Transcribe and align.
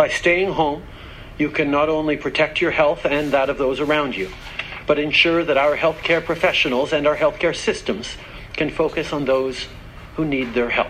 By 0.00 0.08
staying 0.08 0.52
home, 0.52 0.82
you 1.36 1.50
can 1.50 1.70
not 1.70 1.90
only 1.90 2.16
protect 2.16 2.58
your 2.58 2.70
health 2.70 3.04
and 3.04 3.32
that 3.32 3.50
of 3.50 3.58
those 3.58 3.80
around 3.80 4.16
you, 4.16 4.30
but 4.86 4.98
ensure 4.98 5.44
that 5.44 5.58
our 5.58 5.76
healthcare 5.76 6.24
professionals 6.24 6.94
and 6.94 7.06
our 7.06 7.16
healthcare 7.18 7.54
systems 7.54 8.16
can 8.54 8.70
focus 8.70 9.12
on 9.12 9.26
those 9.26 9.66
who 10.16 10.24
need 10.24 10.54
their 10.54 10.70
help. 10.70 10.88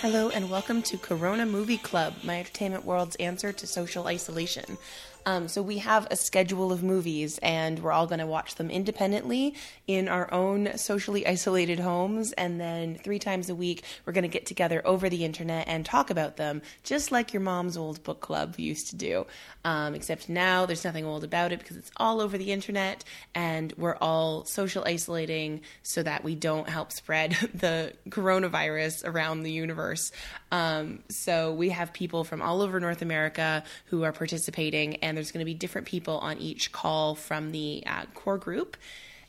Hello 0.00 0.30
and 0.30 0.48
welcome 0.48 0.80
to 0.82 0.96
Corona 0.96 1.44
Movie 1.44 1.76
Club, 1.76 2.14
my 2.22 2.38
entertainment 2.38 2.86
world's 2.86 3.16
answer 3.16 3.52
to 3.52 3.66
social 3.66 4.06
isolation. 4.06 4.78
Um, 5.26 5.48
so 5.48 5.60
we 5.60 5.78
have 5.78 6.06
a 6.08 6.16
schedule 6.16 6.70
of 6.70 6.84
movies, 6.84 7.38
and 7.42 7.80
we're 7.80 7.90
all 7.90 8.06
going 8.06 8.20
to 8.20 8.26
watch 8.26 8.54
them 8.54 8.70
independently 8.70 9.56
in 9.88 10.08
our 10.08 10.32
own 10.32 10.78
socially 10.78 11.26
isolated 11.26 11.80
homes. 11.80 12.30
And 12.32 12.60
then 12.60 12.94
three 12.94 13.18
times 13.18 13.50
a 13.50 13.54
week, 13.54 13.82
we're 14.04 14.12
going 14.12 14.22
to 14.22 14.28
get 14.28 14.46
together 14.46 14.80
over 14.84 15.08
the 15.08 15.24
internet 15.24 15.66
and 15.66 15.84
talk 15.84 16.10
about 16.10 16.36
them, 16.36 16.62
just 16.84 17.10
like 17.10 17.32
your 17.32 17.42
mom's 17.42 17.76
old 17.76 18.04
book 18.04 18.20
club 18.20 18.54
used 18.56 18.90
to 18.90 18.96
do. 18.96 19.26
Um, 19.64 19.96
except 19.96 20.28
now 20.28 20.64
there's 20.64 20.84
nothing 20.84 21.04
old 21.04 21.24
about 21.24 21.50
it 21.50 21.58
because 21.58 21.76
it's 21.76 21.90
all 21.96 22.20
over 22.20 22.38
the 22.38 22.52
internet, 22.52 23.02
and 23.34 23.72
we're 23.76 23.96
all 23.96 24.44
social 24.44 24.84
isolating 24.86 25.62
so 25.82 26.04
that 26.04 26.22
we 26.22 26.36
don't 26.36 26.68
help 26.68 26.92
spread 26.92 27.32
the 27.54 27.94
coronavirus 28.10 29.04
around 29.04 29.42
the 29.42 29.50
universe. 29.50 30.12
Um, 30.52 31.00
so 31.08 31.52
we 31.52 31.70
have 31.70 31.92
people 31.92 32.22
from 32.22 32.40
all 32.40 32.62
over 32.62 32.78
North 32.78 33.02
America 33.02 33.64
who 33.86 34.04
are 34.04 34.12
participating, 34.12 34.96
and 34.96 35.15
there's 35.16 35.32
going 35.32 35.40
to 35.40 35.46
be 35.46 35.54
different 35.54 35.86
people 35.86 36.18
on 36.18 36.38
each 36.38 36.72
call 36.72 37.14
from 37.14 37.52
the 37.52 37.82
uh, 37.86 38.04
core 38.14 38.38
group. 38.38 38.76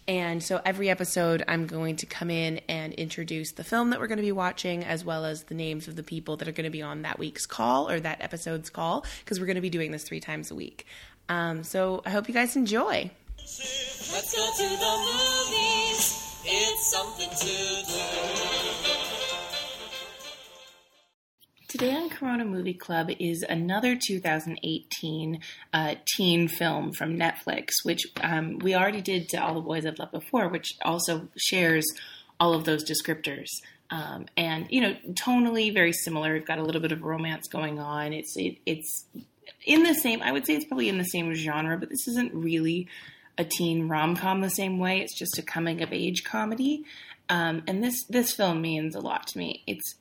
And 0.08 0.42
so 0.42 0.62
every 0.64 0.90
episode, 0.90 1.44
I'm 1.50 1.68
going 1.68 1.98
to 1.98 2.06
come 2.06 2.30
in 2.30 2.62
and 2.70 2.94
introduce 2.94 3.52
the 3.52 3.64
film 3.66 3.90
that 3.90 4.00
we're 4.00 4.08
going 4.08 4.20
to 4.20 4.24
be 4.24 4.32
watching, 4.32 4.86
as 4.86 5.04
well 5.04 5.26
as 5.26 5.44
the 5.44 5.56
names 5.56 5.90
of 5.90 5.98
the 5.98 6.04
people 6.04 6.38
that 6.38 6.48
are 6.48 6.54
going 6.54 6.64
to 6.64 6.70
be 6.70 6.82
on 6.82 7.02
that 7.02 7.20
week's 7.20 7.46
call 7.46 7.90
or 7.90 8.00
that 8.00 8.22
episode's 8.22 8.70
call, 8.70 9.06
because 9.20 9.40
we're 9.40 9.48
going 9.48 9.56
to 9.56 9.62
be 9.62 9.70
doing 9.70 9.92
this 9.92 10.04
three 10.04 10.22
times 10.22 10.50
a 10.50 10.56
week. 10.56 10.86
Um, 11.28 11.64
so 11.64 12.02
I 12.06 12.12
hope 12.12 12.30
you 12.30 12.34
guys 12.34 12.56
enjoy. 12.56 13.12
Let's 13.38 14.34
go 14.34 14.46
to 14.46 14.70
the 14.70 14.94
movies. 15.12 16.42
It's 16.46 16.92
something 16.92 17.30
to 17.30 17.46
do. 17.86 18.57
Today 21.68 21.94
on 21.94 22.10
Corona 22.10 22.46
Movie 22.46 22.74
Club 22.74 23.10
is 23.20 23.44
another 23.44 23.98
2018 23.98 25.42
uh, 25.74 25.96
teen 26.16 26.48
film 26.48 26.94
from 26.94 27.18
Netflix, 27.18 27.84
which 27.84 28.04
um, 28.22 28.58
we 28.60 28.74
already 28.74 29.02
did 29.02 29.28
to 29.30 29.44
All 29.44 29.54
the 29.54 29.60
Boys 29.60 29.86
I've 29.86 30.00
Loved 30.00 30.14
Before, 30.14 30.48
which 30.48 30.78
also 30.84 31.28
shares 31.36 31.86
all 32.40 32.54
of 32.54 32.64
those 32.64 32.90
descriptors. 32.90 33.50
Um, 33.90 34.28
and 34.38 34.68
you 34.70 34.80
know, 34.80 34.96
tonally 35.12 35.74
very 35.74 35.92
similar. 35.92 36.32
We've 36.32 36.48
got 36.48 36.58
a 36.58 36.64
little 36.64 36.80
bit 36.80 36.94
of 36.94 37.04
romance 37.04 37.50
going 37.50 37.80
on. 37.80 38.14
It's 38.14 38.38
it, 38.38 38.60
it's 38.66 39.04
in 39.66 39.84
the 39.84 39.94
same. 39.94 40.22
I 40.22 40.32
would 40.32 40.46
say 40.46 40.56
it's 40.56 40.66
probably 40.66 40.88
in 40.88 40.98
the 40.98 41.04
same 41.04 41.34
genre, 41.34 41.78
but 41.78 41.90
this 41.90 42.08
isn't 42.08 42.34
really 42.34 42.88
a 43.38 43.44
teen 43.44 43.90
rom 43.90 44.16
com 44.16 44.40
the 44.40 44.50
same 44.50 44.80
way. 44.80 45.02
It's 45.02 45.20
just 45.20 45.38
a 45.38 45.42
coming 45.42 45.82
of 45.84 45.92
age 45.92 46.24
comedy. 46.24 46.86
Um, 47.28 47.64
and 47.68 47.84
this 47.84 48.06
this 48.06 48.32
film 48.32 48.62
means 48.62 48.96
a 48.96 49.02
lot 49.02 49.28
to 49.28 49.38
me. 49.38 49.64
It's 49.68 49.96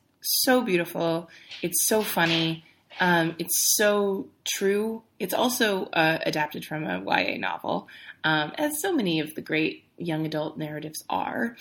so 0.45 0.63
beautiful. 0.63 1.29
It's 1.63 1.87
so 1.87 2.03
funny. 2.03 2.65
Um, 3.01 3.35
it's 3.39 3.77
so 3.77 4.29
true. 4.45 5.03
It's 5.19 5.35
also 5.35 5.87
uh, 5.87 6.19
adapted 6.25 6.65
from 6.65 6.85
a 6.85 7.03
YA 7.05 7.37
novel, 7.39 7.89
um, 8.25 8.53
as 8.57 8.81
so 8.81 8.93
many 8.93 9.21
of 9.21 9.35
the 9.35 9.43
great 9.43 9.85
young 9.99 10.27
adult 10.27 10.57
narratives 10.57 11.05
are. 11.09 11.57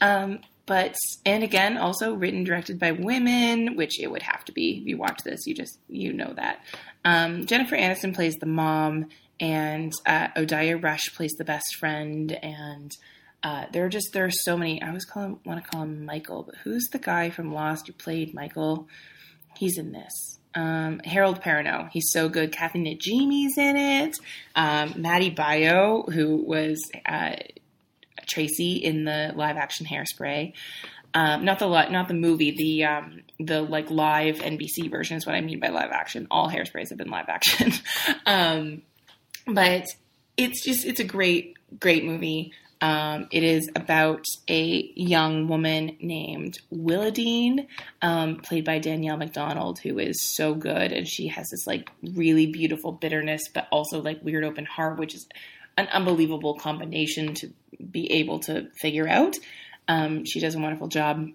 Um, 0.00 0.40
but 0.66 0.96
and 1.24 1.42
again, 1.42 1.76
also 1.76 2.14
written 2.14 2.44
directed 2.44 2.78
by 2.78 2.92
women, 2.92 3.76
which 3.76 4.00
it 4.00 4.10
would 4.10 4.22
have 4.22 4.44
to 4.46 4.52
be. 4.52 4.78
If 4.78 4.86
you 4.86 4.96
watch 4.96 5.22
this, 5.24 5.46
you 5.46 5.54
just 5.54 5.78
you 5.88 6.12
know 6.12 6.32
that. 6.36 6.60
Um, 7.04 7.46
Jennifer 7.46 7.76
Aniston 7.76 8.14
plays 8.14 8.34
the 8.36 8.46
mom, 8.46 9.06
and 9.40 9.92
uh, 10.06 10.28
Odeya 10.36 10.82
Rush 10.82 11.14
plays 11.14 11.32
the 11.32 11.44
best 11.44 11.76
friend, 11.76 12.32
and 12.32 12.96
uh, 13.42 13.66
there 13.72 13.84
are 13.84 13.88
just 13.88 14.12
there 14.12 14.24
are 14.24 14.30
so 14.30 14.56
many. 14.56 14.80
I 14.80 14.88
always 14.88 15.04
call 15.04 15.24
him 15.24 15.40
want 15.44 15.62
to 15.62 15.70
call 15.70 15.82
him 15.82 16.04
Michael, 16.04 16.44
but 16.44 16.56
who's 16.62 16.88
the 16.92 16.98
guy 16.98 17.30
from 17.30 17.52
Lost 17.52 17.86
who 17.86 17.92
played 17.92 18.34
Michael? 18.34 18.88
He's 19.56 19.78
in 19.78 19.92
this. 19.92 20.38
Um, 20.54 21.00
Harold 21.04 21.40
Perrineau, 21.40 21.88
he's 21.90 22.10
so 22.12 22.28
good. 22.28 22.52
Kathy 22.52 22.78
Najimy's 22.78 23.56
in 23.56 23.76
it. 23.76 24.16
Um, 24.54 24.94
Maddie 24.96 25.34
Baillio, 25.34 26.12
who 26.12 26.36
was 26.36 26.78
uh, 27.06 27.36
Tracy 28.26 28.74
in 28.74 29.04
the 29.04 29.32
live 29.34 29.56
action 29.56 29.86
Hairspray. 29.86 30.52
Um, 31.14 31.44
not 31.44 31.58
the 31.58 31.68
not 31.68 32.08
the 32.08 32.14
movie, 32.14 32.52
the 32.52 32.84
um, 32.84 33.22
the 33.38 33.60
like 33.60 33.90
live 33.90 34.36
NBC 34.36 34.90
version 34.90 35.16
is 35.16 35.26
what 35.26 35.34
I 35.34 35.40
mean 35.40 35.58
by 35.60 35.68
live 35.68 35.90
action. 35.90 36.26
All 36.30 36.48
hairsprays 36.48 36.88
have 36.90 36.98
been 36.98 37.10
live 37.10 37.28
action, 37.28 37.72
um, 38.26 38.82
but 39.46 39.86
it's 40.36 40.64
just 40.64 40.86
it's 40.86 41.00
a 41.00 41.04
great 41.04 41.56
great 41.78 42.04
movie. 42.04 42.52
Um, 42.82 43.28
it 43.30 43.44
is 43.44 43.70
about 43.76 44.24
a 44.48 44.92
young 44.96 45.46
woman 45.46 45.96
named 46.00 46.58
Willowdean, 46.74 47.68
um, 48.02 48.38
played 48.38 48.64
by 48.64 48.80
Danielle 48.80 49.16
Macdonald, 49.16 49.78
who 49.78 50.00
is 50.00 50.20
so 50.20 50.52
good, 50.52 50.90
and 50.90 51.06
she 51.06 51.28
has 51.28 51.50
this 51.50 51.64
like 51.64 51.90
really 52.02 52.46
beautiful 52.46 52.90
bitterness, 52.90 53.42
but 53.54 53.68
also 53.70 54.02
like 54.02 54.24
weird 54.24 54.42
open 54.42 54.66
heart, 54.66 54.98
which 54.98 55.14
is 55.14 55.28
an 55.78 55.86
unbelievable 55.92 56.58
combination 56.58 57.34
to 57.34 57.52
be 57.90 58.10
able 58.14 58.40
to 58.40 58.68
figure 58.72 59.08
out. 59.08 59.36
Um, 59.86 60.24
she 60.24 60.40
does 60.40 60.56
a 60.56 60.58
wonderful 60.58 60.88
job 60.88 61.28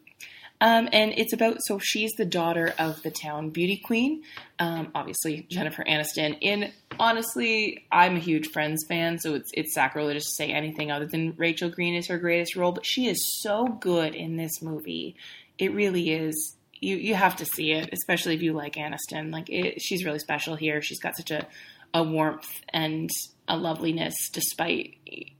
um, 0.60 0.90
and 0.92 1.14
it's 1.18 1.34
about 1.34 1.62
so 1.62 1.78
she's 1.78 2.14
the 2.14 2.26
daughter 2.26 2.74
of 2.80 3.02
the 3.04 3.12
town 3.12 3.52
beauty 3.52 3.78
queen, 3.78 4.24
um, 4.58 4.92
obviously 4.96 5.46
Jennifer 5.50 5.84
Aniston. 5.84 6.38
In 6.42 6.72
honestly, 7.00 7.86
I'm 7.92 8.16
a 8.16 8.20
huge 8.20 8.48
Friends 8.48 8.84
fan, 8.88 9.20
so 9.20 9.36
it's 9.36 9.52
it's 9.54 9.74
sacrilegious 9.74 10.26
to 10.26 10.44
say 10.44 10.52
anything 10.52 10.92
other 10.92 11.06
than 11.06 11.36
Rachel 11.38 11.70
Green 11.70 11.94
is 11.94 12.08
her 12.08 12.18
greatest 12.18 12.56
role. 12.56 12.72
But 12.72 12.86
she 12.86 13.08
is 13.08 13.40
so 13.42 13.68
good 13.68 14.16
in 14.16 14.38
this 14.38 14.62
movie. 14.62 15.16
It 15.60 15.74
really 15.74 16.12
is. 16.12 16.56
You 16.74 16.96
you 16.96 17.14
have 17.14 17.36
to 17.38 17.46
see 17.46 17.72
it, 17.72 17.90
especially 17.94 18.34
if 18.34 18.42
you 18.42 18.54
like 18.54 18.74
Aniston. 18.74 19.32
Like 19.32 19.50
it, 19.50 19.80
she's 19.82 20.06
really 20.06 20.20
special 20.20 20.56
here. 20.56 20.82
She's 20.82 21.00
got 21.00 21.18
such 21.18 21.30
a 21.30 21.48
a 21.94 22.04
warmth 22.04 22.50
and 22.70 23.10
a 23.48 23.56
loveliness, 23.56 24.30
despite 24.32 24.96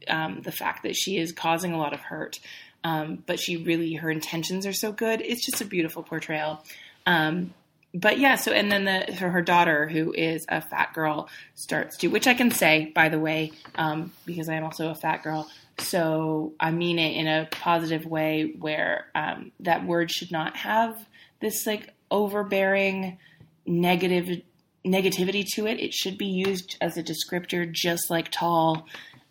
um, 0.08 0.42
the 0.42 0.52
fact 0.52 0.84
that 0.84 0.96
she 0.96 1.18
is 1.18 1.32
causing 1.32 1.74
a 1.74 1.78
lot 1.78 1.94
of 1.94 2.00
hurt. 2.00 2.40
Um, 2.88 3.22
but 3.26 3.38
she 3.38 3.58
really, 3.58 3.96
her 3.96 4.10
intentions 4.10 4.66
are 4.66 4.72
so 4.72 4.94
good. 4.94 5.22
It's 5.22 5.46
just 5.46 5.60
a 5.60 5.66
beautiful 5.66 6.04
portrayal. 6.04 6.64
Um, 7.06 7.54
but 7.94 8.18
yeah, 8.18 8.36
so 8.36 8.54
and 8.54 8.72
then 8.72 8.86
the 8.86 9.14
her 9.14 9.42
daughter, 9.42 9.90
who 9.90 10.14
is 10.14 10.46
a 10.48 10.62
fat 10.62 10.94
girl, 10.94 11.28
starts 11.56 11.98
to, 11.98 12.08
which 12.08 12.28
I 12.28 12.34
can 12.34 12.50
say 12.50 12.92
by 12.96 13.10
the 13.10 13.20
way, 13.20 13.52
um, 13.76 14.14
because 14.26 14.48
I 14.48 14.56
am 14.56 14.64
also 14.64 14.90
a 14.90 14.96
fat 14.96 15.22
girl. 15.22 15.50
So 15.80 16.54
I 16.62 16.72
mean 16.72 16.98
it 16.98 17.18
in 17.18 17.28
a 17.28 17.50
positive 17.52 18.06
way, 18.06 18.54
where 18.58 19.08
um, 19.14 19.52
that 19.60 19.86
word 19.86 20.10
should 20.10 20.32
not 20.32 20.56
have 20.56 20.98
this 21.42 21.68
like 21.68 21.94
overbearing 22.10 23.18
negative 23.66 24.44
negativity 24.86 25.46
to 25.56 25.68
it. 25.68 25.82
It 25.82 25.94
should 25.94 26.18
be 26.18 26.28
used 26.28 26.78
as 26.80 26.98
a 26.98 27.04
descriptor, 27.04 27.70
just 27.70 28.10
like 28.10 28.32
tall 28.32 28.88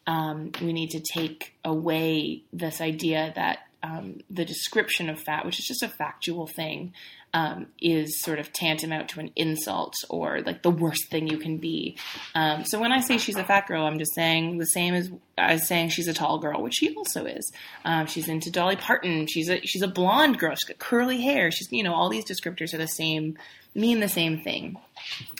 um, 0.06 0.52
we 0.62 0.72
need 0.72 0.90
to 0.90 1.00
take 1.00 1.54
away 1.64 2.42
this 2.52 2.80
idea 2.80 3.32
that 3.34 3.58
um, 3.82 4.20
the 4.30 4.44
description 4.44 5.08
of 5.08 5.20
fat, 5.20 5.44
which 5.44 5.58
is 5.58 5.66
just 5.66 5.82
a 5.82 5.88
factual 5.88 6.46
thing, 6.46 6.92
um, 7.34 7.66
is 7.80 8.22
sort 8.22 8.38
of 8.38 8.52
tantamount 8.52 9.10
to 9.10 9.20
an 9.20 9.30
insult 9.36 9.94
or 10.08 10.40
like 10.40 10.62
the 10.62 10.70
worst 10.70 11.10
thing 11.10 11.26
you 11.26 11.38
can 11.38 11.58
be. 11.58 11.98
Um, 12.34 12.64
so 12.64 12.80
when 12.80 12.92
I 12.92 13.00
say 13.00 13.18
she's 13.18 13.36
a 13.36 13.44
fat 13.44 13.66
girl, 13.66 13.84
I'm 13.84 13.98
just 13.98 14.14
saying 14.14 14.58
the 14.58 14.66
same 14.66 14.94
as 14.94 15.10
as 15.36 15.68
saying 15.68 15.90
she's 15.90 16.08
a 16.08 16.14
tall 16.14 16.38
girl, 16.38 16.62
which 16.62 16.76
she 16.76 16.94
also 16.94 17.26
is. 17.26 17.52
Um, 17.84 18.06
she's 18.06 18.28
into 18.28 18.50
Dolly 18.50 18.76
Parton. 18.76 19.26
She's 19.26 19.50
a 19.50 19.60
she's 19.60 19.82
a 19.82 19.88
blonde 19.88 20.38
girl. 20.38 20.54
She's 20.54 20.64
got 20.64 20.78
curly 20.78 21.20
hair. 21.20 21.50
She's 21.50 21.70
you 21.70 21.82
know 21.82 21.94
all 21.94 22.08
these 22.08 22.24
descriptors 22.24 22.72
are 22.72 22.78
the 22.78 22.88
same, 22.88 23.36
mean 23.74 24.00
the 24.00 24.08
same 24.08 24.40
thing. 24.40 24.78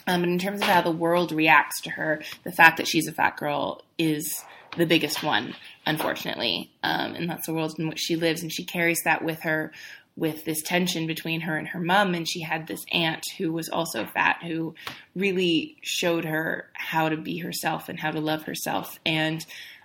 Um, 0.07 0.23
and 0.23 0.33
in 0.33 0.39
terms 0.39 0.61
of 0.61 0.69
how 0.69 0.83
the 0.83 0.91
world 0.91 1.33
reacts 1.33 1.81
to 1.83 1.91
her, 1.91 2.23
the 2.45 2.53
fact 2.53 2.77
that 2.77 2.87
she's 2.87 3.09
a 3.09 3.13
fat 3.13 3.39
girl 3.39 3.83
is 3.99 4.45
the 4.77 4.87
biggest 4.87 5.23
one, 5.23 5.55
unfortunately. 5.87 6.71
Um, 6.83 7.15
and 7.15 7.29
that's 7.29 7.47
the 7.47 7.55
world 7.55 7.79
in 7.79 7.89
which 7.89 8.01
she 8.01 8.17
lives. 8.17 8.43
And 8.43 8.53
she 8.53 8.65
carries 8.65 9.03
that 9.05 9.25
with 9.25 9.41
her 9.41 9.73
with 10.17 10.47
this 10.47 10.63
tension 10.63 11.07
between 11.07 11.43
her 11.43 11.57
and 11.57 11.69
her 11.69 11.81
mom. 11.81 12.15
And 12.15 12.29
she 12.29 12.41
had 12.41 12.67
this 12.67 12.85
aunt 12.91 13.25
who 13.37 13.53
was 13.53 13.69
also 13.69 14.07
fat, 14.07 14.43
who 14.43 14.75
really 15.15 15.77
showed 15.83 16.25
her 16.25 16.71
how 16.73 17.11
to 17.11 17.17
be 17.17 17.39
herself 17.39 17.89
and 17.89 18.01
how 18.01 18.11
to 18.11 18.21
love 18.21 18.45
herself. 18.45 18.99
And 19.05 19.45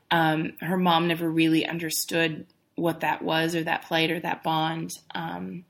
um, 0.10 0.54
her 0.62 0.78
mom 0.78 1.08
never 1.08 1.30
really 1.30 1.66
understood 1.66 2.46
what 2.76 3.02
that 3.02 3.22
was 3.22 3.56
or 3.56 3.64
that 3.64 3.84
plight 3.84 4.10
or 4.10 4.20
that 4.22 4.42
bond. 4.42 4.92
Um, 5.14 5.66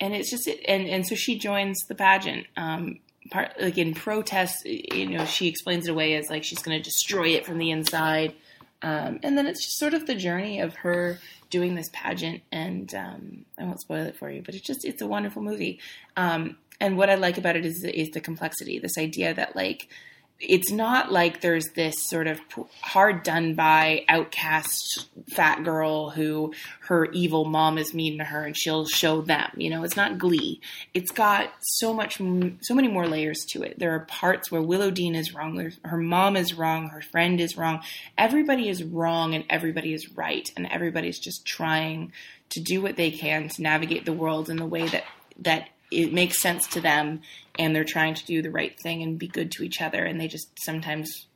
and 0.00 0.14
it's 0.14 0.30
just, 0.30 0.48
and, 0.48 0.88
and 0.88 1.06
so 1.06 1.14
she 1.14 1.38
joins 1.38 1.78
the 1.88 1.94
pageant 1.94 2.46
um, 2.56 2.98
part 3.30 3.52
like 3.60 3.78
in 3.78 3.94
protest. 3.94 4.64
You 4.66 5.08
know, 5.10 5.24
she 5.24 5.48
explains 5.48 5.86
it 5.86 5.90
away 5.90 6.14
as 6.14 6.30
like 6.30 6.44
she's 6.44 6.62
going 6.62 6.78
to 6.78 6.82
destroy 6.82 7.28
it 7.28 7.46
from 7.46 7.58
the 7.58 7.70
inside, 7.70 8.34
um, 8.82 9.20
and 9.22 9.36
then 9.36 9.46
it's 9.46 9.64
just 9.64 9.78
sort 9.78 9.94
of 9.94 10.06
the 10.06 10.14
journey 10.14 10.60
of 10.60 10.74
her 10.76 11.18
doing 11.50 11.74
this 11.74 11.88
pageant. 11.92 12.42
And 12.52 12.92
um, 12.94 13.44
I 13.58 13.64
won't 13.64 13.80
spoil 13.80 14.04
it 14.06 14.16
for 14.16 14.30
you, 14.30 14.42
but 14.42 14.54
it's 14.54 14.66
just 14.66 14.84
it's 14.84 15.02
a 15.02 15.06
wonderful 15.06 15.42
movie. 15.42 15.80
Um, 16.16 16.56
and 16.80 16.96
what 16.96 17.10
I 17.10 17.14
like 17.14 17.38
about 17.38 17.56
it 17.56 17.64
is 17.64 17.84
is 17.84 18.10
the 18.10 18.20
complexity. 18.20 18.78
This 18.78 18.98
idea 18.98 19.34
that 19.34 19.56
like 19.56 19.88
it's 20.38 20.70
not 20.70 21.10
like 21.10 21.40
there's 21.40 21.70
this 21.70 21.94
sort 22.08 22.26
of 22.26 22.38
hard 22.82 23.22
done 23.22 23.54
by 23.54 24.04
outcast 24.08 25.08
fat 25.30 25.64
girl 25.64 26.10
who 26.10 26.52
her 26.80 27.06
evil 27.06 27.46
mom 27.46 27.78
is 27.78 27.94
mean 27.94 28.18
to 28.18 28.24
her 28.24 28.44
and 28.44 28.56
she'll 28.56 28.86
show 28.86 29.22
them 29.22 29.50
you 29.56 29.70
know? 29.70 29.82
It's 29.82 29.96
not 29.96 30.18
glee. 30.18 30.60
It's 30.92 31.10
got 31.10 31.50
so 31.60 31.94
much 31.94 32.18
so 32.60 32.74
many 32.74 32.88
more 32.88 33.06
layers 33.06 33.44
to 33.50 33.62
it. 33.62 33.78
There 33.78 33.94
are 33.94 34.00
parts 34.00 34.50
where 34.50 34.60
Willowdean 34.60 35.16
is 35.16 35.34
wrong 35.34 35.72
her 35.84 35.96
mom 35.96 36.36
is 36.36 36.54
wrong 36.54 36.88
her 36.88 37.00
friend 37.00 37.40
is 37.40 37.56
wrong. 37.56 37.82
Everybody 38.18 38.68
is 38.68 38.84
wrong 38.84 39.34
and 39.34 39.44
everybody 39.48 39.94
is 39.94 40.12
right 40.12 40.48
and 40.56 40.66
everybody's 40.66 41.18
just 41.18 41.46
trying 41.46 42.12
to 42.50 42.60
do 42.60 42.80
what 42.82 42.96
they 42.96 43.10
can 43.10 43.48
to 43.48 43.62
navigate 43.62 44.04
the 44.04 44.12
world 44.12 44.50
in 44.50 44.56
the 44.56 44.66
way 44.66 44.86
that 44.88 45.04
that 45.38 45.68
it 45.90 46.12
makes 46.12 46.40
sense 46.40 46.66
to 46.68 46.80
them 46.80 47.22
and 47.58 47.74
they're 47.74 47.84
trying 47.84 48.14
to 48.14 48.26
do 48.26 48.42
the 48.42 48.50
right 48.50 48.78
thing 48.78 49.02
and 49.02 49.18
be 49.18 49.28
good 49.28 49.50
to 49.52 49.62
each 49.62 49.80
other 49.80 50.04
and 50.04 50.20
they 50.20 50.28
just 50.28 50.48
sometimes 50.64 51.26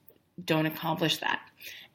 don't 0.45 0.67
accomplish 0.67 1.19
that. 1.19 1.41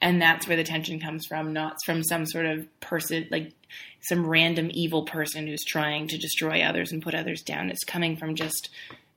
And 0.00 0.20
that's 0.20 0.46
where 0.46 0.56
the 0.56 0.64
tension 0.64 1.00
comes 1.00 1.26
from 1.26 1.52
not 1.52 1.76
from 1.84 2.02
some 2.02 2.26
sort 2.26 2.46
of 2.46 2.80
person 2.80 3.26
like 3.30 3.52
some 4.00 4.26
random 4.26 4.70
evil 4.72 5.04
person 5.04 5.46
who's 5.46 5.64
trying 5.64 6.06
to 6.08 6.18
destroy 6.18 6.62
others 6.62 6.92
and 6.92 7.02
put 7.02 7.14
others 7.14 7.42
down. 7.42 7.70
It's 7.70 7.84
coming 7.84 8.16
from 8.16 8.34
just 8.34 8.68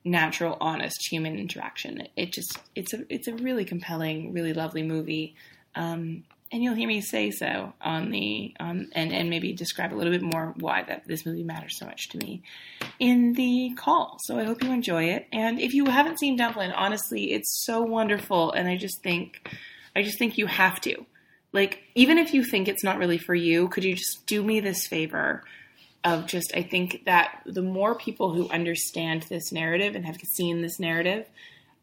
natural 0.04 0.58
honest 0.62 1.08
human 1.10 1.38
interaction. 1.38 2.08
It 2.16 2.32
just 2.32 2.58
it's 2.76 2.94
a 2.94 3.04
it's 3.14 3.28
a 3.28 3.34
really 3.36 3.66
compelling 3.66 4.34
really 4.34 4.54
lovely 4.54 4.84
movie. 4.84 5.36
Um, 5.76 6.24
and 6.52 6.64
you'll 6.64 6.76
hear 6.76 6.88
me 6.88 7.02
say 7.02 7.32
so 7.32 7.74
on 7.82 8.10
the 8.10 8.54
um, 8.60 8.90
and 8.94 9.14
and 9.14 9.30
maybe 9.30 9.54
describe 9.54 9.94
a 9.94 9.96
little 9.96 10.12
bit 10.12 10.22
more 10.22 10.54
why 10.60 10.84
that 10.84 11.08
this 11.08 11.26
movie 11.26 11.44
matters 11.44 11.78
so 11.78 11.86
much 11.86 12.10
to 12.10 12.18
me 12.18 12.42
in 13.00 13.34
the 13.34 13.74
call. 13.76 14.18
So 14.24 14.40
I 14.40 14.46
hope 14.46 14.64
you 14.64 14.72
enjoy 14.72 15.06
it. 15.06 15.28
And 15.32 15.60
if 15.60 15.74
you 15.74 15.86
haven't 15.86 16.20
seen 16.20 16.38
Dumplin', 16.38 16.72
honestly, 16.72 17.32
it's 17.32 17.64
so 17.64 17.82
wonderful, 17.82 18.52
and 18.52 18.68
I 18.68 18.78
just 18.78 19.04
think 19.04 19.50
I 19.96 20.02
just 20.02 20.18
think 20.18 20.38
you 20.38 20.48
have 20.48 20.82
to. 20.82 21.06
Like 21.54 21.84
even 21.96 22.18
if 22.18 22.34
you 22.34 22.44
think 22.44 22.68
it's 22.68 22.84
not 22.84 22.98
really 22.98 23.18
for 23.18 23.36
you, 23.36 23.68
could 23.70 23.84
you 23.84 23.96
just 23.96 24.26
do 24.26 24.44
me 24.44 24.60
this 24.60 24.88
favor? 24.88 25.44
Of 26.02 26.28
just, 26.28 26.54
I 26.56 26.64
think 26.64 27.04
that 27.08 27.42
the 27.46 27.62
more 27.62 27.94
people 27.94 28.34
who 28.34 28.50
understand 28.52 29.24
this 29.24 29.52
narrative 29.52 29.96
and 29.96 30.06
have 30.06 30.16
seen 30.22 30.62
this 30.62 30.80
narrative, 30.80 31.28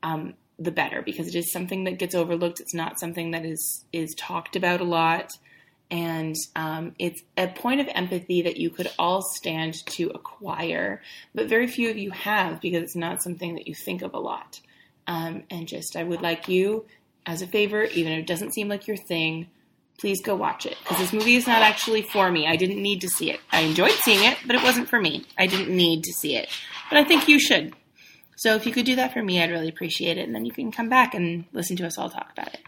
um, 0.02 0.32
the 0.58 0.70
better 0.70 1.02
because 1.02 1.28
it 1.28 1.34
is 1.34 1.52
something 1.52 1.84
that 1.84 1.98
gets 1.98 2.14
overlooked. 2.14 2.60
It's 2.60 2.74
not 2.74 2.98
something 2.98 3.32
that 3.32 3.44
is 3.44 3.84
is 3.92 4.14
talked 4.14 4.56
about 4.56 4.80
a 4.80 4.84
lot, 4.84 5.30
and 5.90 6.34
um, 6.56 6.94
it's 6.98 7.22
a 7.36 7.46
point 7.46 7.80
of 7.80 7.88
empathy 7.94 8.42
that 8.42 8.56
you 8.56 8.70
could 8.70 8.90
all 8.98 9.22
stand 9.22 9.74
to 9.86 10.10
acquire, 10.10 11.02
but 11.34 11.48
very 11.48 11.66
few 11.66 11.90
of 11.90 11.98
you 11.98 12.10
have 12.10 12.60
because 12.60 12.82
it's 12.82 12.96
not 12.96 13.22
something 13.22 13.54
that 13.54 13.68
you 13.68 13.74
think 13.74 14.02
of 14.02 14.14
a 14.14 14.18
lot. 14.18 14.60
Um, 15.06 15.44
and 15.50 15.68
just, 15.68 15.94
I 15.94 16.02
would 16.02 16.20
like 16.20 16.48
you, 16.48 16.86
as 17.24 17.40
a 17.40 17.46
favor, 17.46 17.84
even 17.84 18.12
if 18.12 18.20
it 18.20 18.26
doesn't 18.26 18.54
seem 18.54 18.68
like 18.68 18.88
your 18.88 18.96
thing, 18.96 19.46
please 19.98 20.20
go 20.20 20.34
watch 20.34 20.66
it 20.66 20.76
because 20.82 20.98
this 20.98 21.12
movie 21.12 21.36
is 21.36 21.46
not 21.46 21.62
actually 21.62 22.02
for 22.02 22.30
me. 22.30 22.46
I 22.46 22.56
didn't 22.56 22.82
need 22.82 23.00
to 23.02 23.08
see 23.08 23.30
it. 23.30 23.40
I 23.52 23.60
enjoyed 23.60 23.92
seeing 23.92 24.24
it, 24.24 24.38
but 24.44 24.56
it 24.56 24.62
wasn't 24.62 24.88
for 24.88 25.00
me. 25.00 25.24
I 25.38 25.46
didn't 25.46 25.74
need 25.74 26.02
to 26.04 26.12
see 26.12 26.36
it, 26.36 26.48
but 26.90 26.98
I 26.98 27.04
think 27.04 27.28
you 27.28 27.38
should. 27.38 27.74
So 28.36 28.54
if 28.54 28.66
you 28.66 28.72
could 28.72 28.86
do 28.86 28.96
that 28.96 29.12
for 29.12 29.22
me, 29.22 29.42
I'd 29.42 29.50
really 29.50 29.68
appreciate 29.68 30.18
it. 30.18 30.26
And 30.26 30.34
then 30.34 30.44
you 30.44 30.52
can 30.52 30.70
come 30.70 30.88
back 30.88 31.14
and 31.14 31.46
listen 31.52 31.76
to 31.78 31.86
us 31.86 31.98
all 31.98 32.10
talk 32.10 32.30
about 32.32 32.54
it. 32.54 32.60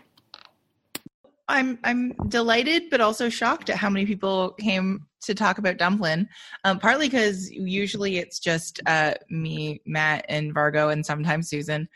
I'm 1.46 1.78
I'm 1.84 2.12
delighted, 2.28 2.90
but 2.90 3.00
also 3.00 3.28
shocked 3.28 3.70
at 3.70 3.76
how 3.76 3.88
many 3.88 4.04
people 4.04 4.50
came 4.52 5.06
to 5.22 5.34
talk 5.34 5.58
about 5.58 5.78
Dumplin'. 5.78 6.28
Um, 6.64 6.78
partly 6.78 7.06
because 7.06 7.50
usually 7.50 8.18
it's 8.18 8.38
just 8.38 8.80
uh, 8.86 9.14
me, 9.30 9.80
Matt, 9.86 10.26
and 10.28 10.54
Vargo, 10.54 10.92
and 10.92 11.04
sometimes 11.04 11.48
Susan. 11.48 11.88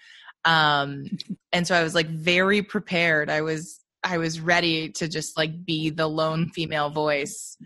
Um, 0.44 1.04
and 1.52 1.66
so 1.66 1.74
I 1.74 1.82
was 1.82 1.94
like 1.94 2.08
very 2.08 2.62
prepared. 2.62 3.28
I 3.30 3.42
was 3.42 3.80
I 4.04 4.18
was 4.18 4.40
ready 4.40 4.88
to 4.90 5.06
just 5.06 5.36
like 5.36 5.64
be 5.64 5.90
the 5.90 6.08
lone 6.08 6.48
female 6.48 6.90
voice 6.90 7.56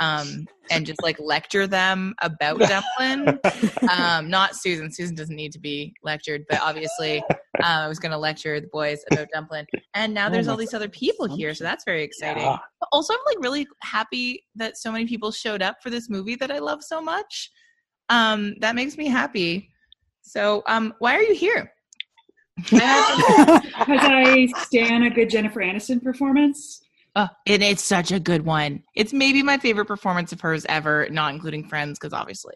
um, 0.00 0.46
and 0.70 0.86
just 0.86 1.02
like 1.02 1.18
lecture 1.20 1.66
them 1.66 2.14
about 2.22 2.58
Dumplin'. 2.98 3.38
Um, 3.90 4.28
not 4.28 4.56
Susan. 4.56 4.90
Susan 4.90 5.14
doesn't 5.14 5.36
need 5.36 5.52
to 5.52 5.58
be 5.58 5.94
lectured, 6.02 6.44
but 6.48 6.60
obviously 6.60 7.22
uh, 7.30 7.82
I 7.84 7.88
was 7.88 7.98
going 7.98 8.12
to 8.12 8.18
lecture 8.18 8.60
the 8.60 8.68
boys 8.68 9.04
about 9.10 9.28
Dumplin'. 9.32 9.66
And 9.94 10.12
now 10.12 10.28
there's 10.28 10.48
all 10.48 10.56
these 10.56 10.74
other 10.74 10.88
people 10.88 11.26
here, 11.26 11.54
so 11.54 11.64
that's 11.64 11.84
very 11.84 12.02
exciting. 12.02 12.42
Yeah. 12.42 12.58
But 12.80 12.88
also, 12.92 13.14
I'm 13.14 13.20
like 13.26 13.42
really 13.42 13.66
happy 13.82 14.44
that 14.56 14.76
so 14.76 14.90
many 14.90 15.06
people 15.06 15.30
showed 15.30 15.62
up 15.62 15.82
for 15.82 15.90
this 15.90 16.10
movie 16.10 16.36
that 16.36 16.50
I 16.50 16.58
love 16.58 16.82
so 16.82 17.00
much. 17.00 17.50
Um, 18.08 18.54
that 18.60 18.74
makes 18.74 18.96
me 18.96 19.06
happy. 19.06 19.70
So, 20.22 20.62
um, 20.66 20.94
why 20.98 21.14
are 21.14 21.22
you 21.22 21.34
here? 21.34 21.70
because 22.56 22.80
I 23.88 24.48
stand 24.58 25.04
a 25.04 25.10
good 25.10 25.28
Jennifer 25.28 25.60
Aniston 25.60 26.02
performance. 26.02 26.83
Oh, 27.16 27.28
and 27.46 27.62
it's 27.62 27.84
such 27.84 28.10
a 28.10 28.18
good 28.18 28.44
one. 28.44 28.82
It's 28.96 29.12
maybe 29.12 29.42
my 29.42 29.58
favorite 29.58 29.86
performance 29.86 30.32
of 30.32 30.40
hers 30.40 30.66
ever, 30.68 31.08
not 31.10 31.32
including 31.32 31.68
Friends, 31.68 31.98
because 31.98 32.12
obviously. 32.12 32.54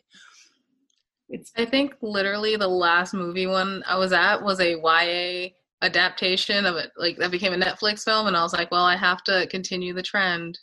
It's 1.28 1.52
I 1.56 1.64
think 1.64 1.94
literally 2.00 2.56
the 2.56 2.69
last 2.69 3.14
movie 3.14 3.46
one 3.46 3.84
I 3.87 3.99
was 3.99 4.12
at 4.12 4.43
was 4.43 4.60
a 4.60 4.76
YA 4.76 5.50
adaptation 5.82 6.66
of 6.66 6.76
it, 6.76 6.90
like 6.96 7.19
that 7.19 7.31
became 7.31 7.52
a 7.52 7.56
Netflix 7.56 8.02
film, 8.02 8.26
and 8.26 8.37
I 8.37 8.43
was 8.43 8.52
like, 8.52 8.70
well, 8.70 8.84
I 8.84 8.96
have 8.96 9.22
to 9.25 9.46
continue 9.49 9.93
the 9.93 10.02
trend. 10.02 10.58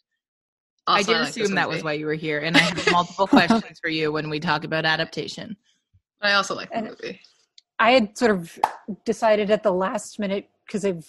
Also, 0.88 1.00
I 1.00 1.04
did 1.04 1.16
I 1.16 1.20
like 1.22 1.30
assume 1.30 1.56
that 1.56 1.70
was 1.70 1.84
why 1.84 1.94
you 1.94 2.06
were 2.06 2.16
here, 2.16 2.40
and 2.40 2.58
I 2.58 2.62
have 2.62 2.88
multiple 2.92 3.28
questions 3.28 3.80
for 3.80 3.90
you 3.90 4.12
when 4.12 4.30
we 4.30 4.40
talk 4.40 4.64
about 4.64 4.86
adaptation. 4.86 5.56
I 6.22 6.34
also 6.34 6.56
like 6.56 6.70
the 6.70 6.78
and 6.78 6.88
movie. 6.88 7.22
I 7.78 7.92
had 7.92 8.18
sort 8.18 8.32
of 8.32 8.60
decided 9.06 9.52
at 9.52 9.64
the 9.64 9.72
last 9.72 10.20
minute 10.20 10.50
because 10.66 10.84
I've 10.84 11.06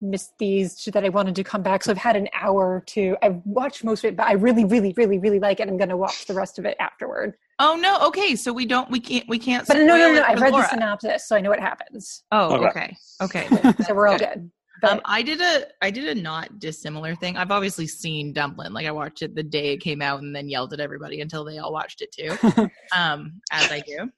missed 0.00 0.32
these 0.38 0.84
that 0.84 1.04
I 1.04 1.08
wanted 1.08 1.34
to 1.36 1.44
come 1.44 1.62
back. 1.62 1.82
So 1.82 1.90
I've 1.90 1.98
had 1.98 2.16
an 2.16 2.28
hour 2.34 2.82
to 2.88 3.16
I've 3.22 3.40
watched 3.44 3.84
most 3.84 4.04
of 4.04 4.08
it, 4.08 4.16
but 4.16 4.26
I 4.26 4.32
really, 4.32 4.64
really, 4.64 4.92
really, 4.96 5.18
really 5.18 5.40
like 5.40 5.60
it. 5.60 5.68
I'm 5.68 5.76
gonna 5.76 5.96
watch 5.96 6.26
the 6.26 6.34
rest 6.34 6.58
of 6.58 6.64
it 6.64 6.76
afterward. 6.80 7.34
Oh 7.58 7.76
no, 7.76 7.98
okay. 8.08 8.36
So 8.36 8.52
we 8.52 8.66
don't 8.66 8.90
we 8.90 9.00
can't 9.00 9.28
we 9.28 9.38
can't 9.38 9.66
But 9.66 9.78
no 9.78 9.84
no 9.84 9.96
no, 9.96 10.14
no. 10.14 10.22
I've 10.22 10.40
read 10.40 10.52
Laura. 10.52 10.64
the 10.64 10.70
synopsis, 10.70 11.28
so 11.28 11.36
I 11.36 11.40
know 11.40 11.50
what 11.50 11.60
happens. 11.60 12.22
Oh, 12.32 12.66
okay. 12.66 12.96
Okay. 13.22 13.46
okay. 13.52 13.72
so 13.86 13.94
we're 13.94 14.08
all 14.08 14.18
good. 14.18 14.50
But, 14.80 14.92
um, 14.92 15.00
I 15.04 15.22
did 15.22 15.40
a 15.40 15.66
I 15.82 15.90
did 15.90 16.16
a 16.16 16.20
not 16.20 16.58
dissimilar 16.58 17.14
thing. 17.14 17.36
I've 17.36 17.50
obviously 17.50 17.86
seen 17.86 18.32
Dumplin'. 18.32 18.72
Like 18.72 18.86
I 18.86 18.92
watched 18.92 19.22
it 19.22 19.34
the 19.34 19.42
day 19.42 19.74
it 19.74 19.78
came 19.78 20.00
out 20.00 20.22
and 20.22 20.34
then 20.34 20.48
yelled 20.48 20.72
at 20.72 20.80
everybody 20.80 21.20
until 21.20 21.44
they 21.44 21.58
all 21.58 21.72
watched 21.72 22.02
it 22.02 22.12
too. 22.12 22.68
um, 22.96 23.40
as 23.52 23.70
I 23.70 23.80
do. 23.80 24.10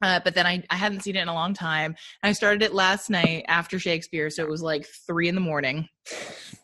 Uh, 0.00 0.20
but 0.22 0.34
then 0.34 0.46
I, 0.46 0.62
I 0.70 0.76
hadn't 0.76 1.00
seen 1.00 1.16
it 1.16 1.22
in 1.22 1.28
a 1.28 1.34
long 1.34 1.54
time. 1.54 1.96
I 2.22 2.32
started 2.32 2.62
it 2.62 2.72
last 2.72 3.10
night 3.10 3.44
after 3.48 3.78
Shakespeare, 3.78 4.30
so 4.30 4.42
it 4.44 4.48
was 4.48 4.62
like 4.62 4.86
three 5.06 5.28
in 5.28 5.34
the 5.34 5.40
morning. 5.40 5.88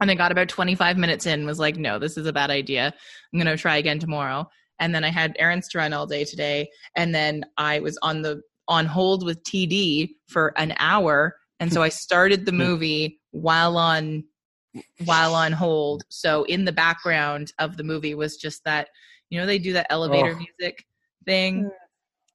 And 0.00 0.10
I 0.10 0.14
got 0.14 0.32
about 0.32 0.48
25 0.48 0.96
minutes 0.96 1.26
in, 1.26 1.46
was 1.46 1.58
like, 1.58 1.76
no, 1.76 1.98
this 1.98 2.16
is 2.16 2.26
a 2.26 2.32
bad 2.32 2.50
idea. 2.50 2.94
I'm 3.32 3.38
going 3.38 3.54
to 3.54 3.60
try 3.60 3.76
again 3.76 3.98
tomorrow. 3.98 4.48
And 4.78 4.94
then 4.94 5.04
I 5.04 5.10
had 5.10 5.36
errands 5.38 5.68
to 5.68 5.78
run 5.78 5.92
all 5.92 6.06
day 6.06 6.24
today. 6.24 6.68
And 6.96 7.14
then 7.14 7.44
I 7.56 7.80
was 7.80 7.98
on 8.02 8.22
the 8.22 8.42
on 8.66 8.86
hold 8.86 9.24
with 9.24 9.42
TD 9.44 10.10
for 10.28 10.52
an 10.56 10.74
hour. 10.78 11.36
And 11.60 11.72
so 11.72 11.82
I 11.82 11.88
started 11.90 12.46
the 12.46 12.52
movie 12.52 13.20
while 13.30 13.76
on 13.76 14.24
while 15.04 15.34
on 15.34 15.52
hold. 15.52 16.02
So 16.08 16.44
in 16.44 16.64
the 16.64 16.72
background 16.72 17.52
of 17.58 17.76
the 17.76 17.84
movie 17.84 18.14
was 18.14 18.36
just 18.36 18.64
that, 18.64 18.88
you 19.30 19.38
know, 19.38 19.46
they 19.46 19.58
do 19.58 19.72
that 19.74 19.86
elevator 19.90 20.34
oh. 20.34 20.36
music 20.36 20.84
thing. 21.24 21.70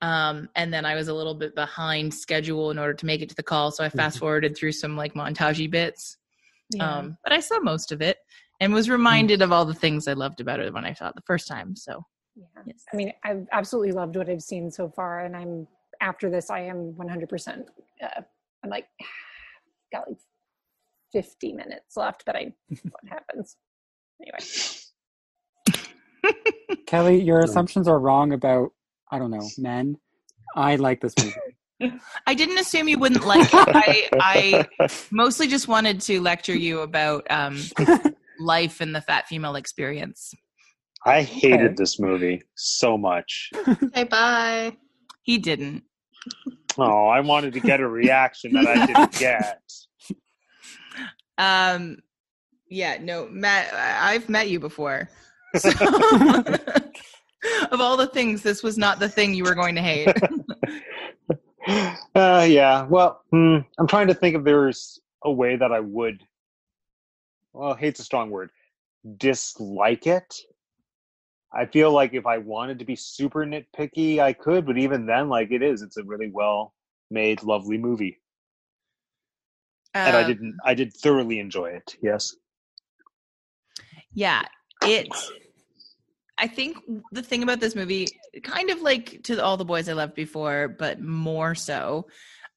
Um, 0.02 0.50
and 0.56 0.74
then 0.74 0.86
I 0.86 0.96
was 0.96 1.10
a 1.10 1.14
little 1.14 1.36
bit 1.36 1.56
behind 1.56 2.14
schedule 2.14 2.72
in 2.72 2.80
order 2.80 2.94
to 2.94 3.06
make 3.06 3.22
it 3.22 3.30
to 3.30 3.36
the 3.36 3.44
call, 3.44 3.72
so 3.72 3.84
I 3.84 3.90
fast 3.90 4.16
mm-hmm. 4.16 4.26
forwarded 4.26 4.58
through 4.58 4.72
some 4.72 4.96
like 4.96 5.14
montagey 5.14 5.70
bits. 5.70 6.18
Yeah. 6.72 6.98
Um, 6.98 7.18
but 7.24 7.34
I 7.34 7.40
saw 7.40 7.60
most 7.60 7.92
of 7.92 8.02
it 8.02 8.18
and 8.62 8.74
was 8.74 8.90
reminded 8.90 9.42
of 9.42 9.52
all 9.52 9.66
the 9.66 9.74
things 9.74 10.08
I 10.08 10.14
loved 10.14 10.40
about 10.40 10.60
it 10.60 10.74
when 10.74 10.86
I 10.86 10.94
saw 10.94 11.10
it 11.10 11.16
the 11.16 11.22
first 11.26 11.48
time. 11.48 11.76
So, 11.76 12.04
yeah. 12.36 12.46
Yes. 12.66 12.86
I 12.94 12.96
mean, 12.96 13.12
I've 13.24 13.48
absolutely 13.52 13.92
loved 13.92 14.16
what 14.16 14.30
I've 14.30 14.42
seen 14.42 14.72
so 14.72 14.90
far, 14.90 15.26
and 15.26 15.36
I'm 15.36 15.68
after 16.02 16.30
this, 16.30 16.50
I 16.50 16.62
am 16.62 16.94
100%. 16.94 17.64
Uh, 18.02 18.22
I'm 18.64 18.70
like, 18.70 18.88
got 19.92 20.08
like 20.08 20.18
50 21.12 21.54
minutes 21.54 21.98
left, 21.98 22.24
but 22.26 22.36
I 22.36 22.54
what 22.70 23.04
happens 23.10 23.58
anyway. 24.22 24.40
Kelly, 26.88 27.22
your 27.22 27.40
assumptions 27.40 27.88
are 27.88 28.00
wrong 28.00 28.34
about 28.34 28.72
I 29.12 29.20
don't 29.20 29.32
know, 29.32 29.48
men. 29.58 29.98
I 30.56 30.76
like 30.76 31.02
this 31.02 31.14
movie. 31.18 31.96
I 32.28 32.34
didn't 32.34 32.58
assume 32.58 32.88
you 32.88 33.00
wouldn't 33.00 33.26
like 33.26 33.50
it. 33.54 34.10
I, 34.14 34.68
I 34.84 34.90
mostly 35.12 35.48
just 35.48 35.68
wanted 35.68 36.02
to 36.02 36.20
lecture 36.22 36.56
you 36.56 36.82
about 36.82 37.26
um, 37.30 37.60
life 38.40 38.82
and 38.82 38.94
the 38.94 39.02
fat 39.02 39.28
female 39.28 39.56
experience. 39.56 40.34
I 41.06 41.22
hated 41.22 41.62
okay. 41.62 41.76
this 41.78 42.00
movie 42.00 42.42
so 42.56 42.98
much. 42.98 43.52
Hey, 43.94 44.04
bye. 44.04 44.76
He 45.24 45.38
didn't. 45.38 45.84
Oh, 46.78 47.08
I 47.08 47.22
wanted 47.22 47.54
to 47.54 47.60
get 47.60 47.80
a 47.80 47.88
reaction 47.88 48.54
that 48.54 48.68
I 48.68 48.86
didn't 48.86 49.12
get. 49.20 49.62
Um, 51.38 52.00
yeah, 52.70 52.98
no, 53.02 53.28
Matt, 53.32 53.74
I- 53.74 54.14
I've 54.14 54.28
met 54.30 54.50
you 54.50 54.60
before. 54.60 55.10
So, 55.58 55.72
of 57.72 57.80
all 57.82 57.98
the 57.98 58.08
things, 58.08 58.42
this 58.44 58.64
was 58.64 58.78
not 58.78 59.00
the 59.00 59.10
thing 59.10 59.34
you 59.34 59.44
were 59.44 59.56
going 59.56 59.76
to 59.76 59.82
hate. 59.82 60.10
Uh, 62.16 62.48
yeah. 62.50 62.86
Well, 62.88 63.22
hmm, 63.32 63.58
I'm 63.78 63.86
trying 63.86 64.08
to 64.08 64.14
think 64.16 64.36
if 64.36 64.44
there's 64.44 65.00
a 65.24 65.32
way 65.32 65.56
that 65.56 65.72
I 65.72 65.80
would. 65.80 66.24
Well, 67.54 67.76
hate's 67.76 68.00
a 68.00 68.04
strong 68.04 68.32
word. 68.32 68.50
Dislike 69.18 70.08
it. 70.08 70.36
I 71.54 71.66
feel 71.68 71.92
like 71.92 72.14
if 72.14 72.26
I 72.26 72.40
wanted 72.40 72.80
to 72.80 72.86
be 72.86 72.96
super 72.96 73.46
nitpicky, 73.46 74.20
I 74.20 74.34
could, 74.34 74.66
but 74.66 74.78
even 74.80 75.06
then, 75.06 75.30
like 75.30 75.52
it 75.52 75.62
is, 75.62 75.82
it's 75.84 75.98
a 75.98 76.04
really 76.04 76.32
well 76.32 76.74
made, 77.12 77.44
lovely 77.44 77.78
movie, 77.78 78.20
and 79.94 80.16
I 80.16 80.22
Um, 80.24 80.28
didn't. 80.28 80.58
I 80.66 80.74
did 80.74 80.94
thoroughly 80.94 81.40
enjoy 81.40 81.72
it. 81.72 81.98
Yes. 82.02 82.36
yeah 84.14 84.44
it 84.84 85.08
i 86.40 86.48
think 86.48 86.78
the 87.12 87.22
thing 87.22 87.44
about 87.44 87.60
this 87.60 87.76
movie 87.76 88.08
kind 88.44 88.70
of 88.70 88.82
like 88.82 89.22
to 89.24 89.44
all 89.44 89.58
the 89.58 89.66
boys 89.66 89.88
i 89.90 89.94
loved 89.94 90.16
before 90.16 90.68
but 90.80 91.00
more 91.02 91.54
so 91.56 92.08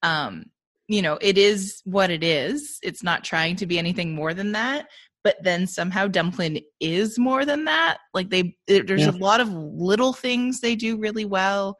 um 0.02 0.44
you 0.88 1.00
know 1.02 1.16
it 1.20 1.38
is 1.38 1.80
what 1.84 2.10
it 2.10 2.22
is. 2.24 2.78
It's 2.82 3.02
not 3.02 3.24
trying 3.24 3.56
to 3.56 3.66
be 3.66 3.78
anything 3.78 4.14
more 4.14 4.34
than 4.34 4.52
that 4.52 4.88
but 5.24 5.36
then 5.42 5.68
somehow 5.68 6.08
dumpling 6.08 6.60
is 6.80 7.16
more 7.16 7.44
than 7.44 7.64
that. 7.66 7.98
Like 8.12 8.28
they 8.28 8.56
it, 8.66 8.88
there's 8.88 9.02
Yeah. 9.02 9.10
a 9.12 9.22
lot 9.28 9.40
of 9.40 9.48
little 9.50 10.12
things 10.12 10.60
they 10.60 10.74
do 10.74 10.98
really 10.98 11.24
well. 11.24 11.76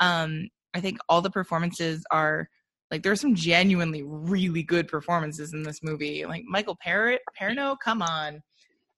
Um 0.00 0.48
i 0.74 0.80
think 0.80 0.98
all 1.08 1.20
the 1.20 1.30
performances 1.30 2.04
are 2.10 2.48
like 2.90 3.02
there's 3.02 3.20
some 3.20 3.34
genuinely 3.34 4.02
really 4.04 4.62
good 4.62 4.86
performances 4.88 5.52
in 5.52 5.62
this 5.62 5.82
movie. 5.82 6.24
Like 6.24 6.44
michael 6.46 6.76
Parrot, 6.80 7.20
perno 7.38 7.76
come 7.84 8.00
on. 8.02 8.40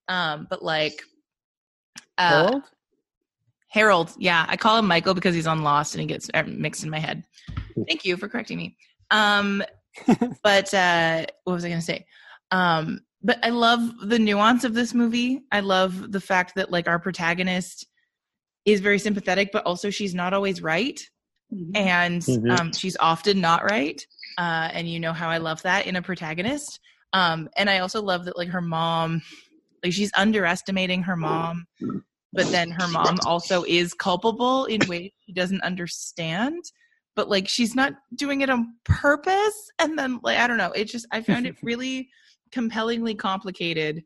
Um 0.09 0.47
but 0.51 0.63
like 0.63 1.03
uh 2.19 2.29
Harold? 2.29 2.63
Harold, 3.69 4.15
yeah, 4.19 4.47
I 4.49 4.57
call 4.57 4.79
him 4.79 4.87
Michael 4.87 5.15
because 5.15 5.35
he's 5.35 5.47
on 5.47 5.63
Lost 5.63 5.95
and 5.95 6.01
he 6.01 6.07
gets 6.07 6.31
uh, 6.33 6.45
mixed 6.47 6.85
in 6.85 6.91
my 6.91 6.99
head. 6.99 7.25
Thank 7.87 8.05
you 8.05 8.17
for 8.17 8.29
correcting 8.29 8.59
me. 8.59 8.77
Um, 9.11 9.63
but 10.43 10.73
uh, 10.73 11.27
what 11.45 11.53
was 11.55 11.65
I 11.65 11.69
going 11.69 11.81
to 11.81 11.85
say? 11.87 12.07
Um, 12.51 13.01
but 13.23 13.39
I 13.45 13.51
love 13.51 13.81
the 14.03 14.19
nuance 14.19 14.65
of 14.65 14.75
this 14.75 14.95
movie. 14.95 15.43
I 15.51 15.61
love 15.61 16.13
the 16.13 16.21
fact 16.21 16.55
that 16.57 16.71
like 16.71 16.89
our 16.89 16.99
protagonist 16.99 17.87
is 18.65 18.81
very 18.81 18.99
sympathetic, 18.99 19.51
but 19.53 19.65
also 19.65 19.91
she's 19.91 20.15
not 20.15 20.33
always 20.33 20.63
right, 20.63 21.01
Mhm. 21.53 21.71
and 21.75 22.23
Mhm. 22.23 22.51
um, 22.51 22.73
she's 22.73 22.97
often 22.99 23.41
not 23.41 23.65
right. 23.65 24.05
Uh, 24.39 24.69
and 24.73 24.89
you 24.89 25.01
know 25.01 25.13
how 25.13 25.29
I 25.29 25.39
love 25.39 25.63
that 25.63 25.87
in 25.87 25.97
a 25.97 26.03
protagonist. 26.03 26.81
Um, 27.13 27.49
and 27.57 27.71
I 27.71 27.79
also 27.79 28.03
love 28.03 28.25
that 28.27 28.37
like 28.37 28.49
her 28.49 28.61
mom, 28.61 29.23
like 29.83 29.93
she's 29.93 30.11
underestimating 30.17 31.03
her 31.03 31.17
mom 31.17 31.67
but 32.37 32.51
then 32.51 32.71
her 32.71 32.87
mom 32.89 33.19
also 33.25 33.65
is 33.67 33.95
culpable 33.95 34.67
in 34.67 34.87
ways 34.87 35.11
she 35.25 35.33
doesn't 35.33 35.63
understand. 35.63 36.63
But 37.17 37.31
like 37.31 37.49
she's 37.49 37.75
not 37.75 37.95
doing 38.15 38.43
it 38.43 38.51
on 38.51 38.75
purpose. 38.85 39.71
And 39.79 39.99
then 39.99 40.21
like 40.23 40.39
i 40.39 40.47
don't 40.47 40.59
know. 40.59 40.73
It 40.73 40.85
just 40.85 41.07
i 41.11 41.21
found 41.23 41.47
it 41.47 41.57
really 41.63 42.11
compellingly 42.53 43.15
complicated 43.15 44.03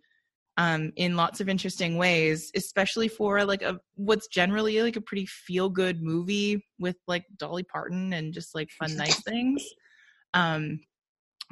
um 0.57 0.93
in 0.97 1.15
lots 1.15 1.41
of 1.41 1.49
interesting 1.49 1.97
ways 1.99 2.51
especially 2.57 3.07
for 3.07 3.45
like 3.45 3.63
a 3.63 3.79
what's 3.97 4.27
generally 4.29 4.81
like 4.83 4.97
a 4.97 5.01
pretty 5.01 5.27
feel 5.27 5.69
good 5.69 6.03
movie 6.03 6.65
with 6.79 6.97
like 7.07 7.25
dolly 7.37 7.63
parton 7.63 8.15
and 8.15 8.33
just 8.33 8.55
like 8.55 8.71
fun 8.71 8.97
nice 8.97 9.21
things. 9.25 9.65
Um 10.35 10.81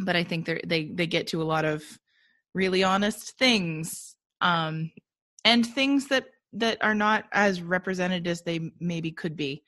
but 0.00 0.14
i 0.14 0.22
think 0.22 0.46
they 0.46 0.60
they 0.64 0.84
they 0.94 1.06
get 1.08 1.26
to 1.26 1.42
a 1.42 1.44
lot 1.44 1.64
of 1.64 1.82
really 2.55 2.83
honest 2.83 3.38
things 3.38 4.17
um 4.40 4.90
and 5.45 5.67
things 5.67 6.09
that 6.09 6.26
that 6.52 6.78
are 6.83 6.95
not 6.95 7.25
as 7.33 7.62
represented 7.62 8.26
as 8.26 8.43
they 8.43 8.71
maybe 8.81 9.11
could 9.11 9.37
be 9.37 9.62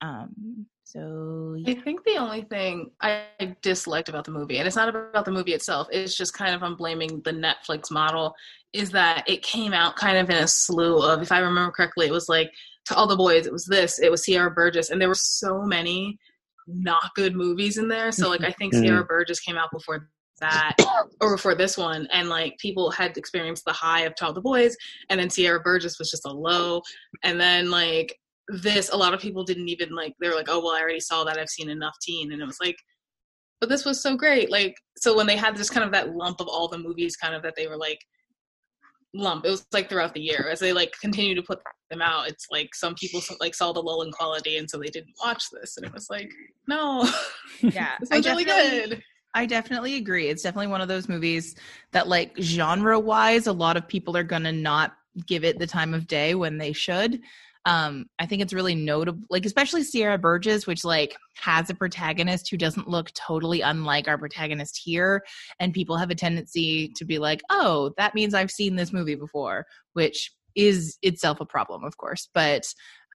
um 0.00 0.66
so 0.84 1.56
I 1.66 1.74
think 1.74 2.04
the 2.04 2.18
only 2.18 2.42
thing 2.42 2.90
I 3.00 3.24
disliked 3.62 4.10
about 4.10 4.24
the 4.24 4.30
movie, 4.30 4.58
and 4.58 4.66
it's 4.66 4.76
not 4.76 4.90
about 4.90 5.24
the 5.24 5.30
movie 5.30 5.54
itself, 5.54 5.88
it's 5.90 6.14
just 6.14 6.34
kind 6.34 6.54
of 6.54 6.62
I'm 6.62 6.76
blaming 6.76 7.22
the 7.24 7.32
Netflix 7.32 7.90
model, 7.90 8.34
is 8.74 8.90
that 8.90 9.24
it 9.26 9.42
came 9.42 9.72
out 9.72 9.96
kind 9.96 10.18
of 10.18 10.28
in 10.28 10.36
a 10.36 10.46
slew 10.46 10.98
of, 11.02 11.22
if 11.22 11.32
I 11.32 11.38
remember 11.38 11.72
correctly, 11.72 12.08
it 12.08 12.12
was 12.12 12.28
like 12.28 12.52
to 12.86 12.94
all 12.94 13.06
the 13.06 13.16
boys, 13.16 13.46
it 13.46 13.52
was 13.52 13.64
this, 13.64 13.98
it 14.00 14.10
was 14.10 14.22
Sierra 14.24 14.50
Burgess, 14.50 14.90
and 14.90 15.00
there 15.00 15.08
were 15.08 15.14
so 15.14 15.62
many 15.62 16.18
not 16.66 17.14
good 17.14 17.34
movies 17.34 17.78
in 17.78 17.88
there. 17.88 18.12
So 18.12 18.28
like 18.28 18.44
I 18.44 18.50
think. 18.50 18.74
Sierra 18.74 19.04
Burgess 19.04 19.40
came 19.40 19.56
out 19.56 19.70
before 19.72 20.10
that 20.42 20.76
or 21.20 21.36
before 21.36 21.54
this 21.54 21.78
one 21.78 22.06
and 22.12 22.28
like 22.28 22.58
people 22.58 22.90
had 22.90 23.16
experienced 23.16 23.64
the 23.64 23.72
high 23.72 24.02
of 24.02 24.14
Child 24.16 24.36
the 24.36 24.40
boys 24.40 24.76
and 25.08 25.18
then 25.18 25.30
Sierra 25.30 25.60
Burgess 25.60 25.98
was 25.98 26.10
just 26.10 26.26
a 26.26 26.30
low 26.30 26.82
and 27.22 27.40
then 27.40 27.70
like 27.70 28.14
this 28.48 28.90
a 28.90 28.96
lot 28.96 29.14
of 29.14 29.20
people 29.20 29.44
didn't 29.44 29.68
even 29.68 29.94
like 29.94 30.12
they 30.20 30.28
were 30.28 30.34
like 30.34 30.48
oh 30.48 30.58
well 30.58 30.74
i 30.74 30.80
already 30.80 31.00
saw 31.00 31.24
that 31.24 31.38
i've 31.38 31.48
seen 31.48 31.70
enough 31.70 31.94
teen 32.02 32.32
and 32.32 32.42
it 32.42 32.44
was 32.44 32.58
like 32.60 32.76
but 33.60 33.68
this 33.68 33.84
was 33.84 34.02
so 34.02 34.16
great 34.16 34.50
like 34.50 34.74
so 34.98 35.16
when 35.16 35.26
they 35.26 35.36
had 35.36 35.56
just 35.56 35.72
kind 35.72 35.84
of 35.84 35.92
that 35.92 36.14
lump 36.14 36.40
of 36.40 36.48
all 36.48 36.68
the 36.68 36.76
movies 36.76 37.16
kind 37.16 37.34
of 37.34 37.42
that 37.42 37.54
they 37.56 37.68
were 37.68 37.76
like 37.76 37.98
lump 39.14 39.44
it 39.44 39.50
was 39.50 39.64
like 39.72 39.88
throughout 39.88 40.14
the 40.14 40.20
year 40.20 40.48
as 40.50 40.58
they 40.58 40.72
like 40.72 40.92
continue 41.00 41.34
to 41.34 41.42
put 41.42 41.60
them 41.90 42.02
out 42.02 42.28
it's 42.28 42.46
like 42.50 42.74
some 42.74 42.94
people 42.94 43.20
like 43.40 43.54
saw 43.54 43.72
the 43.72 43.80
lull 43.80 44.02
in 44.02 44.10
quality 44.10 44.56
and 44.56 44.68
so 44.68 44.78
they 44.78 44.88
didn't 44.88 45.14
watch 45.22 45.44
this 45.52 45.76
and 45.76 45.86
it 45.86 45.92
was 45.92 46.08
like 46.10 46.30
no. 46.66 47.08
Yeah 47.60 47.90
this 48.00 48.10
was 48.10 48.26
really 48.26 48.44
good 48.44 49.02
I 49.34 49.46
definitely 49.46 49.96
agree. 49.96 50.28
It's 50.28 50.42
definitely 50.42 50.66
one 50.68 50.82
of 50.82 50.88
those 50.88 51.08
movies 51.08 51.56
that, 51.92 52.06
like, 52.08 52.36
genre 52.38 52.98
wise, 53.00 53.46
a 53.46 53.52
lot 53.52 53.76
of 53.76 53.88
people 53.88 54.16
are 54.16 54.22
going 54.22 54.44
to 54.44 54.52
not 54.52 54.94
give 55.26 55.44
it 55.44 55.58
the 55.58 55.66
time 55.66 55.94
of 55.94 56.06
day 56.06 56.34
when 56.34 56.58
they 56.58 56.72
should. 56.72 57.20
Um, 57.64 58.06
I 58.18 58.26
think 58.26 58.42
it's 58.42 58.52
really 58.52 58.74
notable, 58.74 59.24
like, 59.30 59.46
especially 59.46 59.84
Sierra 59.84 60.18
Burgess, 60.18 60.66
which, 60.66 60.84
like, 60.84 61.16
has 61.36 61.70
a 61.70 61.74
protagonist 61.74 62.50
who 62.50 62.58
doesn't 62.58 62.88
look 62.88 63.10
totally 63.14 63.62
unlike 63.62 64.08
our 64.08 64.18
protagonist 64.18 64.80
here. 64.82 65.22
And 65.60 65.72
people 65.72 65.96
have 65.96 66.10
a 66.10 66.14
tendency 66.14 66.92
to 66.96 67.04
be 67.04 67.18
like, 67.18 67.40
oh, 67.50 67.92
that 67.96 68.14
means 68.14 68.34
I've 68.34 68.50
seen 68.50 68.76
this 68.76 68.92
movie 68.92 69.14
before, 69.14 69.64
which 69.94 70.30
is 70.54 70.98
itself 71.02 71.40
a 71.40 71.46
problem, 71.46 71.84
of 71.84 71.96
course. 71.96 72.28
But, 72.34 72.64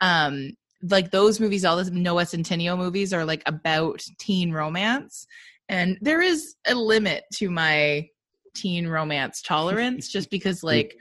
um, 0.02 0.52
like 0.84 1.12
those 1.12 1.40
movies, 1.40 1.66
all 1.66 1.84
the 1.84 1.90
Noah 1.92 2.24
Centineo 2.24 2.78
movies 2.78 3.12
are 3.12 3.26
like 3.26 3.42
about 3.46 4.06
teen 4.20 4.52
romance 4.52 5.26
and 5.70 5.98
there 6.02 6.22
is 6.22 6.56
a 6.68 6.76
limit 6.76 7.24
to 7.36 7.50
my 7.50 8.08
teen 8.56 8.88
romance 8.88 9.42
tolerance 9.42 10.08
just 10.12 10.30
because 10.30 10.64
like 10.64 10.96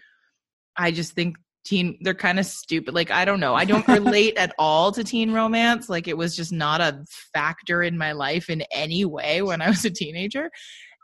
i 0.77 0.91
just 0.91 1.13
think 1.13 1.37
teen 1.67 1.99
they're 2.01 2.15
kind 2.15 2.39
of 2.39 2.47
stupid. 2.47 2.95
Like 2.95 3.11
i 3.11 3.25
don't 3.25 3.41
know. 3.41 3.55
I 3.55 3.65
don't 3.65 3.87
relate 3.89 4.39
at 4.39 4.55
all 4.59 4.93
to 4.93 5.05
teen 5.05 5.33
romance. 5.33 5.89
Like 5.89 6.09
it 6.09 6.17
was 6.17 6.35
just 6.35 6.53
not 6.53 6.81
a 6.81 7.05
factor 7.35 7.83
in 7.83 7.99
my 7.99 8.13
life 8.13 8.49
in 8.49 8.63
any 8.71 9.05
way 9.05 9.43
when 9.43 9.61
i 9.61 9.69
was 9.69 9.85
a 9.85 9.91
teenager. 9.91 10.51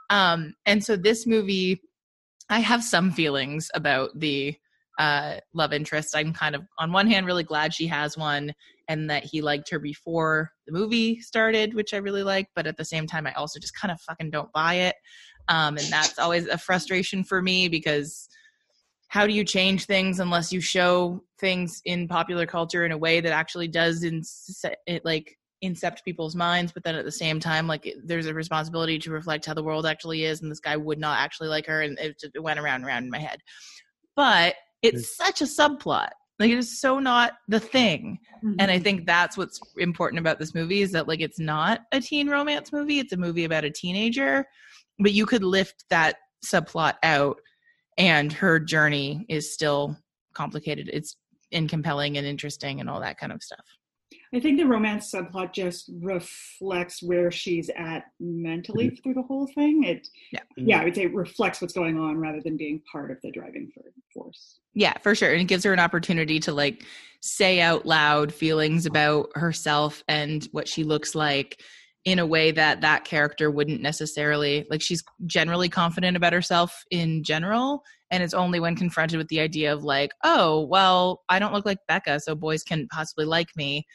Um 0.08 0.54
and 0.64 0.82
so 0.82 0.96
this 0.96 1.26
movie 1.26 1.82
i 2.48 2.60
have 2.60 2.82
some 2.82 3.10
feelings 3.10 3.70
about 3.74 4.10
the 4.18 4.54
uh 4.98 5.38
love 5.52 5.72
interest. 5.72 6.16
I'm 6.16 6.32
kind 6.32 6.54
of 6.54 6.62
on 6.78 6.92
one 6.92 7.10
hand 7.10 7.26
really 7.26 7.44
glad 7.44 7.74
she 7.74 7.88
has 7.88 8.16
one 8.16 8.54
and 8.88 9.08
that 9.10 9.24
he 9.24 9.42
liked 9.42 9.70
her 9.70 9.78
before 9.78 10.50
the 10.66 10.72
movie 10.72 11.20
started, 11.20 11.74
which 11.74 11.94
I 11.94 11.98
really 11.98 12.22
like. 12.22 12.48
But 12.54 12.66
at 12.66 12.76
the 12.76 12.84
same 12.84 13.06
time, 13.06 13.26
I 13.26 13.32
also 13.32 13.58
just 13.58 13.74
kind 13.74 13.92
of 13.92 14.00
fucking 14.00 14.30
don't 14.30 14.52
buy 14.52 14.74
it. 14.74 14.96
Um, 15.48 15.76
and 15.76 15.86
that's 15.88 16.18
always 16.18 16.46
a 16.46 16.58
frustration 16.58 17.24
for 17.24 17.42
me 17.42 17.68
because 17.68 18.28
how 19.12 19.26
do 19.26 19.34
you 19.34 19.44
change 19.44 19.84
things 19.84 20.20
unless 20.20 20.54
you 20.54 20.60
show 20.62 21.22
things 21.38 21.82
in 21.84 22.08
popular 22.08 22.46
culture 22.46 22.86
in 22.86 22.92
a 22.92 22.96
way 22.96 23.20
that 23.20 23.32
actually 23.32 23.68
does 23.68 24.04
ins- 24.04 24.64
it 24.86 25.04
like 25.04 25.36
incept 25.62 26.02
people's 26.02 26.34
minds 26.34 26.72
but 26.72 26.82
then 26.82 26.94
at 26.94 27.04
the 27.04 27.12
same 27.12 27.38
time 27.38 27.68
like 27.68 27.94
there's 28.04 28.26
a 28.26 28.32
responsibility 28.32 28.98
to 28.98 29.10
reflect 29.10 29.44
how 29.44 29.52
the 29.52 29.62
world 29.62 29.84
actually 29.84 30.24
is 30.24 30.40
and 30.40 30.50
this 30.50 30.60
guy 30.60 30.76
would 30.76 30.98
not 30.98 31.18
actually 31.18 31.48
like 31.48 31.66
her 31.66 31.82
and 31.82 31.98
it, 31.98 32.18
just, 32.18 32.34
it 32.34 32.42
went 32.42 32.58
around 32.58 32.76
and 32.76 32.86
around 32.86 33.04
in 33.04 33.10
my 33.10 33.18
head 33.18 33.38
but 34.16 34.54
it's 34.82 35.14
such 35.14 35.42
a 35.42 35.44
subplot 35.44 36.08
like 36.42 36.50
it 36.50 36.58
is 36.58 36.80
so 36.80 36.98
not 36.98 37.34
the 37.48 37.60
thing. 37.60 38.18
And 38.58 38.60
i 38.60 38.74
mm-hmm. 38.74 38.82
think 38.82 39.06
that's 39.06 39.36
what's 39.36 39.60
important 39.78 40.18
about 40.18 40.38
this 40.40 40.54
movie 40.54 40.82
is 40.82 40.90
that 40.92 41.06
like 41.06 41.20
it's 41.20 41.38
not 41.38 41.82
a 41.92 42.00
teen 42.00 42.28
romance 42.28 42.72
movie. 42.72 42.98
It's 42.98 43.12
a 43.12 43.16
movie 43.16 43.44
about 43.44 43.64
a 43.64 43.70
teenager. 43.70 44.44
But 44.98 45.12
you 45.12 45.26
could 45.26 45.44
lift 45.44 45.84
that 45.90 46.16
subplot 46.44 46.94
out 47.02 47.36
and 47.96 48.32
her 48.32 48.58
journey 48.58 49.24
is 49.28 49.52
still 49.54 49.96
complicated. 50.34 50.90
It's 50.92 51.16
and 51.52 51.68
compelling 51.68 52.18
and 52.18 52.26
interesting 52.26 52.80
and 52.80 52.90
all 52.90 53.00
that 53.00 53.18
kind 53.18 53.32
of 53.32 53.42
stuff 53.42 53.64
I 54.34 54.40
think 54.40 54.58
the 54.58 54.66
romance 54.66 55.12
subplot 55.12 55.52
just 55.52 55.90
reflects 56.00 57.02
where 57.02 57.30
she's 57.30 57.70
at 57.76 58.04
mentally 58.18 58.86
mm-hmm. 58.86 58.96
through 59.02 59.14
the 59.14 59.22
whole 59.22 59.46
thing. 59.54 59.84
It, 59.84 60.08
Yeah. 60.32 60.40
Mm-hmm. 60.58 60.68
yeah, 60.68 60.80
I 60.80 60.84
would 60.84 60.94
say 60.94 61.02
it 61.02 61.14
reflects 61.14 61.60
what's 61.60 61.74
going 61.74 61.98
on 61.98 62.16
rather 62.16 62.40
than 62.42 62.56
being 62.56 62.82
part 62.90 63.10
of 63.10 63.18
the 63.22 63.30
driving 63.30 63.70
force. 64.14 64.58
Yeah, 64.74 64.94
for 65.02 65.14
sure. 65.14 65.32
And 65.32 65.42
it 65.42 65.48
gives 65.48 65.64
her 65.64 65.72
an 65.72 65.80
opportunity 65.80 66.40
to 66.40 66.52
like 66.52 66.84
say 67.20 67.60
out 67.60 67.84
loud 67.84 68.32
feelings 68.32 68.86
about 68.86 69.30
herself 69.34 70.02
and 70.08 70.48
what 70.52 70.66
she 70.66 70.82
looks 70.82 71.14
like 71.14 71.60
in 72.04 72.18
a 72.18 72.26
way 72.26 72.50
that 72.50 72.80
that 72.80 73.04
character 73.04 73.50
wouldn't 73.50 73.80
necessarily 73.80 74.66
like 74.70 74.82
she's 74.82 75.04
generally 75.26 75.68
confident 75.68 76.16
about 76.16 76.32
herself 76.32 76.84
in 76.90 77.22
general 77.22 77.82
and 78.10 78.24
it's 78.24 78.34
only 78.34 78.58
when 78.58 78.74
confronted 78.74 79.18
with 79.18 79.28
the 79.28 79.38
idea 79.38 79.72
of 79.72 79.84
like 79.84 80.10
oh 80.24 80.62
well 80.62 81.22
i 81.28 81.38
don't 81.38 81.52
look 81.52 81.64
like 81.64 81.78
becca 81.86 82.18
so 82.18 82.34
boys 82.34 82.64
can 82.64 82.88
possibly 82.88 83.24
like 83.24 83.48
me 83.54 83.86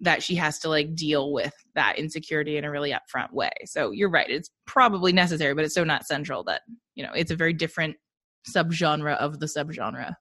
that 0.00 0.22
she 0.22 0.34
has 0.34 0.58
to 0.58 0.68
like 0.68 0.94
deal 0.94 1.32
with 1.32 1.52
that 1.74 1.98
insecurity 1.98 2.56
in 2.56 2.64
a 2.64 2.70
really 2.70 2.92
upfront 2.92 3.32
way 3.32 3.50
so 3.64 3.90
you're 3.90 4.10
right 4.10 4.30
it's 4.30 4.50
probably 4.66 5.12
necessary 5.12 5.54
but 5.54 5.64
it's 5.64 5.74
so 5.74 5.84
not 5.84 6.06
central 6.06 6.42
that 6.44 6.62
you 6.94 7.04
know 7.04 7.12
it's 7.14 7.30
a 7.30 7.36
very 7.36 7.52
different 7.52 7.96
subgenre 8.48 9.16
of 9.18 9.38
the 9.40 9.46
subgenre 9.46 10.14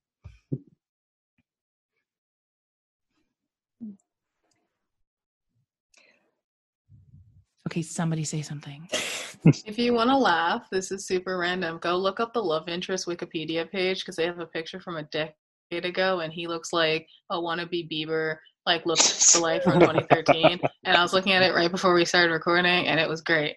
okay 7.68 7.82
somebody 7.82 8.24
say 8.24 8.42
something 8.42 8.88
If 9.66 9.78
you 9.78 9.94
want 9.94 10.10
to 10.10 10.18
laugh, 10.18 10.68
this 10.70 10.92
is 10.92 11.08
super 11.08 11.38
random. 11.38 11.80
Go 11.80 11.98
look 11.98 12.20
up 12.20 12.34
the 12.34 12.44
love 12.44 12.68
interest 12.68 13.08
Wikipedia 13.08 13.70
page 13.70 14.00
because 14.00 14.16
they 14.16 14.26
have 14.26 14.40
a 14.40 14.46
picture 14.46 14.80
from 14.80 14.98
a 14.98 15.04
decade 15.04 15.86
ago, 15.86 16.20
and 16.20 16.34
he 16.34 16.48
looks 16.48 16.74
like 16.74 17.08
a 17.30 17.38
wannabe 17.38 17.90
Bieber, 17.90 18.38
like 18.66 18.86
looks 18.86 19.32
to 19.34 19.39
life 19.39 19.63
from 19.63 19.80
2013. 19.80 20.60
and 20.84 20.98
I 20.98 21.01
was 21.01 21.13
looking 21.13 21.34
at 21.34 21.42
it 21.42 21.54
right 21.54 21.72
before 21.72 21.94
we 21.94 22.06
started 22.06 22.32
recording, 22.32 22.88
and 22.88 23.00
it 23.00 23.08
was 23.08 23.22
great. 23.22 23.56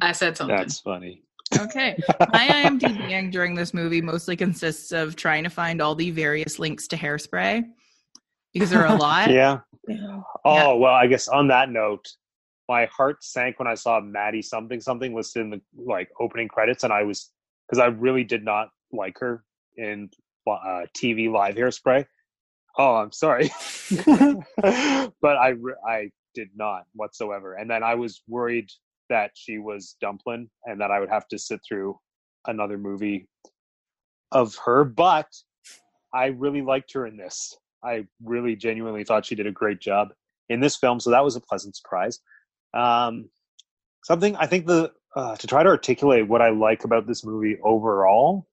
I 0.00 0.12
said 0.12 0.36
something. 0.36 0.56
That's 0.56 0.80
funny. 0.80 1.22
Okay. 1.58 1.98
My 2.32 2.46
IMDBing 2.48 3.32
during 3.32 3.54
this 3.54 3.74
movie 3.74 4.00
mostly 4.00 4.36
consists 4.36 4.92
of 4.92 5.16
trying 5.16 5.42
to 5.44 5.50
find 5.50 5.80
all 5.82 5.94
the 5.94 6.10
various 6.10 6.58
links 6.58 6.86
to 6.88 6.96
hairspray 6.96 7.64
because 8.52 8.70
there 8.70 8.86
are 8.86 8.94
a 8.94 8.98
lot. 8.98 9.30
Yeah. 9.30 9.60
Yeah. 9.88 10.20
Oh 10.44 10.76
well, 10.76 10.92
I 10.94 11.06
guess 11.06 11.26
on 11.26 11.48
that 11.48 11.70
note, 11.70 12.06
my 12.68 12.84
heart 12.86 13.24
sank 13.24 13.58
when 13.58 13.66
I 13.66 13.74
saw 13.74 13.98
Maddie 14.00 14.42
something 14.42 14.80
something 14.80 15.14
listed 15.14 15.42
in 15.42 15.50
the 15.50 15.60
like 15.74 16.10
opening 16.20 16.46
credits, 16.48 16.84
and 16.84 16.92
I 16.92 17.02
was 17.02 17.30
because 17.66 17.80
I 17.80 17.86
really 17.86 18.22
did 18.22 18.44
not 18.44 18.68
like 18.92 19.18
her 19.18 19.42
in 19.76 20.10
uh, 20.46 20.86
TV 20.96 21.30
live 21.32 21.56
hairspray. 21.56 22.04
Oh, 22.78 22.96
I'm 22.96 23.12
sorry, 23.12 23.50
but 24.06 25.36
I 25.36 25.54
I 25.86 26.10
did 26.34 26.48
not 26.54 26.84
whatsoever, 26.94 27.54
and 27.54 27.70
then 27.70 27.82
I 27.82 27.94
was 27.94 28.22
worried 28.28 28.70
that 29.08 29.32
she 29.34 29.58
was 29.58 29.96
Dumplin 30.00 30.48
and 30.64 30.80
that 30.80 30.90
I 30.90 31.00
would 31.00 31.10
have 31.10 31.28
to 31.28 31.38
sit 31.38 31.60
through 31.66 31.98
another 32.46 32.78
movie 32.78 33.28
of 34.32 34.56
her, 34.64 34.84
but 34.84 35.26
I 36.14 36.26
really 36.26 36.62
liked 36.62 36.92
her 36.94 37.06
in 37.06 37.16
this. 37.16 37.56
I 37.84 38.06
really 38.24 38.56
genuinely 38.56 39.04
thought 39.04 39.26
she 39.26 39.34
did 39.34 39.46
a 39.46 39.52
great 39.52 39.80
job 39.80 40.08
in 40.48 40.60
this 40.60 40.76
film, 40.76 41.00
so 41.00 41.10
that 41.10 41.24
was 41.24 41.36
a 41.36 41.40
pleasant 41.40 41.76
surprise. 41.76 42.20
Um, 42.74 43.28
something 44.04 44.36
I 44.36 44.46
think 44.46 44.66
the 44.66 44.92
uh, 45.16 45.36
to 45.36 45.46
try 45.46 45.62
to 45.62 45.68
articulate 45.68 46.28
what 46.28 46.40
I 46.40 46.50
like 46.50 46.84
about 46.84 47.06
this 47.06 47.24
movie 47.24 47.58
overall, 47.62 48.46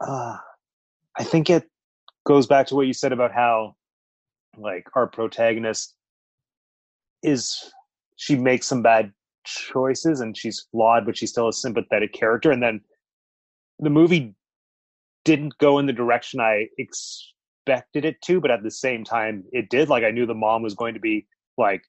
uh, 0.00 0.36
I 1.16 1.24
think 1.24 1.50
it 1.50 1.68
goes 2.30 2.46
back 2.46 2.64
to 2.68 2.76
what 2.76 2.86
you 2.86 2.92
said 2.92 3.12
about 3.12 3.32
how, 3.32 3.74
like, 4.56 4.86
our 4.94 5.08
protagonist 5.08 5.96
is 7.24 7.72
she 8.14 8.36
makes 8.36 8.68
some 8.68 8.82
bad 8.82 9.12
choices 9.44 10.20
and 10.20 10.36
she's 10.36 10.64
flawed, 10.70 11.04
but 11.04 11.16
she's 11.16 11.30
still 11.30 11.48
a 11.48 11.52
sympathetic 11.52 12.12
character, 12.12 12.52
and 12.52 12.62
then 12.62 12.80
the 13.80 13.90
movie 13.90 14.32
didn't 15.24 15.58
go 15.58 15.80
in 15.80 15.86
the 15.86 15.92
direction 15.92 16.38
I 16.38 16.68
expected 16.78 18.04
it 18.04 18.22
to, 18.26 18.40
but 18.40 18.52
at 18.52 18.62
the 18.62 18.70
same 18.70 19.02
time, 19.02 19.42
it 19.50 19.68
did. 19.68 19.88
Like, 19.88 20.04
I 20.04 20.12
knew 20.12 20.24
the 20.24 20.32
mom 20.32 20.62
was 20.62 20.74
going 20.74 20.94
to 20.94 21.00
be 21.00 21.26
like 21.58 21.82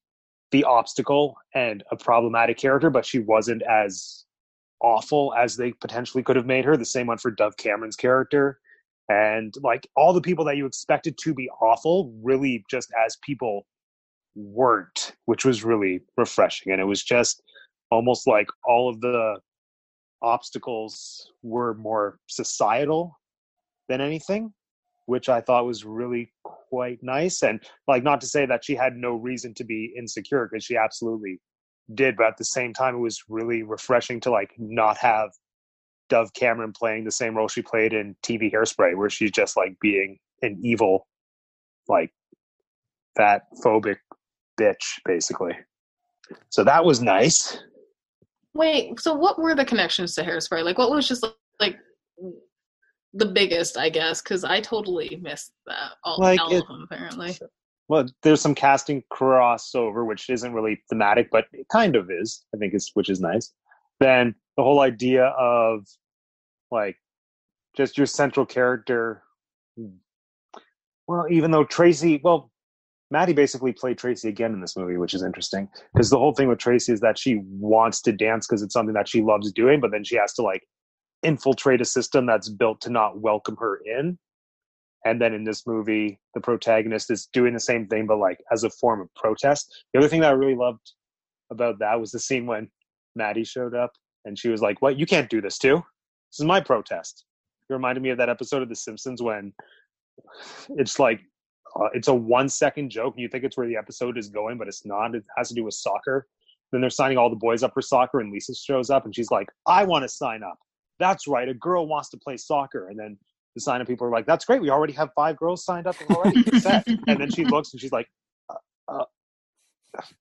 the 0.50 0.64
obstacle 0.64 1.36
and 1.54 1.84
a 1.92 1.96
problematic 1.96 2.58
character, 2.58 2.90
but 2.90 3.06
she 3.06 3.20
wasn't 3.20 3.62
as 3.70 4.26
awful 4.82 5.36
as 5.38 5.56
they 5.56 5.72
potentially 5.74 6.24
could 6.24 6.36
have 6.36 6.48
made 6.48 6.66
her. 6.66 6.76
The 6.78 6.84
same 6.84 7.06
one 7.06 7.20
for 7.20 7.30
Dove 7.30 7.58
Cameron's 7.58 7.96
character. 7.96 8.60
And 9.12 9.54
like 9.62 9.88
all 9.98 10.14
the 10.14 10.22
people 10.22 10.46
that 10.46 10.56
you 10.56 10.66
expected 10.66 11.18
to 11.24 11.34
be 11.34 11.50
awful, 11.62 12.14
really 12.24 12.64
just 12.70 12.90
as 13.06 13.18
people 13.22 13.66
weren't, 14.36 15.14
which 15.26 15.44
was 15.44 15.66
really 15.66 16.00
refreshing. 16.16 16.72
And 16.72 16.80
it 16.80 16.86
was 16.86 17.04
just 17.04 17.42
almost 17.90 18.26
like 18.26 18.48
all 18.66 18.90
of 18.90 19.02
the 19.02 19.40
obstacles 20.22 21.30
were 21.44 21.74
more 21.74 22.20
societal 22.28 23.20
than 23.90 24.00
anything, 24.00 24.54
which 25.08 25.28
I 25.28 25.42
thought 25.42 25.66
was 25.66 25.84
really 25.84 26.32
quite 26.44 27.00
nice. 27.02 27.44
And 27.44 27.62
like, 27.88 28.04
not 28.04 28.22
to 28.22 28.28
say 28.28 28.46
that 28.46 28.64
she 28.64 28.76
had 28.76 28.96
no 28.96 29.16
reason 29.16 29.54
to 29.56 29.66
be 29.66 29.94
insecure, 29.98 30.48
because 30.50 30.64
she 30.64 30.78
absolutely 30.78 31.42
did. 31.96 32.16
But 32.16 32.28
at 32.28 32.38
the 32.38 32.46
same 32.46 32.74
time, 32.74 32.96
it 32.96 33.00
was 33.00 33.24
really 33.28 33.64
refreshing 33.64 34.22
to 34.22 34.32
like 34.32 34.52
not 34.58 34.98
have 34.98 35.32
Dove 36.12 36.34
Cameron 36.34 36.74
playing 36.74 37.06
the 37.06 37.12
same 37.12 37.36
role 37.36 37.48
she 37.48 37.62
played 37.62 37.94
in 37.94 38.18
TV 38.22 38.52
Hairspray, 38.52 38.98
where 38.98 39.10
she's 39.10 39.32
just 39.32 39.56
like 39.56 39.80
being 39.80 40.20
an 40.42 40.60
evil, 40.62 41.08
like 41.88 42.12
fat 43.16 43.44
phobic 43.64 43.96
bitch, 44.60 45.00
basically. 45.06 45.58
So 46.50 46.66
that 46.66 46.84
was 46.84 47.02
nice. 47.02 47.58
Wait, 48.54 49.00
so 49.00 49.14
what 49.14 49.40
were 49.40 49.56
the 49.56 49.64
connections 49.64 50.14
to 50.16 50.24
Hairspray? 50.24 50.66
Like, 50.66 50.78
what 50.78 50.92
was 50.92 51.08
just 51.08 51.26
like 51.62 51.78
the 53.14 53.26
biggest, 53.26 53.78
I 53.78 53.88
guess? 53.88 54.22
Because 54.22 54.44
I 54.44 54.60
totally 54.60 55.18
missed 55.22 55.54
that. 55.66 55.92
All, 56.04 56.18
Like, 56.20 56.42
all 56.42 56.52
it- 56.52 56.62
of 56.62 56.68
them, 56.68 56.86
apparently. 56.92 57.38
Well, 57.88 58.06
there's 58.22 58.42
some 58.42 58.56
casting 58.56 59.04
crossover, 59.12 60.06
which 60.06 60.30
isn't 60.30 60.54
really 60.54 60.82
thematic, 60.90 61.30
but 61.32 61.46
it 61.54 61.68
kind 61.70 61.96
of 61.96 62.10
is. 62.12 62.46
I 62.54 62.58
think 62.58 62.74
is 62.74 62.92
which 62.96 63.10
is 63.10 63.22
nice. 63.22 63.54
Then 64.02 64.36
the 64.58 64.64
whole 64.64 64.80
idea 64.82 65.26
of 65.26 65.86
like 66.72 66.98
just 67.76 67.98
your 67.98 68.08
central 68.08 68.46
character. 68.46 69.24
Well, 71.08 71.26
even 71.30 71.52
though 71.52 71.64
Tracy, 71.64 72.22
well, 72.24 72.52
Maddie 73.12 73.34
basically 73.34 73.74
played 73.74 73.98
Tracy 73.98 74.30
again 74.30 74.54
in 74.54 74.62
this 74.62 74.78
movie, 74.78 74.98
which 74.98 75.14
is 75.14 75.24
interesting 75.24 75.68
because 75.94 76.10
the 76.10 76.18
whole 76.18 76.34
thing 76.34 76.48
with 76.48 76.60
Tracy 76.60 76.94
is 76.94 77.02
that 77.02 77.18
she 77.18 77.42
wants 77.46 78.02
to 78.04 78.14
dance 78.14 78.48
because 78.48 78.62
it's 78.62 78.74
something 78.74 78.94
that 78.94 79.10
she 79.10 79.22
loves 79.22 79.52
doing, 79.52 79.82
but 79.82 79.92
then 79.92 80.04
she 80.04 80.16
has 80.16 80.34
to 80.34 80.42
like 80.42 80.64
infiltrate 81.24 81.82
a 81.82 81.86
system 81.86 82.26
that's 82.26 82.50
built 82.50 82.80
to 82.82 82.90
not 82.90 83.20
welcome 83.20 83.58
her 83.60 83.82
in. 83.86 84.18
And 85.04 85.20
then 85.20 85.34
in 85.34 85.44
this 85.44 85.68
movie, 85.68 86.20
the 86.36 86.42
protagonist 86.42 87.12
is 87.12 87.28
doing 87.34 87.54
the 87.54 87.60
same 87.60 87.88
thing, 87.88 88.06
but 88.06 88.18
like 88.18 88.38
as 88.52 88.64
a 88.64 88.70
form 88.70 89.02
of 89.02 89.14
protest. 89.16 89.68
The 89.94 90.00
other 90.00 90.08
thing 90.08 90.22
that 90.22 90.30
I 90.30 90.36
really 90.36 90.56
loved 90.56 90.92
about 91.52 91.80
that 91.80 92.00
was 92.00 92.12
the 92.12 92.20
scene 92.20 92.46
when 92.46 92.70
Maddie 93.16 93.44
showed 93.44 93.76
up 93.76 93.92
and 94.24 94.38
she 94.40 94.50
was 94.50 94.62
like, 94.62 94.82
What? 94.82 94.98
You 94.98 95.06
can't 95.06 95.30
do 95.30 95.42
this 95.42 95.58
too? 95.58 95.84
This 96.32 96.40
is 96.40 96.46
my 96.46 96.62
protest. 96.62 97.26
It 97.70 97.74
reminded 97.74 98.02
me 98.02 98.10
of 98.10 98.18
that 98.18 98.30
episode 98.30 98.62
of 98.62 98.70
The 98.70 98.76
Simpsons 98.76 99.22
when 99.22 99.54
it's 100.70 101.00
like, 101.00 101.22
uh, 101.76 101.90
it's 101.94 102.08
a 102.08 102.14
one 102.14 102.50
second 102.50 102.90
joke 102.90 103.16
and 103.16 103.22
you 103.22 103.30
think 103.30 103.44
it's 103.44 103.58
where 103.58 103.68
the 103.68 103.78
episode 103.78 104.18
is 104.18 104.30
going, 104.30 104.58
but 104.58 104.68
it's 104.68 104.86
not. 104.86 105.16
It 105.16 105.24
has 105.38 105.50
to 105.50 105.56
do 105.56 105.64
with 105.64 105.74
soccer. 105.74 106.28
Then 106.72 106.82
they're 106.82 106.90
signing 106.90 107.18
all 107.18 107.30
the 107.30 107.36
boys 107.36 107.64
up 107.64 107.74
for 107.74 107.82
soccer, 107.82 108.22
and 108.22 108.32
Lisa 108.32 108.56
shows 108.56 108.90
up 108.90 109.06
and 109.06 109.14
she's 109.14 109.30
like, 109.30 109.48
I 109.68 109.84
want 109.84 110.04
to 110.04 110.10
sign 110.10 110.42
up. 110.42 110.58
That's 111.00 111.28
right. 111.28 111.50
A 111.50 111.54
girl 111.54 111.88
wants 111.88 112.10
to 112.12 112.18
play 112.18 112.38
soccer. 112.38 112.88
And 112.88 112.98
then 112.98 113.18
the 113.56 113.62
sign 113.62 113.82
up 113.82 113.88
people 113.88 114.08
are 114.08 114.12
like, 114.12 114.26
"That's 114.26 114.46
great. 114.46 114.62
We 114.62 114.70
already 114.70 114.94
have 114.94 115.10
five 115.16 115.36
girls 115.38 115.66
signed 115.66 115.88
up 115.88 115.96
already." 116.10 116.44
Set. 116.60 116.88
and 116.88 117.20
then 117.20 117.32
she 117.32 117.44
looks 117.44 117.74
and 117.74 117.82
she's 117.82 117.92
like, 117.92 118.08
uh, 118.50 118.56
uh, 118.88 119.06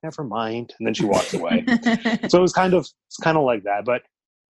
"Never 0.03 0.25
mind." 0.25 0.75
And 0.79 0.87
then 0.87 0.95
she 0.95 1.05
walks 1.05 1.35
away. 1.35 1.65
so 2.29 2.39
it 2.39 2.43
was 2.43 2.53
kind 2.53 2.75
of 2.75 2.89
it's 3.07 3.17
kind 3.23 3.37
of 3.37 3.45
like 3.45 3.63
that. 3.65 3.85
But 3.85 4.03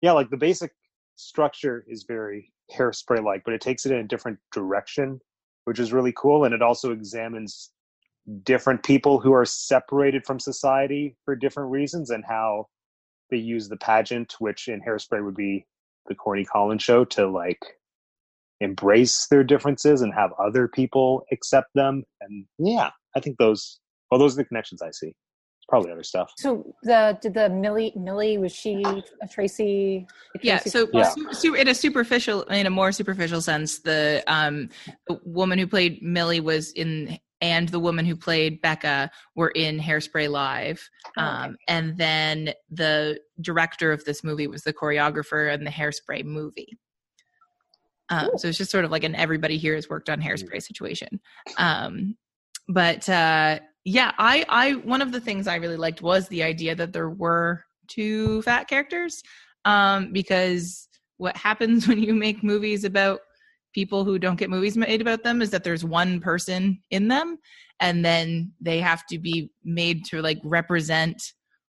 yeah, 0.02 0.12
like 0.12 0.30
the 0.30 0.38
basic 0.38 0.72
structure 1.16 1.86
is 1.88 2.04
very 2.08 2.52
hairspray 2.74 3.24
like, 3.24 3.44
but 3.44 3.54
it 3.54 3.62
takes 3.62 3.86
it 3.86 3.92
in 3.92 4.00
a 4.00 4.08
different 4.08 4.40
direction, 4.54 5.20
which 5.66 5.80
is 5.80 5.94
really 5.94 6.14
cool. 6.16 6.46
And 6.46 6.54
it 6.54 6.62
also 6.62 6.92
examines 6.92 7.72
different 8.44 8.84
people 8.84 9.20
who 9.20 9.34
are 9.34 9.46
separated 9.46 10.26
from 10.26 10.40
society 10.40 11.16
for 11.26 11.36
different 11.36 11.72
reasons 11.72 12.10
and 12.10 12.24
how 12.26 12.68
they 13.30 13.38
use 13.38 13.70
the 13.70 13.78
pageant, 13.78 14.36
which 14.40 14.68
in 14.68 14.82
hairspray 14.82 15.24
would 15.24 15.36
be 15.36 15.66
the 16.08 16.16
Corny 16.16 16.46
Collins 16.46 16.84
show, 16.84 17.06
to 17.06 17.28
like 17.28 17.62
embrace 18.62 19.28
their 19.28 19.44
differences 19.44 20.02
and 20.02 20.14
have 20.14 20.32
other 20.40 20.68
people 20.68 21.26
accept 21.32 21.70
them. 21.76 22.04
And 22.22 22.46
yeah, 22.58 22.92
I 23.16 23.20
think 23.20 23.38
those 23.38 23.80
well, 24.10 24.20
those 24.20 24.34
are 24.34 24.38
the 24.38 24.46
connections 24.46 24.82
I 24.82 24.92
see. 24.92 25.16
There's 25.68 25.82
probably 25.82 25.92
other 25.92 26.04
stuff. 26.04 26.32
So 26.38 26.76
the 26.84 27.18
did 27.22 27.34
the 27.34 27.50
Millie 27.50 27.92
Millie 27.96 28.38
was 28.38 28.52
she 28.54 28.84
a 29.22 29.28
Tracy? 29.28 30.06
a 30.36 30.40
yeah 30.44 30.58
Tracy- 30.60 30.70
so 30.70 30.88
Yeah. 30.94 31.10
su- 31.10 31.34
su- 31.34 31.54
in 31.56 31.68
a 31.68 31.74
superficial 31.76 32.44
in 32.44 32.66
a 32.68 32.70
more 32.70 32.92
superficial 32.92 33.42
sense 33.42 33.80
the 33.80 34.24
um 34.28 34.70
the 35.08 35.20
woman 35.26 35.58
who 35.58 35.66
played 35.68 36.02
millie 36.04 36.40
was 36.40 36.72
in 36.74 37.18
and 37.42 37.70
the 37.70 37.80
woman 37.80 38.06
who 38.06 38.16
played 38.16 38.62
Becca 38.62 39.12
were 39.36 39.50
in 39.50 39.78
Hairspray 39.80 40.30
Live. 40.30 40.88
Oh, 41.18 41.22
okay. 41.22 41.28
Um, 41.28 41.58
and 41.68 41.98
then 41.98 42.54
the 42.72 43.20
director 43.42 43.92
of 43.92 44.06
this 44.06 44.24
movie 44.24 44.48
was 44.48 44.64
the 44.64 44.74
choreographer 44.74 45.54
in 45.54 45.64
the 45.66 45.70
Hairspray 45.70 46.24
movie. 46.24 46.78
Um, 48.10 48.30
so 48.38 48.48
it's 48.48 48.58
just 48.58 48.72
sort 48.72 48.86
of 48.86 48.92
like 48.92 49.04
an 49.04 49.16
everybody 49.16 49.58
here 49.58 49.76
has 49.76 49.90
worked 49.90 50.10
on 50.10 50.22
Hairspray 50.22 50.62
situation. 50.64 51.20
Um, 51.58 52.16
but 52.70 53.08
uh, 53.10 53.60
yeah, 53.86 54.12
I, 54.18 54.46
I 54.50 54.74
one 54.74 55.04
of 55.04 55.12
the 55.12 55.22
things 55.22 55.48
I 55.48 55.56
really 55.56 55.78
liked 55.78 56.02
was 56.02 56.28
the 56.28 56.42
idea 56.44 56.76
that 56.76 56.92
there 56.92 57.10
were 57.10 57.64
two 57.88 58.42
fat 58.42 58.68
characters 58.68 59.22
um, 59.64 60.12
because 60.12 60.90
what 61.18 61.38
happens 61.38 61.88
when 61.88 62.02
you 62.02 62.14
make 62.14 62.44
movies 62.44 62.84
about 62.84 63.20
people 63.74 64.04
who 64.04 64.18
don't 64.18 64.38
get 64.38 64.50
movies 64.50 64.76
made 64.76 65.02
about 65.02 65.24
them 65.24 65.42
is 65.42 65.52
that 65.52 65.64
there's 65.64 65.86
one 65.86 66.20
person 66.20 66.82
in 66.90 67.08
them 67.08 67.38
and 67.80 68.04
then 68.04 68.52
they 68.60 68.80
have 68.80 69.06
to 69.06 69.20
be 69.20 69.52
made 69.64 70.06
to 70.06 70.22
like 70.22 70.40
represent 70.44 71.22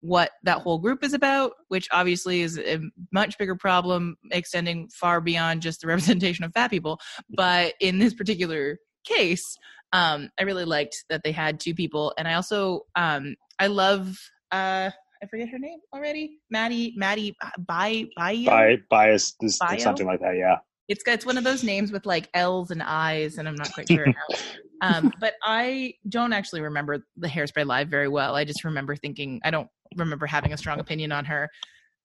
what 0.01 0.31
that 0.43 0.57
whole 0.57 0.79
group 0.79 1.03
is 1.03 1.13
about 1.13 1.51
which 1.67 1.87
obviously 1.91 2.41
is 2.41 2.57
a 2.57 2.79
much 3.13 3.37
bigger 3.37 3.55
problem 3.55 4.17
extending 4.31 4.89
far 4.89 5.21
beyond 5.21 5.61
just 5.61 5.79
the 5.81 5.87
representation 5.87 6.43
of 6.43 6.51
fat 6.53 6.69
people. 6.69 6.99
But 7.29 7.75
in 7.79 7.99
this 7.99 8.15
particular 8.15 8.79
case 9.05 9.55
um 9.93 10.29
i 10.39 10.43
really 10.43 10.65
liked 10.65 11.03
that 11.09 11.21
they 11.23 11.31
had 11.31 11.59
two 11.59 11.73
people 11.73 12.13
and 12.17 12.27
i 12.27 12.33
also 12.33 12.81
um 12.95 13.35
i 13.59 13.67
love 13.67 14.17
uh 14.51 14.89
i 15.23 15.27
forget 15.29 15.49
her 15.49 15.59
name 15.59 15.79
already 15.93 16.39
maddie 16.49 16.93
maddie 16.97 17.35
by 17.67 18.05
by 18.15 18.43
Bi- 18.45 18.77
bias, 18.89 19.35
this, 19.39 19.57
Bio? 19.59 19.77
something 19.77 20.07
like 20.07 20.19
that. 20.21 20.37
Yeah. 20.37 20.57
it's 20.87 21.03
it's 21.07 21.25
one 21.25 21.37
of 21.37 21.43
those 21.43 21.63
names 21.63 21.91
with 21.91 22.05
like 22.05 22.29
L's 22.33 22.71
and 22.71 22.83
I's, 22.83 23.37
and 23.37 23.47
I'm 23.47 23.55
not 23.55 23.71
quite 23.73 23.87
sure. 23.87 24.05
how. 24.05 24.35
um, 24.81 25.11
but 25.19 25.35
I 25.43 25.93
don't 26.09 26.33
actually 26.33 26.61
remember 26.61 27.05
the 27.17 27.27
Hairspray 27.27 27.65
live 27.65 27.87
very 27.87 28.07
well. 28.07 28.35
I 28.35 28.45
just 28.45 28.63
remember 28.63 28.95
thinking 28.95 29.39
I 29.43 29.51
don't 29.51 29.69
remember 29.95 30.25
having 30.25 30.53
a 30.53 30.57
strong 30.57 30.79
opinion 30.79 31.11
on 31.11 31.25
her. 31.25 31.49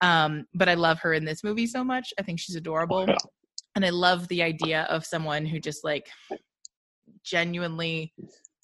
Um, 0.03 0.47
but 0.55 0.69
I 0.69 0.75
love 0.75 0.99
her 1.01 1.15
in 1.15 1.25
this 1.25 1.43
movie 1.43 1.67
so 1.67 1.83
much. 1.83 2.13
I 2.19 2.23
think 2.23 2.39
she's 2.39 2.57
adorable, 2.57 3.07
and 3.75 3.85
I 3.85 3.91
love 3.91 4.29
the 4.29 4.43
idea 4.43 4.83
of 4.91 5.05
someone 5.05 5.47
who 5.47 5.59
just 5.59 5.85
like 5.85 6.07
genuinely 7.27 8.15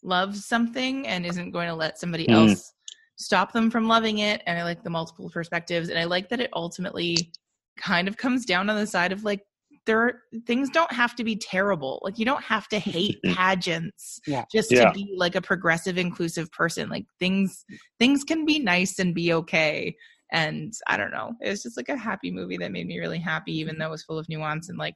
loves 0.03 0.47
something 0.47 1.07
and 1.07 1.27
isn't 1.27 1.51
going 1.51 1.69
to 1.69 1.75
let 1.75 1.99
somebody 1.99 2.27
Mm. 2.27 2.51
else 2.51 2.73
stop 3.17 3.53
them 3.53 3.71
from 3.71 3.87
loving 3.89 4.19
it. 4.19 4.43
And 4.47 4.59
I 4.59 4.65
like 4.65 4.83
the 4.83 4.91
multiple 4.91 5.31
perspectives, 5.31 5.89
and 5.89 5.99
I 5.99 6.05
like 6.05 6.29
that 6.31 6.41
it 6.41 6.51
ultimately 6.55 7.33
kind 7.79 8.09
of 8.09 8.17
comes 8.17 8.45
down 8.45 8.71
on 8.71 8.77
the 8.77 8.87
side 8.87 9.13
of 9.13 9.25
like 9.25 9.41
there 9.87 10.01
are 10.01 10.13
things 10.47 10.71
don't 10.71 10.93
have 10.93 11.15
to 11.17 11.25
be 11.25 11.35
terrible 11.37 12.01
like 12.05 12.19
you 12.19 12.25
don't 12.25 12.45
have 12.45 12.69
to 12.69 12.79
hate 12.79 13.19
pageants 13.27 14.21
Yeah. 14.27 14.45
just 14.53 14.71
Yeah. 14.71 14.89
to 14.89 14.93
be 14.93 15.15
like 15.17 15.35
a 15.35 15.41
progressive 15.41 15.99
inclusive 15.99 16.51
person 16.53 16.89
like 16.89 17.07
things 17.19 17.65
things 17.99 18.23
can 18.25 18.45
be 18.45 18.59
nice 18.59 18.99
and 18.99 19.15
be 19.15 19.33
okay 19.33 19.97
and 20.31 20.73
i 20.87 20.97
don't 20.97 21.11
know 21.11 21.33
it's 21.41 21.63
just 21.63 21.77
like 21.77 21.89
a 21.89 21.97
happy 21.97 22.31
movie 22.31 22.59
that 22.59 22.71
made 22.71 22.87
me 22.87 22.99
really 23.01 23.19
happy 23.19 23.59
even 23.59 23.79
though 23.79 23.89
it 23.89 23.91
was 23.91 24.05
full 24.05 24.19
of 24.19 24.29
nuance 24.29 24.69
and 24.69 24.79
like 24.79 24.95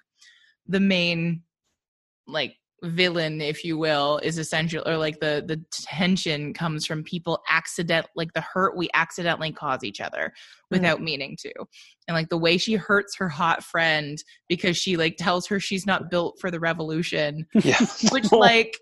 the 0.66 0.80
main 0.80 1.42
like 2.28 2.54
villain 2.82 3.40
if 3.40 3.64
you 3.64 3.78
will 3.78 4.18
is 4.22 4.36
essential 4.36 4.82
or 4.86 4.96
like 4.98 5.18
the 5.20 5.42
the 5.46 5.60
tension 5.72 6.52
comes 6.52 6.84
from 6.84 7.02
people 7.02 7.42
accident 7.48 8.06
like 8.14 8.32
the 8.34 8.40
hurt 8.42 8.76
we 8.76 8.88
accidentally 8.92 9.50
cause 9.50 9.82
each 9.82 10.00
other 10.00 10.32
mm. 10.34 10.70
without 10.70 11.00
meaning 11.00 11.36
to 11.40 11.52
and 12.08 12.14
like 12.14 12.28
the 12.28 12.38
way 12.38 12.56
she 12.56 12.74
hurts 12.74 13.16
her 13.16 13.28
hot 13.28 13.62
friend 13.62 14.22
because 14.48 14.76
she 14.76 14.96
like 14.96 15.16
tells 15.16 15.46
her 15.46 15.58
she's 15.58 15.86
not 15.86 16.10
built 16.10 16.38
for 16.40 16.50
the 16.50 16.60
revolution 16.60 17.46
Yeah. 17.54 17.78
which 18.10 18.30
like 18.32 18.78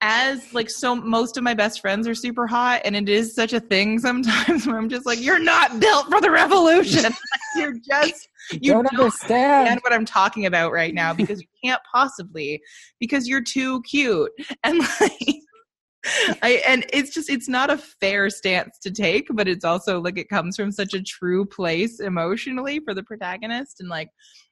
as 0.00 0.52
like 0.54 0.70
so 0.70 0.94
most 0.94 1.36
of 1.36 1.42
my 1.42 1.54
best 1.54 1.80
friends 1.80 2.06
are 2.06 2.14
super 2.14 2.46
hot 2.46 2.82
and 2.84 2.94
it 2.96 3.08
is 3.08 3.34
such 3.34 3.52
a 3.52 3.60
thing 3.60 3.98
sometimes 3.98 4.66
where 4.66 4.76
i'm 4.76 4.88
just 4.88 5.06
like 5.06 5.20
you're 5.20 5.38
not 5.38 5.80
built 5.80 6.06
for 6.08 6.20
the 6.20 6.30
revolution 6.30 7.12
you're 7.56 7.74
just 7.90 8.28
you 8.52 8.72
don't 8.72 8.84
don't 8.84 8.98
understand. 9.00 9.42
understand 9.68 9.80
what 9.82 9.92
i'm 9.92 10.04
talking 10.04 10.46
about 10.46 10.72
right 10.72 10.94
now 10.94 11.12
because 11.12 11.40
you 11.40 11.46
can't 11.64 11.80
possibly 11.92 12.60
because 13.00 13.26
you're 13.28 13.42
too 13.42 13.82
cute 13.82 14.30
and 14.64 14.78
like 15.00 15.36
I 16.42 16.62
and 16.66 16.86
it's 16.92 17.12
just 17.12 17.28
it's 17.28 17.48
not 17.48 17.70
a 17.70 17.78
fair 17.78 18.30
stance 18.30 18.78
to 18.80 18.90
take, 18.90 19.28
but 19.32 19.48
it's 19.48 19.64
also 19.64 20.00
like 20.00 20.18
it 20.18 20.28
comes 20.28 20.56
from 20.56 20.70
such 20.70 20.94
a 20.94 21.02
true 21.02 21.44
place 21.44 22.00
emotionally 22.00 22.80
for 22.80 22.94
the 22.94 23.02
protagonist. 23.02 23.80
And 23.80 23.88
like 23.88 24.10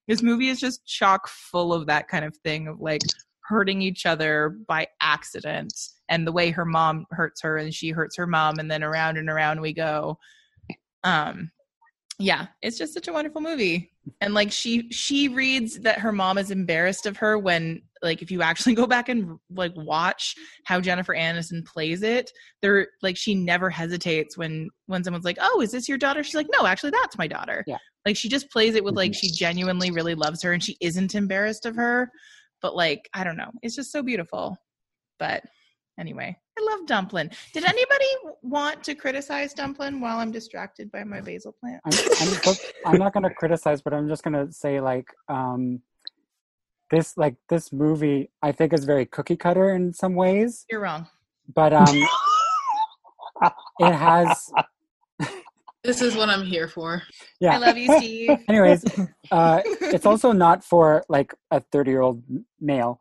this 0.08 0.22
movie 0.22 0.48
is 0.48 0.60
just 0.60 0.86
chock 0.86 1.28
full 1.28 1.72
of 1.72 1.86
that 1.86 2.08
kind 2.08 2.24
of 2.24 2.36
thing 2.38 2.68
of 2.68 2.80
like 2.80 3.02
hurting 3.42 3.80
each 3.80 4.06
other 4.06 4.58
by 4.66 4.88
accident 5.00 5.72
and 6.08 6.26
the 6.26 6.32
way 6.32 6.50
her 6.50 6.64
mom 6.64 7.06
hurts 7.12 7.40
her 7.42 7.58
and 7.58 7.72
she 7.72 7.90
hurts 7.90 8.16
her 8.16 8.26
mom 8.26 8.58
and 8.58 8.70
then 8.70 8.82
around 8.82 9.16
and 9.16 9.30
around 9.30 9.60
we 9.60 9.72
go. 9.72 10.18
Um 11.04 11.50
yeah, 12.18 12.46
it's 12.62 12.78
just 12.78 12.94
such 12.94 13.08
a 13.08 13.12
wonderful 13.12 13.40
movie. 13.42 13.92
And 14.20 14.32
like 14.32 14.50
she 14.50 14.90
she 14.90 15.28
reads 15.28 15.80
that 15.80 15.98
her 15.98 16.12
mom 16.12 16.38
is 16.38 16.50
embarrassed 16.50 17.06
of 17.06 17.16
her 17.18 17.38
when 17.38 17.82
like 18.02 18.22
if 18.22 18.30
you 18.30 18.40
actually 18.40 18.74
go 18.74 18.86
back 18.86 19.08
and 19.08 19.38
like 19.50 19.72
watch 19.76 20.34
how 20.64 20.80
Jennifer 20.80 21.14
Aniston 21.14 21.64
plays 21.66 22.02
it, 22.02 22.30
there 22.62 22.88
like 23.02 23.16
she 23.16 23.34
never 23.34 23.68
hesitates 23.68 24.38
when 24.38 24.70
when 24.86 25.04
someone's 25.04 25.24
like, 25.24 25.38
"Oh, 25.40 25.60
is 25.60 25.72
this 25.72 25.88
your 25.88 25.98
daughter?" 25.98 26.22
She's 26.24 26.34
like, 26.34 26.48
"No, 26.58 26.66
actually 26.66 26.90
that's 26.90 27.18
my 27.18 27.26
daughter." 27.26 27.64
Yeah. 27.66 27.78
Like 28.06 28.16
she 28.16 28.28
just 28.28 28.50
plays 28.50 28.76
it 28.76 28.84
with 28.84 28.96
like 28.96 29.14
she 29.14 29.30
genuinely 29.30 29.90
really 29.90 30.14
loves 30.14 30.42
her 30.42 30.52
and 30.52 30.62
she 30.62 30.76
isn't 30.80 31.14
embarrassed 31.14 31.66
of 31.66 31.76
her. 31.76 32.10
But 32.62 32.74
like, 32.74 33.08
I 33.12 33.24
don't 33.24 33.36
know. 33.36 33.50
It's 33.62 33.76
just 33.76 33.92
so 33.92 34.02
beautiful. 34.02 34.56
But 35.18 35.42
anyway, 35.98 36.36
I 36.58 36.62
love 36.62 36.86
Dumplin. 36.86 37.30
Did 37.52 37.64
anybody 37.64 38.06
want 38.42 38.82
to 38.84 38.94
criticize 38.94 39.52
Dumplin 39.52 40.00
while 40.00 40.18
I'm 40.18 40.30
distracted 40.30 40.90
by 40.90 41.04
my 41.04 41.20
basil 41.20 41.54
plant? 41.60 41.80
I'm, 41.84 41.92
I'm, 42.20 42.28
look, 42.46 42.58
I'm 42.86 42.98
not 42.98 43.12
going 43.12 43.24
to 43.24 43.34
criticize, 43.34 43.82
but 43.82 43.92
I'm 43.94 44.08
just 44.08 44.22
going 44.22 44.46
to 44.46 44.52
say 44.52 44.80
like 44.80 45.08
um, 45.28 45.80
this 46.90 47.16
like 47.16 47.36
this 47.48 47.72
movie 47.72 48.30
I 48.42 48.52
think 48.52 48.72
is 48.72 48.84
very 48.84 49.06
cookie 49.06 49.36
cutter 49.36 49.74
in 49.74 49.92
some 49.92 50.14
ways, 50.14 50.64
You're 50.70 50.80
wrong. 50.80 51.08
but 51.54 51.72
um, 51.72 52.08
it 53.80 53.92
has 53.92 54.50
This 55.86 56.02
is 56.02 56.16
what 56.16 56.28
I'm 56.28 56.44
here 56.44 56.66
for. 56.66 57.00
yeah. 57.38 57.54
I 57.54 57.58
love 57.58 57.76
you, 57.76 57.96
Steve. 57.98 58.30
Anyways, 58.48 58.84
uh, 59.30 59.62
it's 59.64 60.04
also 60.04 60.32
not 60.32 60.64
for 60.64 61.04
like 61.08 61.32
a 61.52 61.60
30 61.60 61.90
year 61.92 62.00
old 62.00 62.24
male. 62.60 63.00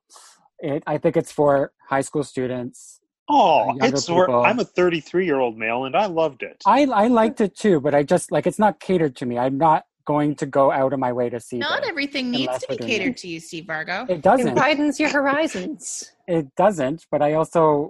It, 0.59 0.83
I 0.87 0.97
think 0.97 1.17
it's 1.17 1.31
for 1.31 1.71
high 1.89 2.01
school 2.01 2.23
students. 2.23 2.99
Uh, 3.27 3.33
oh, 3.33 3.77
it's 3.81 4.09
where 4.09 4.27
people. 4.27 4.43
I'm 4.43 4.59
a 4.59 4.63
33 4.65 5.25
year 5.25 5.39
old 5.39 5.57
male 5.57 5.85
and 5.85 5.95
I 5.95 6.05
loved 6.05 6.43
it. 6.43 6.61
I 6.65 6.83
I 6.85 7.07
liked 7.07 7.41
it 7.41 7.55
too, 7.55 7.79
but 7.79 7.95
I 7.95 8.03
just 8.03 8.31
like 8.31 8.45
it's 8.47 8.59
not 8.59 8.79
catered 8.79 9.15
to 9.17 9.25
me. 9.25 9.37
I'm 9.37 9.57
not 9.57 9.85
going 10.05 10.35
to 10.35 10.45
go 10.45 10.71
out 10.71 10.93
of 10.93 10.99
my 10.99 11.11
way 11.11 11.29
to 11.29 11.39
see 11.39 11.57
Not 11.57 11.81
this. 11.81 11.89
everything 11.89 12.29
needs 12.29 12.59
to 12.59 12.67
be 12.69 12.77
catered 12.77 13.13
it. 13.13 13.17
to 13.17 13.27
you, 13.27 13.39
Steve 13.39 13.65
Vargo. 13.65 14.07
It 14.07 14.17
It 14.17 14.21
doesn't. 14.21 14.49
It 14.49 14.55
widens 14.55 14.99
your 14.99 15.09
horizons. 15.09 16.11
It 16.27 16.55
doesn't. 16.55 17.07
But 17.11 17.21
I 17.23 17.33
also 17.33 17.89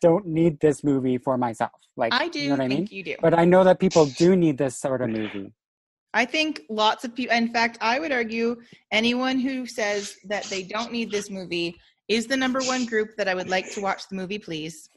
don't 0.00 0.26
need 0.26 0.58
this 0.60 0.82
movie 0.82 1.18
for 1.18 1.38
myself. 1.38 1.70
Like 1.96 2.12
I 2.12 2.28
do 2.28 2.40
You 2.40 2.48
know 2.50 2.56
what 2.56 2.64
I 2.64 2.68
mean? 2.68 2.88
you 2.90 3.04
do. 3.04 3.16
But 3.20 3.38
I 3.38 3.44
know 3.44 3.64
that 3.64 3.78
people 3.78 4.06
do 4.06 4.34
need 4.34 4.58
this 4.58 4.76
sort 4.78 5.00
of 5.00 5.10
movie. 5.10 5.52
I 6.14 6.24
think 6.24 6.62
lots 6.68 7.04
of 7.04 7.14
people, 7.14 7.34
in 7.34 7.52
fact, 7.52 7.78
I 7.80 7.98
would 7.98 8.12
argue 8.12 8.56
anyone 8.90 9.38
who 9.38 9.66
says 9.66 10.16
that 10.24 10.44
they 10.44 10.62
don't 10.62 10.92
need 10.92 11.10
this 11.10 11.30
movie 11.30 11.76
is 12.08 12.26
the 12.26 12.36
number 12.36 12.60
one 12.60 12.84
group 12.84 13.16
that 13.16 13.28
I 13.28 13.34
would 13.34 13.48
like 13.48 13.72
to 13.72 13.80
watch 13.80 14.08
the 14.08 14.16
movie, 14.16 14.38
please. 14.38 14.90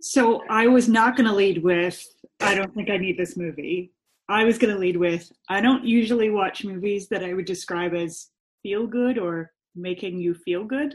So 0.00 0.42
I 0.48 0.66
was 0.66 0.88
not 0.88 1.16
going 1.16 1.28
to 1.28 1.34
lead 1.34 1.62
with, 1.62 2.04
I 2.40 2.54
don't 2.54 2.74
think 2.74 2.90
I 2.90 2.98
need 2.98 3.18
this 3.18 3.36
movie. 3.36 3.92
I 4.28 4.44
was 4.44 4.58
going 4.58 4.72
to 4.74 4.80
lead 4.80 4.96
with, 4.96 5.30
I 5.48 5.60
don't 5.60 5.84
usually 5.84 6.30
watch 6.30 6.64
movies 6.64 7.08
that 7.08 7.24
I 7.24 7.32
would 7.32 7.46
describe 7.46 7.94
as 7.94 8.28
feel 8.62 8.86
good 8.86 9.18
or 9.18 9.52
making 9.74 10.18
you 10.18 10.34
feel 10.34 10.64
good. 10.64 10.94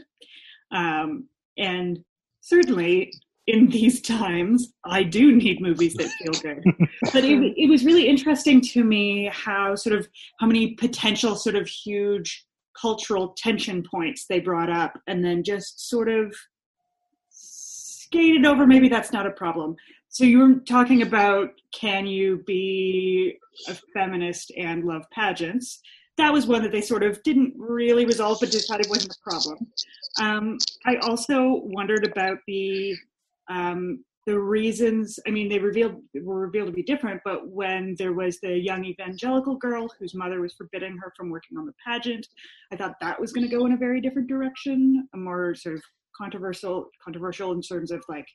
Um, 0.70 1.28
and 1.58 2.04
certainly 2.40 3.12
in 3.46 3.68
these 3.68 4.00
times, 4.00 4.72
I 4.84 5.02
do 5.02 5.34
need 5.34 5.60
movies 5.60 5.94
that 5.94 6.08
feel 6.08 6.32
good. 6.40 6.64
but 7.12 7.24
it, 7.24 7.54
it 7.56 7.68
was 7.68 7.84
really 7.84 8.08
interesting 8.08 8.60
to 8.62 8.84
me 8.84 9.30
how 9.32 9.74
sort 9.74 9.96
of 9.96 10.08
how 10.40 10.46
many 10.46 10.74
potential 10.74 11.36
sort 11.36 11.56
of 11.56 11.68
huge 11.68 12.46
cultural 12.80 13.34
tension 13.36 13.84
points 13.88 14.26
they 14.28 14.40
brought 14.40 14.70
up 14.70 14.98
and 15.06 15.24
then 15.24 15.44
just 15.44 15.88
sort 15.88 16.08
of 16.08 16.34
skated 17.28 18.46
over. 18.46 18.66
Maybe 18.66 18.88
that's 18.88 19.12
not 19.12 19.26
a 19.26 19.30
problem. 19.30 19.76
So 20.08 20.24
you 20.24 20.38
were 20.38 20.54
talking 20.60 21.02
about 21.02 21.50
can 21.72 22.06
you 22.06 22.42
be 22.46 23.36
a 23.68 23.76
feminist 23.92 24.52
and 24.56 24.84
love 24.84 25.04
pageants. 25.12 25.80
That 26.16 26.32
was 26.32 26.46
one 26.46 26.62
that 26.62 26.72
they 26.72 26.80
sort 26.80 27.02
of 27.02 27.22
didn't 27.24 27.52
really 27.56 28.06
resolve 28.06 28.38
but 28.40 28.50
decided 28.50 28.86
wasn't 28.88 29.12
a 29.12 29.30
problem. 29.30 29.66
Um, 30.20 30.58
i 30.86 30.96
also 31.02 31.62
wondered 31.64 32.06
about 32.06 32.38
the 32.46 32.94
um, 33.50 34.04
the 34.26 34.38
reasons 34.38 35.18
i 35.26 35.30
mean 35.30 35.48
they 35.48 35.58
revealed 35.58 36.00
were 36.22 36.40
revealed 36.40 36.68
to 36.68 36.72
be 36.72 36.82
different 36.82 37.20
but 37.24 37.48
when 37.48 37.94
there 37.98 38.14
was 38.14 38.40
the 38.40 38.58
young 38.58 38.84
evangelical 38.84 39.56
girl 39.56 39.86
whose 39.98 40.14
mother 40.14 40.40
was 40.40 40.54
forbidding 40.54 40.96
her 40.96 41.12
from 41.16 41.28
working 41.30 41.58
on 41.58 41.66
the 41.66 41.74
pageant 41.86 42.26
i 42.72 42.76
thought 42.76 42.94
that 43.00 43.20
was 43.20 43.32
going 43.32 43.46
to 43.46 43.54
go 43.54 43.66
in 43.66 43.72
a 43.72 43.76
very 43.76 44.00
different 44.00 44.28
direction 44.28 45.06
a 45.14 45.16
more 45.16 45.54
sort 45.54 45.74
of 45.74 45.82
controversial 46.16 46.88
controversial 47.02 47.52
in 47.52 47.60
terms 47.60 47.90
of 47.90 48.02
like 48.08 48.26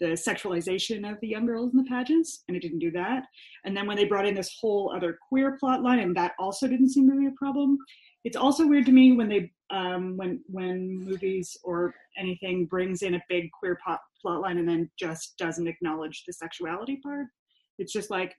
the 0.00 0.08
sexualization 0.08 1.08
of 1.08 1.18
the 1.20 1.28
young 1.28 1.46
girls 1.46 1.72
in 1.72 1.78
the 1.78 1.88
pageants 1.88 2.42
and 2.48 2.56
it 2.56 2.60
didn't 2.60 2.80
do 2.80 2.90
that. 2.90 3.22
And 3.64 3.76
then 3.76 3.86
when 3.86 3.96
they 3.96 4.04
brought 4.04 4.26
in 4.26 4.34
this 4.34 4.52
whole 4.60 4.92
other 4.96 5.16
queer 5.28 5.56
plot 5.60 5.82
line 5.82 6.00
and 6.00 6.16
that 6.16 6.32
also 6.40 6.66
didn't 6.66 6.88
seem 6.88 7.08
to 7.08 7.16
be 7.16 7.26
a 7.26 7.38
problem 7.38 7.78
it's 8.24 8.36
also 8.36 8.66
weird 8.66 8.86
to 8.86 8.92
me 8.92 9.12
when 9.12 9.28
they 9.28 9.50
um, 9.72 10.16
when 10.16 10.40
when 10.46 11.04
movies 11.04 11.56
or 11.64 11.94
anything 12.18 12.66
brings 12.66 13.02
in 13.02 13.14
a 13.14 13.22
big 13.28 13.50
queer 13.50 13.78
plot 13.82 14.00
line 14.24 14.58
and 14.58 14.68
then 14.68 14.88
just 14.98 15.36
doesn't 15.38 15.66
acknowledge 15.66 16.24
the 16.26 16.32
sexuality 16.32 17.00
part. 17.02 17.26
It's 17.78 17.92
just 17.92 18.10
like, 18.10 18.34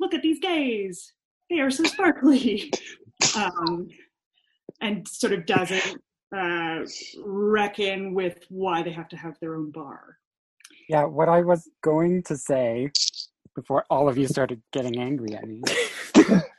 look 0.00 0.12
at 0.12 0.22
these 0.22 0.40
gays, 0.40 1.12
they 1.48 1.60
are 1.60 1.70
so 1.70 1.84
sparkly, 1.84 2.70
um, 3.36 3.88
and 4.80 5.06
sort 5.08 5.32
of 5.32 5.46
doesn't 5.46 6.02
uh, 6.36 6.80
reckon 7.24 8.12
with 8.12 8.44
why 8.48 8.82
they 8.82 8.92
have 8.92 9.08
to 9.08 9.16
have 9.16 9.38
their 9.40 9.54
own 9.54 9.70
bar. 9.70 10.18
Yeah, 10.88 11.04
what 11.04 11.28
I 11.28 11.40
was 11.40 11.70
going 11.82 12.24
to 12.24 12.36
say 12.36 12.90
before 13.54 13.84
all 13.88 14.08
of 14.08 14.18
you 14.18 14.26
started 14.26 14.60
getting 14.72 14.98
angry 14.98 15.34
at 15.34 15.46
me 15.46 15.62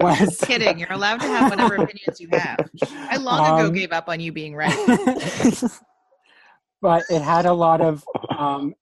was 0.00 0.38
Kidding. 0.40 0.78
You're 0.78 0.92
allowed 0.92 1.20
to 1.20 1.26
have 1.26 1.50
whatever 1.50 1.74
opinions 1.76 2.20
you 2.20 2.28
have. 2.32 2.58
I 2.92 3.16
long 3.16 3.58
ago 3.58 3.68
Um, 3.68 3.72
gave 3.72 3.92
up 3.92 4.08
on 4.08 4.20
you 4.20 4.32
being 4.32 4.54
right. 4.54 4.74
but 6.82 7.04
it 7.10 7.22
had 7.22 7.46
a 7.46 7.52
lot 7.52 7.80
of 7.80 8.04
um, 8.36 8.74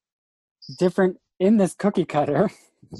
different 0.78 1.18
in 1.40 1.57
this 1.57 1.74
cookie 1.74 2.04
cutter 2.04 2.50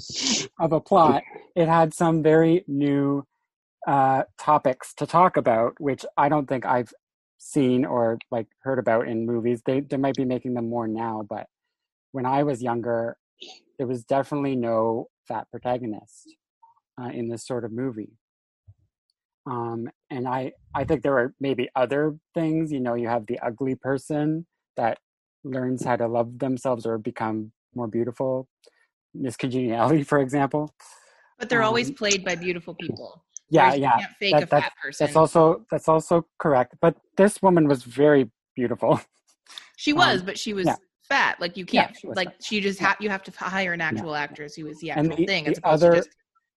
of 0.59 0.71
a 0.71 0.79
plot. 0.79 1.23
It 1.55 1.67
had 1.67 1.93
some 1.93 2.21
very 2.21 2.63
new 2.67 3.25
uh, 3.87 4.23
topics 4.37 4.93
to 4.95 5.05
talk 5.05 5.37
about, 5.37 5.79
which 5.79 6.05
I 6.17 6.29
don't 6.29 6.47
think 6.47 6.65
I've 6.65 6.93
seen 7.37 7.85
or 7.85 8.19
like 8.31 8.47
heard 8.63 8.79
about 8.79 9.07
in 9.07 9.25
movies. 9.25 9.61
They 9.65 9.79
they 9.79 9.97
might 9.97 10.15
be 10.15 10.25
making 10.25 10.53
them 10.53 10.69
more 10.69 10.87
now, 10.87 11.25
but 11.27 11.47
when 12.11 12.25
I 12.25 12.43
was 12.43 12.61
younger, 12.61 13.17
there 13.77 13.87
was 13.87 14.03
definitely 14.03 14.55
no 14.55 15.07
fat 15.27 15.47
protagonist 15.51 16.35
uh, 16.99 17.09
in 17.09 17.29
this 17.29 17.45
sort 17.45 17.63
of 17.65 17.71
movie. 17.71 18.11
Um, 19.45 19.89
and 20.09 20.27
I, 20.27 20.51
I 20.75 20.83
think 20.83 21.01
there 21.01 21.17
are 21.17 21.33
maybe 21.39 21.69
other 21.75 22.15
things. 22.33 22.71
You 22.71 22.79
know, 22.79 22.93
you 22.95 23.07
have 23.07 23.25
the 23.27 23.39
ugly 23.39 23.75
person 23.75 24.45
that 24.77 24.99
learns 25.43 25.83
how 25.85 25.95
to 25.95 26.07
love 26.07 26.39
themselves 26.39 26.85
or 26.85 26.97
become 26.97 27.51
more 27.75 27.87
beautiful. 27.87 28.47
Miss 29.13 29.35
Congeniality, 29.37 30.03
for 30.11 30.19
example. 30.19 30.73
But 31.39 31.49
they're 31.49 31.63
always 31.63 31.89
Um, 31.89 31.95
played 31.95 32.25
by 32.25 32.35
beautiful 32.35 32.75
people. 32.75 33.23
Yeah, 33.49 33.73
you 33.73 33.81
yeah. 33.81 33.97
can't 33.99 34.11
fake 34.19 34.33
that- 34.33 34.43
a 34.43 34.45
that's- 34.45 34.63
fat 34.63 34.73
person. 34.83 35.05
That's 35.07 35.15
also 35.15 35.65
that's 35.71 35.87
also 35.87 36.27
correct. 36.37 36.75
But 36.81 36.97
this 37.17 37.41
woman 37.41 37.67
was 37.67 37.83
very 37.83 38.29
beautiful. 38.55 38.99
she 39.77 39.93
was, 39.93 40.19
um, 40.19 40.25
but 40.27 40.37
she 40.37 40.53
was 40.53 40.67
yeah. 40.67 40.75
fat. 41.07 41.39
Like 41.39 41.57
you 41.57 41.65
can't 41.65 41.95
she 41.97 42.07
was 42.07 42.15
like 42.17 42.33
she 42.41 42.59
just 42.61 42.79
have 42.79 42.97
you 42.99 43.09
have 43.09 43.23
to 43.23 43.31
hire 43.31 43.73
an 43.73 43.81
actual 43.81 44.13
actress 44.13 44.53
who 44.55 44.67
is 44.67 44.79
the 44.81 44.91
actual 44.91 45.15
the- 45.15 45.25
thing 45.25 45.45
the 45.45 45.59
other- 45.63 45.95
just 45.95 46.09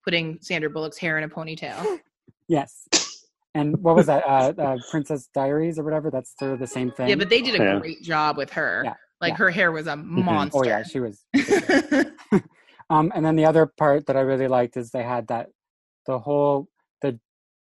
putting 0.05 0.39
Sandra 0.41 0.71
Bullock's 0.71 0.99
hair 0.99 1.19
in 1.19 1.25
a 1.25 1.29
ponytail. 1.29 1.99
Yes. 2.49 2.87
And 3.55 3.79
what 3.79 3.95
was 3.95 4.07
that? 4.07 4.25
Uh, 4.27 4.53
uh, 4.61 4.77
Princess 4.91 5.29
Diaries 5.33 5.79
or 5.79 5.85
whatever. 5.85 6.11
That's 6.11 6.35
sort 6.39 6.53
of 6.53 6.59
the 6.59 6.67
same 6.67 6.91
thing. 6.91 7.09
yeah, 7.09 7.15
but 7.15 7.31
they 7.31 7.41
did 7.41 7.59
a 7.59 7.65
Yeah. 7.65 7.79
great 7.79 8.03
job 8.03 8.37
with 8.37 8.51
her. 8.51 8.83
Yeah, 8.85 8.95
Like 9.23 9.31
yeah. 9.31 9.37
her 9.37 9.51
hair 9.51 9.73
was 9.73 9.87
a 9.87 9.97
monster. 9.97 10.59
Oh 10.59 10.65
yeah, 10.65 10.83
she 10.83 11.01
was. 11.01 11.25
Um, 12.91 13.11
and 13.15 13.25
then 13.25 13.37
the 13.37 13.47
other 13.47 13.65
part 13.65 14.05
that 14.07 14.17
I 14.19 14.21
really 14.21 14.49
liked 14.49 14.77
is 14.77 14.91
they 14.91 15.03
had 15.03 15.29
that 15.29 15.47
the 16.07 16.19
whole 16.19 16.69
the 17.01 17.19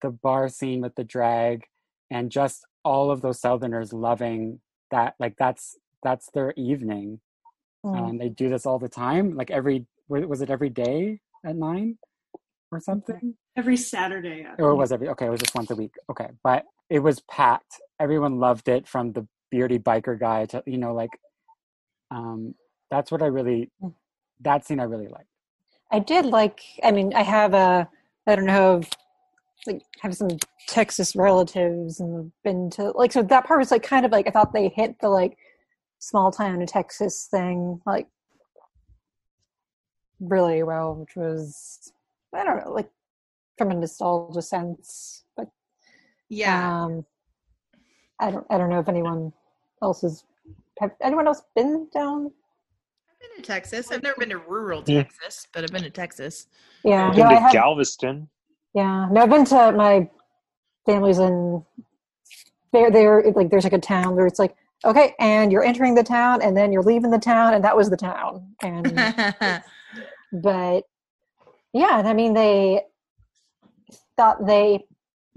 the 0.03 0.11
bar 0.11 0.47
scene 0.47 0.81
with 0.81 0.93
the 0.93 1.03
drag 1.03 1.63
and 2.11 2.29
just 2.29 2.63
all 2.85 3.09
of 3.09 3.21
those 3.21 3.39
Southerners 3.41 3.93
loving 3.93 4.59
that. 4.91 5.15
Like 5.19 5.35
that's 5.39 5.75
that's 6.03 6.29
their 6.35 6.53
evening. 6.55 7.19
Mm. 7.83 7.97
Um, 8.09 8.17
they 8.19 8.29
do 8.29 8.47
this 8.47 8.67
all 8.67 8.77
the 8.77 8.89
time. 8.89 9.35
Like 9.35 9.49
every 9.49 9.87
was 10.07 10.41
it 10.41 10.51
every 10.51 10.69
day 10.69 11.19
at 11.43 11.55
nine 11.55 11.97
or 12.71 12.79
something? 12.79 13.35
Every 13.55 13.77
Saturday. 13.77 14.45
I 14.45 14.61
Or 14.61 14.71
it 14.71 14.75
was 14.75 14.91
every 14.91 15.09
okay, 15.09 15.27
it 15.27 15.29
was 15.29 15.39
just 15.39 15.55
once 15.55 15.71
a 15.71 15.75
week. 15.75 15.95
Okay. 16.09 16.29
But 16.43 16.65
it 16.89 16.99
was 16.99 17.19
packed. 17.21 17.81
Everyone 17.99 18.39
loved 18.39 18.67
it 18.67 18.87
from 18.87 19.13
the 19.13 19.27
beardy 19.49 19.79
biker 19.79 20.19
guy 20.19 20.45
to 20.45 20.63
you 20.65 20.77
know, 20.77 20.93
like 20.93 21.11
um 22.11 22.55
that's 22.89 23.11
what 23.11 23.21
I 23.21 23.27
really 23.27 23.71
that 24.41 24.65
scene 24.65 24.79
I 24.79 24.83
really 24.83 25.07
liked. 25.07 25.29
I 25.91 25.99
did 25.99 26.25
like. 26.25 26.61
I 26.83 26.91
mean, 26.91 27.13
I 27.13 27.23
have 27.23 27.53
a. 27.53 27.89
I 28.25 28.35
don't 28.35 28.45
know. 28.45 28.81
Like, 29.65 29.81
have 30.01 30.15
some 30.15 30.29
Texas 30.67 31.15
relatives 31.15 31.99
and 31.99 32.31
been 32.43 32.69
to 32.71 32.91
like. 32.91 33.11
So 33.11 33.23
that 33.23 33.45
part 33.45 33.59
was 33.59 33.71
like 33.71 33.83
kind 33.83 34.05
of 34.05 34.11
like 34.11 34.27
I 34.27 34.31
thought 34.31 34.53
they 34.53 34.69
hit 34.69 34.99
the 34.99 35.09
like 35.09 35.37
small 35.99 36.31
town 36.31 36.61
in 36.61 36.67
Texas 36.67 37.27
thing 37.29 37.81
like 37.85 38.07
really 40.19 40.63
well, 40.63 40.95
which 40.95 41.15
was 41.15 41.91
I 42.33 42.43
don't 42.43 42.65
know 42.65 42.71
like 42.71 42.89
from 43.57 43.71
a 43.71 43.73
nostalgia 43.73 44.41
sense, 44.41 45.23
but 45.35 45.47
yeah. 46.29 46.83
um, 46.83 47.05
I 48.19 48.31
don't. 48.31 48.45
I 48.49 48.57
don't 48.57 48.69
know 48.69 48.79
if 48.79 48.89
anyone 48.89 49.31
else 49.81 50.01
has. 50.01 50.23
Have 50.79 50.91
anyone 51.01 51.27
else 51.27 51.41
been 51.55 51.87
down? 51.93 52.31
I've 53.09 53.19
been 53.35 53.43
to 53.43 53.47
Texas. 53.47 53.91
I've 53.91 54.03
never 54.03 54.15
been 54.19 54.29
to 54.29 54.37
rural 54.37 54.83
Yeah. 54.85 55.03
Texas, 55.03 55.47
but 55.53 55.63
I've 55.63 55.71
been 55.71 55.83
to 55.83 55.89
Texas. 55.89 56.47
Yeah, 56.83 57.09
Been 57.09 57.19
no, 57.19 57.25
I 57.25 57.33
to 57.35 57.39
have. 57.41 57.51
Galveston. 57.53 58.29
Yeah, 58.75 59.07
no, 59.11 59.21
I've 59.21 59.29
been 59.29 59.45
to 59.45 59.71
my 59.71 60.07
family's 60.85 61.17
in 61.19 61.63
there. 62.73 62.91
There, 62.91 63.23
like, 63.35 63.49
there's 63.49 63.63
like 63.63 63.73
a 63.73 63.79
town 63.79 64.15
where 64.15 64.27
it's 64.27 64.37
like, 64.37 64.55
okay, 64.85 65.15
and 65.19 65.51
you're 65.51 65.63
entering 65.63 65.95
the 65.95 66.03
town, 66.03 66.41
and 66.43 66.55
then 66.55 66.71
you're 66.71 66.83
leaving 66.83 67.09
the 67.09 67.17
town, 67.17 67.55
and 67.55 67.63
that 67.63 67.75
was 67.75 67.89
the 67.89 67.97
town. 67.97 68.53
And 68.61 68.93
but 70.43 70.83
yeah, 71.73 71.99
and 71.99 72.07
I 72.07 72.13
mean, 72.13 72.33
they 72.33 72.81
thought 74.15 74.45
they. 74.45 74.85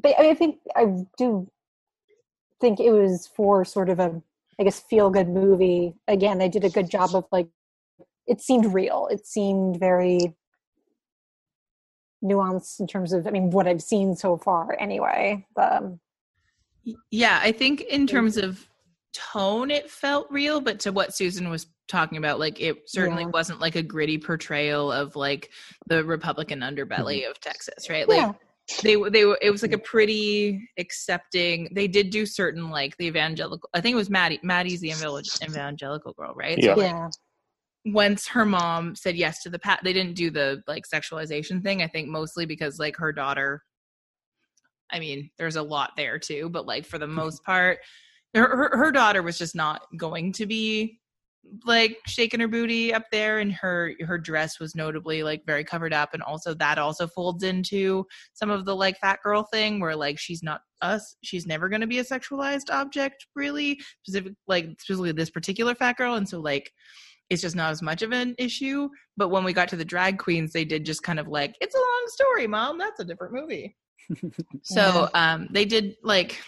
I, 0.05 0.23
mean, 0.23 0.31
I 0.31 0.35
think 0.35 0.59
I 0.75 0.87
do 1.19 1.51
think 2.61 2.81
it 2.81 2.93
was 2.93 3.27
for 3.27 3.65
sort 3.65 3.89
of 3.89 3.99
a, 3.99 4.23
I 4.59 4.65
guess, 4.65 4.81
feel 4.81 5.11
good 5.11 5.29
movie. 5.29 5.95
Again, 6.09 6.39
they 6.39 6.49
did 6.49 6.65
a 6.65 6.71
good 6.71 6.91
job 6.91 7.15
of 7.15 7.25
like, 7.33 7.49
it 8.27 8.41
seemed 8.41 8.73
real. 8.73 9.09
It 9.11 9.27
seemed 9.27 9.81
very 9.81 10.37
nuanced 12.23 12.81
in 12.81 12.87
terms 12.87 13.13
of, 13.13 13.27
I 13.27 13.31
mean, 13.31 13.51
what 13.51 13.67
I've 13.67 13.83
seen 13.83 14.15
so 14.15 14.37
far. 14.37 14.77
Anyway, 14.79 15.47
um, 15.57 16.01
yeah, 17.11 17.41
I 17.43 17.53
think 17.53 17.81
in 17.83 18.07
terms 18.07 18.37
of 18.37 18.69
tone, 19.13 19.71
it 19.71 19.91
felt 19.91 20.27
real, 20.31 20.61
but 20.61 20.81
to 20.81 20.93
what 20.93 21.15
Susan 21.15 21.51
was 21.51 21.67
talking 21.89 22.19
about, 22.19 22.39
like 22.39 22.61
it 22.61 22.89
certainly 22.89 23.25
Yeah. 23.25 23.31
wasn't 23.31 23.61
like 23.61 23.77
a 23.77 23.83
gritty 23.83 24.19
portrayal 24.19 24.93
of 24.93 25.17
like 25.17 25.51
the 25.87 26.05
Republican 26.05 26.61
underbelly 26.61 27.23
mm-hmm. 27.23 27.31
of 27.31 27.41
Texas, 27.41 27.91
right? 27.91 28.09
Like 28.09 28.19
yeah, 28.19 28.33
they 28.83 28.97
were 28.97 29.11
they 29.11 29.25
were 29.25 29.39
it 29.43 29.51
was 29.51 29.63
like 29.63 29.73
a 29.73 29.77
mm-hmm. 29.77 29.85
pretty 29.85 30.69
accepting 30.79 31.69
they 31.73 31.89
did 31.89 32.11
do 32.11 32.25
certain 32.25 32.71
like 32.71 32.97
the 32.97 33.07
evangelical 33.07 33.69
i 33.75 33.81
think 33.81 33.95
it 33.95 33.97
was 33.97 34.11
maddie 34.11 34.41
maddie's 34.43 34.81
the 34.81 34.91
evangel- 34.91 35.21
evangelical 35.43 36.13
girl 36.13 36.33
right 36.35 36.59
Yeah. 36.59 36.75
so 36.75 36.81
like 36.81 36.91
yeah, 36.91 37.09
once 37.87 38.29
her 38.29 38.45
mom 38.45 38.95
said 38.95 39.17
yes 39.17 39.43
to 39.43 39.51
the 39.51 39.59
pat 39.59 39.81
they 39.83 39.93
didn't 39.93 40.15
do 40.15 40.31
the 40.31 40.63
like 40.67 40.85
sexualization 40.93 41.63
thing 41.63 41.83
i 41.83 41.87
think 41.87 42.09
mostly 42.09 42.47
because 42.47 42.79
like 42.79 42.97
her 42.97 43.13
daughter 43.13 43.63
i 44.91 44.99
mean 44.99 45.31
there's 45.39 45.57
a 45.57 45.63
lot 45.63 45.93
there 45.97 46.19
too 46.19 46.49
but 46.49 46.67
like 46.67 46.87
for 46.87 46.99
the 46.99 47.07
mm-hmm. 47.07 47.17
most 47.17 47.45
part 47.45 47.79
her, 48.35 48.57
her, 48.57 48.77
her 48.77 48.93
daughter 48.93 49.23
was 49.23 49.39
just 49.39 49.55
not 49.55 49.83
going 49.97 50.33
to 50.33 50.47
be 50.47 50.99
like 51.65 51.97
shaking 52.07 52.39
her 52.39 52.47
booty 52.47 52.93
up 52.93 53.05
there 53.11 53.39
and 53.39 53.51
her 53.53 53.95
her 54.03 54.19
dress 54.19 54.61
was 54.61 54.75
notably 54.75 55.23
like 55.23 55.43
very 55.47 55.65
covered 55.65 55.93
up 55.93 56.11
and 56.13 56.23
also 56.23 56.55
that 56.55 56.79
also 56.79 57.07
folds 57.09 57.43
into 57.43 58.05
some 58.35 58.51
of 58.51 58.67
the 58.67 58.77
like 58.77 58.99
fat 58.99 59.19
girl 59.23 59.43
thing 59.43 59.81
where 59.81 59.97
like 59.97 60.19
she's 60.19 60.43
not 60.43 60.61
us 60.83 61.17
she's 61.25 61.47
never 61.47 61.69
going 61.69 61.81
to 61.81 61.87
be 61.87 61.99
a 61.99 62.05
sexualized 62.05 62.71
object 62.71 63.27
really 63.35 63.81
specific 64.05 64.35
like 64.47 64.67
specifically 64.79 65.13
this 65.13 65.31
particular 65.31 65.75
fat 65.75 65.97
girl 65.97 66.15
and 66.15 66.29
so 66.29 66.39
like 66.39 66.71
it's 67.31 67.43
just 67.43 67.57
not 67.57 67.71
as 67.71 67.81
much 67.81 68.03
of 68.03 68.11
an 68.13 68.35
issue. 68.39 68.89
But 69.17 69.29
when 69.29 69.45
we 69.45 69.53
got 69.53 69.69
to 69.69 69.77
the 69.77 69.85
drag 69.85 70.19
queens 70.19 70.53
they 70.53 70.65
did 70.65 70.85
just 70.85 71.03
kind 71.03 71.19
of 71.19 71.29
like 71.29 71.55
it's 71.61 71.75
a 71.75 71.79
long 71.79 72.05
story 72.09 72.47
mom 72.47 72.77
that's 72.77 73.01
a 73.01 73.05
different 73.05 73.33
movie. 73.33 73.77
So 74.63 75.09
um 75.15 75.49
they 75.53 75.65
did 75.65 75.95
like 76.03 76.41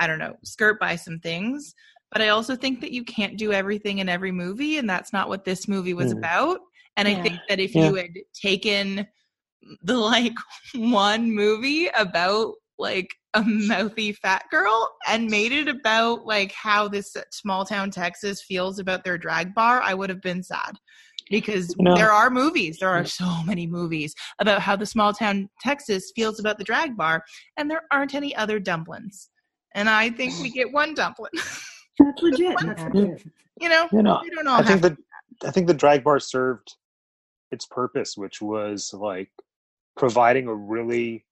i 0.00 0.06
don't 0.06 0.18
know 0.18 0.36
skirt 0.42 0.80
by 0.80 0.96
some 0.96 1.18
things 1.20 1.74
but 2.10 2.20
i 2.20 2.28
also 2.28 2.56
think 2.56 2.80
that 2.80 2.92
you 2.92 3.04
can't 3.04 3.38
do 3.38 3.52
everything 3.52 3.98
in 3.98 4.08
every 4.08 4.32
movie 4.32 4.78
and 4.78 4.90
that's 4.90 5.12
not 5.12 5.28
what 5.28 5.44
this 5.44 5.68
movie 5.68 5.94
was 5.94 6.12
Mm. 6.12 6.18
about 6.18 6.58
and 6.96 7.06
i 7.06 7.14
think 7.14 7.40
that 7.48 7.60
if 7.60 7.74
Yeah. 7.74 7.88
you 7.88 7.94
had 7.94 8.10
taken 8.34 9.06
the 9.82 9.96
like 9.96 10.34
one 10.74 11.32
movie 11.32 11.88
about 11.88 12.54
like 12.78 13.10
a 13.34 13.42
mouthy 13.42 14.12
fat 14.12 14.44
girl 14.50 14.90
and 15.06 15.30
made 15.30 15.52
it 15.52 15.68
about 15.68 16.26
like 16.26 16.52
how 16.52 16.88
this 16.88 17.16
small 17.30 17.64
town 17.64 17.90
Texas 17.90 18.42
feels 18.42 18.78
about 18.78 19.04
their 19.04 19.18
drag 19.18 19.54
bar, 19.54 19.80
I 19.82 19.94
would 19.94 20.10
have 20.10 20.22
been 20.22 20.42
sad. 20.42 20.76
Because 21.30 21.76
No. 21.78 21.94
there 21.94 22.10
are 22.10 22.28
movies, 22.28 22.78
there 22.80 22.88
are 22.88 23.04
so 23.04 23.44
many 23.44 23.64
movies 23.64 24.14
about 24.40 24.60
how 24.62 24.74
the 24.74 24.86
small 24.86 25.12
town 25.12 25.48
Texas 25.60 26.10
feels 26.16 26.40
about 26.40 26.58
the 26.58 26.64
drag 26.64 26.96
bar, 26.96 27.22
and 27.56 27.70
there 27.70 27.82
aren't 27.92 28.16
any 28.16 28.34
other 28.34 28.58
dumplings. 28.58 29.29
And 29.74 29.88
I 29.88 30.10
think 30.10 30.34
we 30.42 30.50
get 30.50 30.72
one 30.72 30.94
dumpling. 30.94 31.30
That's 31.98 32.22
legit. 32.22 32.56
That's 32.64 32.94
legit. 32.94 33.22
you 33.60 33.68
know, 33.68 33.88
You 33.92 34.02
know, 34.02 34.20
we 34.22 34.30
don't 34.30 34.46
all 34.48 34.54
I 34.60 34.62
think 34.64 34.82
have 34.82 34.82
that 34.82 34.96
I 35.46 35.50
think 35.50 35.66
the 35.66 35.74
drag 35.74 36.04
bar 36.04 36.18
served 36.20 36.74
its 37.50 37.66
purpose, 37.66 38.16
which 38.16 38.40
was 38.42 38.92
like 38.94 39.30
providing 39.96 40.46
a 40.48 40.54
really 40.54 41.24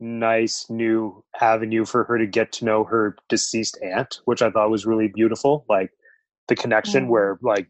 nice 0.00 0.66
new 0.68 1.22
avenue 1.40 1.84
for 1.84 2.04
her 2.04 2.18
to 2.18 2.26
get 2.26 2.50
to 2.52 2.64
know 2.64 2.84
her 2.84 3.16
deceased 3.28 3.78
aunt, 3.82 4.20
which 4.24 4.42
I 4.42 4.50
thought 4.50 4.70
was 4.70 4.86
really 4.86 5.08
beautiful. 5.08 5.64
Like 5.68 5.90
the 6.48 6.56
connection 6.56 7.06
Mm. 7.06 7.08
where 7.08 7.38
like 7.42 7.68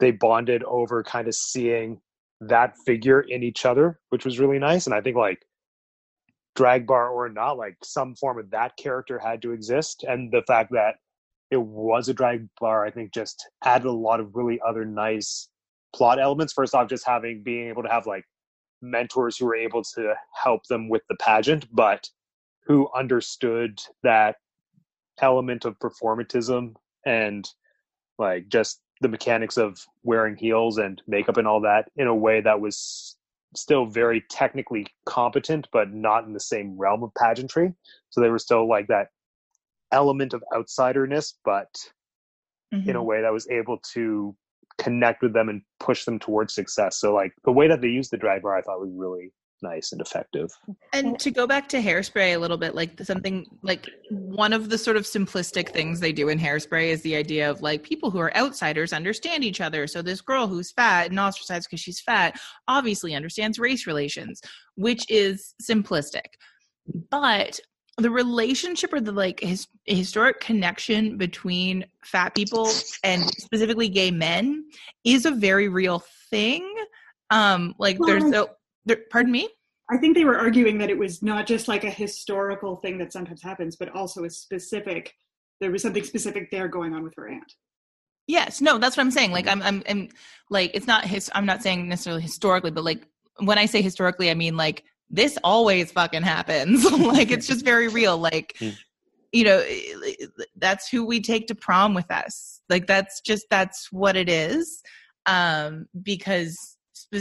they 0.00 0.10
bonded 0.10 0.62
over 0.64 1.02
kind 1.02 1.28
of 1.28 1.34
seeing 1.34 2.00
that 2.40 2.74
figure 2.86 3.20
in 3.20 3.42
each 3.42 3.64
other, 3.66 4.00
which 4.10 4.24
was 4.24 4.38
really 4.38 4.58
nice. 4.58 4.86
And 4.86 4.94
I 4.94 5.00
think 5.00 5.16
like 5.16 5.44
drag 6.60 6.86
bar 6.86 7.08
or 7.08 7.30
not, 7.30 7.56
like 7.56 7.74
some 7.82 8.14
form 8.14 8.38
of 8.38 8.50
that 8.50 8.76
character 8.76 9.18
had 9.18 9.40
to 9.40 9.52
exist. 9.52 10.04
And 10.06 10.30
the 10.30 10.42
fact 10.46 10.70
that 10.72 10.96
it 11.50 11.56
was 11.56 12.10
a 12.10 12.14
drag 12.14 12.46
bar, 12.60 12.84
I 12.84 12.90
think 12.90 13.14
just 13.14 13.48
added 13.64 13.86
a 13.86 13.92
lot 13.92 14.20
of 14.20 14.36
really 14.36 14.60
other 14.68 14.84
nice 14.84 15.48
plot 15.96 16.20
elements. 16.20 16.52
First 16.52 16.74
off, 16.74 16.90
just 16.90 17.06
having 17.06 17.42
being 17.42 17.68
able 17.68 17.82
to 17.82 17.88
have 17.88 18.06
like 18.06 18.26
mentors 18.82 19.38
who 19.38 19.46
were 19.46 19.56
able 19.56 19.82
to 19.94 20.12
help 20.34 20.66
them 20.66 20.90
with 20.90 21.00
the 21.08 21.16
pageant, 21.16 21.66
but 21.72 22.06
who 22.66 22.90
understood 22.94 23.80
that 24.02 24.36
element 25.22 25.64
of 25.64 25.78
performatism 25.78 26.74
and 27.06 27.48
like 28.18 28.48
just 28.48 28.82
the 29.00 29.08
mechanics 29.08 29.56
of 29.56 29.78
wearing 30.02 30.36
heels 30.36 30.76
and 30.76 31.00
makeup 31.08 31.38
and 31.38 31.48
all 31.48 31.62
that 31.62 31.90
in 31.96 32.06
a 32.06 32.14
way 32.14 32.42
that 32.42 32.60
was 32.60 33.16
still 33.54 33.86
very 33.86 34.24
technically 34.30 34.86
competent 35.06 35.66
but 35.72 35.92
not 35.92 36.24
in 36.24 36.32
the 36.32 36.40
same 36.40 36.76
realm 36.78 37.02
of 37.02 37.12
pageantry 37.14 37.72
so 38.10 38.20
they 38.20 38.28
were 38.30 38.38
still 38.38 38.68
like 38.68 38.86
that 38.86 39.08
element 39.92 40.32
of 40.34 40.42
outsiderness 40.54 41.34
but 41.44 41.68
in 42.72 42.78
Mm-hmm. 42.78 42.96
a 42.96 43.02
way 43.02 43.20
that 43.20 43.32
was 43.32 43.48
able 43.50 43.78
to 43.94 44.36
connect 44.78 45.22
with 45.22 45.32
them 45.32 45.48
and 45.48 45.62
push 45.80 46.04
them 46.04 46.20
towards 46.20 46.54
success 46.54 46.96
so 46.98 47.12
like 47.12 47.32
the 47.44 47.50
way 47.50 47.66
that 47.66 47.80
they 47.80 47.88
used 47.88 48.12
the 48.12 48.16
drag 48.16 48.42
bar 48.42 48.56
i 48.56 48.62
thought 48.62 48.80
was 48.80 48.92
really 48.94 49.32
nice 49.62 49.92
and 49.92 50.00
effective 50.00 50.50
And 50.92 51.18
to 51.20 51.30
go 51.30 51.46
back 51.46 51.68
to 51.70 51.80
hairspray 51.80 52.34
a 52.34 52.38
little 52.38 52.56
bit, 52.56 52.74
like 52.74 53.00
something 53.02 53.46
like 53.62 53.88
one 54.10 54.52
of 54.52 54.70
the 54.70 54.78
sort 54.78 54.96
of 54.96 55.04
simplistic 55.04 55.70
things 55.70 56.00
they 56.00 56.12
do 56.12 56.28
in 56.28 56.38
hairspray 56.38 56.88
is 56.88 57.02
the 57.02 57.16
idea 57.16 57.50
of 57.50 57.62
like 57.62 57.82
people 57.82 58.10
who 58.10 58.18
are 58.18 58.36
outsiders 58.36 58.92
understand 58.92 59.44
each 59.44 59.60
other. 59.60 59.86
So 59.86 60.02
this 60.02 60.20
girl 60.20 60.46
who's 60.46 60.72
fat 60.72 61.10
and 61.10 61.18
ostracized 61.18 61.68
because 61.68 61.80
she's 61.80 62.00
fat 62.00 62.40
obviously 62.68 63.14
understands 63.14 63.58
race 63.58 63.86
relations, 63.86 64.40
which 64.76 65.04
is 65.10 65.54
simplistic. 65.62 66.26
But 67.10 67.60
the 67.98 68.10
relationship 68.10 68.92
or 68.92 69.00
the 69.00 69.12
like 69.12 69.40
his, 69.40 69.66
historic 69.84 70.40
connection 70.40 71.16
between 71.16 71.84
fat 72.04 72.34
people 72.34 72.70
and 73.04 73.22
specifically 73.30 73.88
gay 73.88 74.10
men 74.10 74.64
is 75.04 75.26
a 75.26 75.30
very 75.30 75.68
real 75.68 76.02
thing. 76.30 76.74
Um, 77.30 77.74
like 77.78 77.98
there's 78.04 78.22
Well, 78.22 78.30
no, 78.30 78.44
there, 78.46 78.54
pardon 79.10 79.32
me. 79.32 79.48
I 79.90 79.96
think 79.96 80.16
they 80.16 80.24
were 80.24 80.38
arguing 80.38 80.78
that 80.78 80.90
it 80.90 80.98
was 80.98 81.22
not 81.22 81.46
just 81.46 81.66
like 81.66 81.82
a 81.84 81.90
historical 81.90 82.76
thing 82.76 82.98
that 82.98 83.12
sometimes 83.12 83.42
happens, 83.42 83.76
but 83.76 83.88
also 83.94 84.24
a 84.24 84.30
specific. 84.30 85.14
There 85.60 85.70
was 85.70 85.82
something 85.82 86.04
specific 86.04 86.50
there 86.50 86.68
going 86.68 86.94
on 86.94 87.02
with 87.02 87.14
her 87.16 87.28
aunt. 87.28 87.52
Yes, 88.26 88.60
no, 88.60 88.78
that's 88.78 88.96
what 88.96 89.02
I'm 89.02 89.10
saying. 89.10 89.32
Like 89.32 89.48
I'm 89.48 89.60
I'm, 89.62 89.82
I'm 89.88 90.08
like 90.48 90.70
it's 90.74 90.86
not 90.86 91.04
his 91.04 91.30
I'm 91.34 91.46
not 91.46 91.62
saying 91.62 91.88
necessarily 91.88 92.22
historically, 92.22 92.70
but 92.70 92.84
like 92.84 93.04
when 93.40 93.58
I 93.58 93.66
say 93.66 93.82
historically, 93.82 94.30
I 94.30 94.34
mean 94.34 94.56
like 94.56 94.84
this 95.10 95.36
always 95.42 95.90
fucking 95.90 96.22
happens. 96.22 96.84
like 96.92 97.32
it's 97.32 97.48
just 97.48 97.64
very 97.64 97.88
real. 97.88 98.16
Like 98.16 98.56
Mm. 98.60 98.76
you 99.32 99.44
know, 99.44 99.64
that's 100.56 100.88
who 100.88 101.04
we 101.04 101.20
take 101.20 101.48
to 101.48 101.54
prom 101.56 101.94
with 101.94 102.10
us. 102.10 102.60
Like 102.68 102.86
that's 102.86 103.20
just 103.20 103.46
that's 103.50 103.90
what 103.90 104.14
it 104.16 104.28
is. 104.28 104.80
Um 105.26 105.86
because 106.00 106.76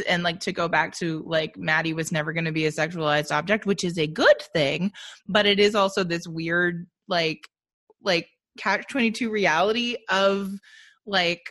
and 0.08 0.24
like 0.24 0.40
to 0.42 0.52
go 0.52 0.68
back 0.68 0.96
to 0.98 1.24
like 1.26 1.58
Maddie 1.58 1.94
was 1.94 2.12
never 2.12 2.34
going 2.34 2.46
to 2.46 2.52
be 2.52 2.66
a 2.66 2.72
sexualized 2.72 3.36
object, 3.36 3.66
which 3.66 3.84
is 3.84 3.98
a 3.98 4.08
good 4.08 4.42
thing, 4.54 4.92
but 5.28 5.46
it 5.46 5.60
is 5.60 5.76
also 5.76 6.04
this 6.04 6.28
weird 6.28 6.88
like 7.08 7.48
like 8.04 8.28
catch 8.58 8.86
22 8.88 9.30
reality 9.30 9.98
of 10.10 10.52
like 11.06 11.42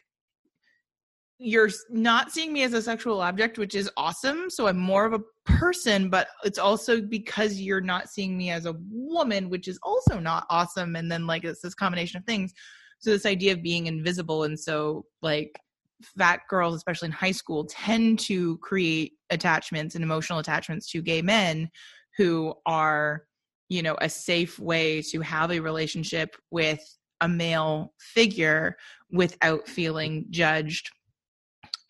you're 1.39 1.71
not 1.91 2.33
seeing 2.33 2.53
me 2.53 2.63
as 2.63 2.73
a 2.73 2.83
sexual 2.83 3.21
object 3.21 3.59
which 3.59 3.75
is 3.75 3.89
awesome 3.97 4.51
so 4.51 4.67
i'm 4.67 4.79
more 4.79 5.05
of 5.05 5.13
a 5.13 5.21
person 5.49 6.11
but 6.11 6.29
it's 6.45 6.59
also 6.59 7.01
because 7.01 7.61
you're 7.61 7.81
not 7.81 8.09
seeing 8.09 8.37
me 8.37 8.51
as 8.51 8.67
a 8.67 8.75
woman 8.91 9.49
which 9.49 9.67
is 9.67 9.79
also 9.83 10.19
not 10.19 10.45
awesome 10.51 10.95
and 10.95 11.11
then 11.11 11.27
like 11.27 11.45
it's 11.45 11.63
this 11.63 11.75
combination 11.75 12.19
of 12.19 12.25
things. 12.25 12.53
So 13.01 13.11
this 13.11 13.27
idea 13.27 13.53
of 13.53 13.63
being 13.63 13.87
invisible 13.87 14.45
and 14.45 14.59
so 14.59 15.07
like 15.23 15.59
fat 16.03 16.41
girls 16.49 16.75
especially 16.75 17.07
in 17.07 17.13
high 17.13 17.33
school 17.33 17.65
tend 17.65 18.19
to 18.19 18.57
create 18.59 19.13
attachments 19.31 19.95
and 19.95 20.05
emotional 20.05 20.39
attachments 20.39 20.91
to 20.91 21.03
gay 21.03 21.23
men 21.23 21.69
who 22.17 22.55
are 22.67 23.25
you 23.69 23.83
know 23.83 23.97
a 24.01 24.09
safe 24.09 24.59
way 24.59 25.03
to 25.03 25.21
have 25.21 25.51
a 25.51 25.61
relationship 25.61 26.37
with 26.51 26.81
a 27.21 27.29
male 27.29 27.93
figure 27.99 28.77
without 29.11 29.67
feeling 29.69 30.27
judged. 30.31 30.91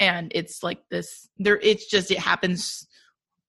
And 0.00 0.30
it's 0.34 0.62
like 0.62 0.80
this 0.90 1.28
there 1.38 1.58
it's 1.58 1.86
just 1.86 2.10
it 2.10 2.18
happens 2.18 2.86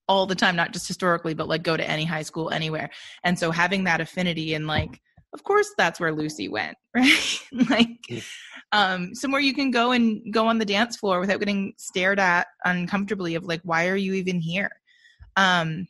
all 0.08 0.26
the 0.26 0.36
time 0.36 0.56
not 0.56 0.74
just 0.74 0.88
historically 0.88 1.36
but 1.36 1.48
like 1.48 1.62
go 1.62 1.78
to 1.78 1.88
any 1.88 2.06
high 2.06 2.24
school 2.24 2.50
anywhere. 2.50 2.90
And 3.24 3.38
so 3.38 3.52
having 3.52 3.84
that 3.84 4.02
affinity 4.02 4.56
and 4.56 4.68
like 4.68 5.00
of 5.34 5.44
course 5.44 5.72
that's 5.78 6.00
where 6.00 6.14
lucy 6.14 6.48
went 6.48 6.76
right? 6.96 7.40
Like 7.70 8.24
um 8.72 9.14
somewhere 9.14 9.42
you 9.42 9.54
can 9.54 9.70
go 9.72 9.92
and 9.92 10.34
go 10.34 10.48
on 10.48 10.58
the 10.58 10.66
dance 10.66 10.98
floor 10.98 11.20
without 11.20 11.40
getting 11.40 11.74
stared 11.78 12.20
at 12.20 12.48
uncomfortably 12.66 13.36
of 13.36 13.44
like 13.46 13.62
why 13.64 13.88
are 13.88 13.96
you 13.96 14.14
even 14.14 14.40
here? 14.40 14.72
Um 15.36 15.88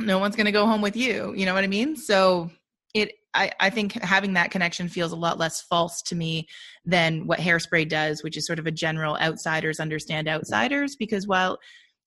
no 0.00 0.18
one's 0.18 0.36
going 0.36 0.46
to 0.46 0.52
go 0.52 0.66
home 0.66 0.80
with 0.80 0.94
you 0.94 1.34
you 1.36 1.44
know 1.44 1.54
what 1.54 1.64
i 1.64 1.66
mean? 1.68 1.96
So 1.96 2.50
it 2.94 3.12
I, 3.34 3.50
I 3.60 3.70
think 3.70 3.92
having 3.92 4.34
that 4.34 4.50
connection 4.50 4.88
feels 4.88 5.12
a 5.12 5.16
lot 5.16 5.38
less 5.38 5.60
false 5.60 6.00
to 6.02 6.14
me 6.14 6.46
than 6.84 7.26
what 7.26 7.40
hairspray 7.40 7.88
does 7.88 8.22
which 8.22 8.36
is 8.36 8.46
sort 8.46 8.60
of 8.60 8.66
a 8.66 8.72
general 8.72 9.18
outsiders 9.18 9.80
understand 9.80 10.28
outsiders 10.28 10.94
because 10.94 11.26
while 11.26 11.58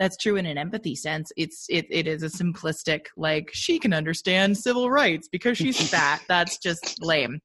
that's 0.01 0.17
true 0.17 0.35
in 0.35 0.47
an 0.47 0.57
empathy 0.57 0.95
sense. 0.95 1.31
It's 1.37 1.67
it, 1.69 1.85
it 1.91 2.07
is 2.07 2.23
a 2.23 2.25
simplistic 2.25 3.05
like 3.15 3.51
she 3.53 3.77
can 3.77 3.93
understand 3.93 4.57
civil 4.57 4.89
rights 4.89 5.27
because 5.27 5.59
she's 5.59 5.89
fat. 5.91 6.23
That's 6.27 6.57
just 6.57 6.99
lame. 7.03 7.39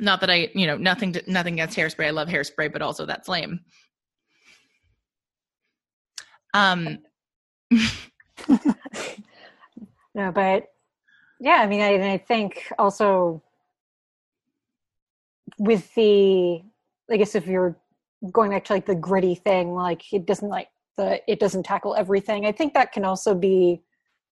Not 0.00 0.20
that 0.22 0.30
i 0.30 0.48
you 0.54 0.66
know 0.66 0.78
nothing 0.78 1.12
to, 1.12 1.22
nothing 1.30 1.60
against 1.60 1.76
hairspray. 1.76 2.06
I 2.06 2.10
love 2.10 2.28
hairspray 2.28 2.72
but 2.72 2.80
also 2.80 3.04
that's 3.04 3.28
lame. 3.28 3.60
Um 6.54 7.00
no, 10.14 10.32
but 10.32 10.68
yeah, 11.38 11.56
I 11.56 11.66
mean, 11.66 11.82
I, 11.82 12.14
I 12.14 12.16
think 12.16 12.72
also 12.78 13.42
with 15.58 15.94
the, 15.94 16.62
I 17.10 17.16
guess 17.18 17.34
if 17.34 17.46
you're 17.46 17.76
going 18.32 18.50
back 18.50 18.64
to 18.64 18.72
like 18.72 18.86
the 18.86 18.94
gritty 18.94 19.34
thing, 19.34 19.72
like 19.72 20.12
it 20.12 20.26
doesn't 20.26 20.48
like 20.48 20.68
the, 20.96 21.20
it 21.30 21.40
doesn't 21.40 21.64
tackle 21.64 21.94
everything. 21.94 22.46
I 22.46 22.52
think 22.52 22.74
that 22.74 22.92
can 22.92 23.04
also 23.04 23.34
be, 23.34 23.82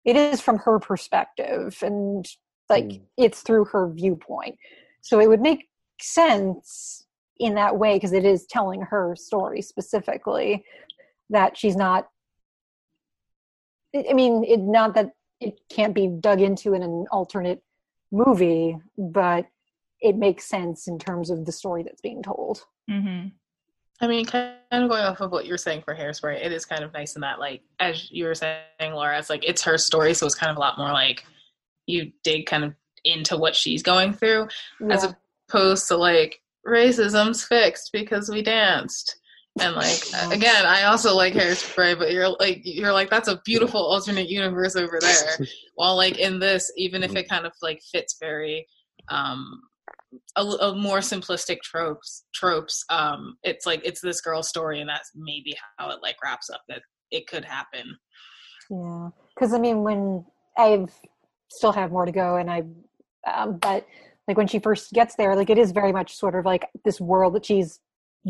it 0.04 0.16
is 0.16 0.40
from 0.40 0.58
her 0.58 0.78
perspective 0.78 1.78
and 1.82 2.26
like 2.68 2.84
Mm. 2.84 3.00
it's 3.18 3.42
through 3.42 3.66
her 3.66 3.90
viewpoint. 3.92 4.56
So 5.02 5.20
it 5.20 5.28
would 5.28 5.40
make 5.40 5.68
sense 6.00 7.04
in 7.38 7.54
that 7.56 7.76
way 7.76 7.96
because 7.96 8.12
it 8.12 8.24
is 8.24 8.46
telling 8.46 8.82
her 8.82 9.14
story 9.16 9.62
specifically 9.62 10.64
that 11.30 11.56
she's 11.56 11.76
not 11.76 12.08
I 13.94 14.06
I 14.10 14.12
mean, 14.14 14.44
it 14.44 14.60
not 14.60 14.94
that 14.94 15.10
it 15.40 15.60
can't 15.70 15.94
be 15.94 16.06
dug 16.06 16.40
into 16.40 16.72
in 16.74 16.82
an 16.82 17.06
alternate 17.10 17.62
movie, 18.10 18.78
but 18.96 19.46
it 20.00 20.16
makes 20.16 20.44
sense 20.44 20.88
in 20.88 20.98
terms 20.98 21.30
of 21.30 21.44
the 21.44 21.52
story 21.52 21.82
that's 21.82 22.00
being 22.00 22.22
told. 22.22 22.64
hmm 22.88 23.28
I 24.00 24.08
mean, 24.08 24.24
kind 24.24 24.54
of 24.72 24.88
going 24.88 25.04
off 25.04 25.20
of 25.20 25.30
what 25.30 25.46
you're 25.46 25.58
saying 25.58 25.82
for 25.82 25.94
Hairspray, 25.94 26.44
it 26.44 26.52
is 26.52 26.64
kind 26.64 26.82
of 26.82 26.92
nice 26.92 27.14
in 27.14 27.20
that, 27.20 27.38
like, 27.38 27.62
as 27.78 28.10
you 28.10 28.24
were 28.24 28.34
saying, 28.34 28.62
Laura, 28.80 29.18
it's 29.18 29.30
like 29.30 29.44
it's 29.44 29.62
her 29.62 29.78
story, 29.78 30.14
so 30.14 30.26
it's 30.26 30.34
kind 30.34 30.50
of 30.50 30.56
a 30.56 30.60
lot 30.60 30.78
more 30.78 30.90
like 30.90 31.24
you 31.86 32.12
dig 32.24 32.46
kind 32.46 32.64
of 32.64 32.74
into 33.04 33.36
what 33.36 33.54
she's 33.54 33.82
going 33.82 34.12
through, 34.12 34.48
as 34.90 35.06
opposed 35.48 35.88
to 35.88 35.96
like 35.96 36.40
racism's 36.66 37.44
fixed 37.44 37.90
because 37.92 38.28
we 38.28 38.42
danced. 38.42 39.16
And 39.60 39.74
like 39.76 40.02
again, 40.32 40.64
I 40.64 40.84
also 40.84 41.14
like 41.14 41.34
Hairspray, 41.34 41.98
but 41.98 42.12
you're 42.12 42.30
like 42.30 42.62
you're 42.64 42.92
like 42.92 43.10
that's 43.10 43.28
a 43.28 43.40
beautiful 43.44 43.80
alternate 43.80 44.28
universe 44.28 44.76
over 44.76 44.98
there. 45.00 45.46
While 45.74 45.96
like 45.96 46.18
in 46.18 46.38
this, 46.38 46.72
even 46.76 47.02
if 47.02 47.14
it 47.16 47.28
kind 47.28 47.46
of 47.46 47.52
like 47.62 47.82
fits 47.82 48.16
very 48.18 48.66
um 49.08 49.62
a, 50.36 50.42
a 50.42 50.74
more 50.74 50.98
simplistic 50.98 51.58
tropes 51.62 52.24
tropes, 52.34 52.84
um 52.90 53.36
it's 53.42 53.66
like 53.66 53.80
it's 53.84 54.00
this 54.00 54.20
girl's 54.20 54.48
story 54.48 54.80
and 54.80 54.88
that's 54.88 55.10
maybe 55.14 55.56
how 55.78 55.90
it 55.90 55.98
like 56.02 56.16
wraps 56.22 56.50
up 56.50 56.62
that 56.68 56.82
it 57.10 57.26
could 57.26 57.44
happen. 57.44 57.96
Yeah, 58.70 59.08
because 59.34 59.52
I 59.52 59.58
mean, 59.58 59.82
when 59.82 60.24
i've 60.56 60.90
still 61.50 61.72
have 61.72 61.92
more 61.92 62.06
to 62.06 62.12
go, 62.12 62.36
and 62.36 62.50
I, 62.50 62.62
um, 63.30 63.58
but 63.58 63.86
like 64.26 64.36
when 64.36 64.46
she 64.46 64.58
first 64.58 64.92
gets 64.92 65.14
there, 65.16 65.36
like 65.36 65.50
it 65.50 65.58
is 65.58 65.72
very 65.72 65.92
much 65.92 66.14
sort 66.16 66.34
of 66.34 66.44
like 66.44 66.68
this 66.84 67.00
world 67.00 67.34
that 67.34 67.46
she's 67.46 67.80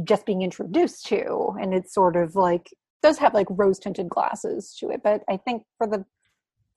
just 0.04 0.26
being 0.26 0.42
introduced 0.42 1.06
to, 1.06 1.54
and 1.60 1.72
it's 1.74 1.94
sort 1.94 2.16
of 2.16 2.34
like 2.34 2.68
does 3.02 3.18
have 3.18 3.34
like 3.34 3.46
rose 3.50 3.78
tinted 3.78 4.08
glasses 4.08 4.76
to 4.78 4.90
it. 4.90 5.00
But 5.02 5.22
I 5.28 5.36
think 5.36 5.64
for 5.78 5.86
the 5.86 6.04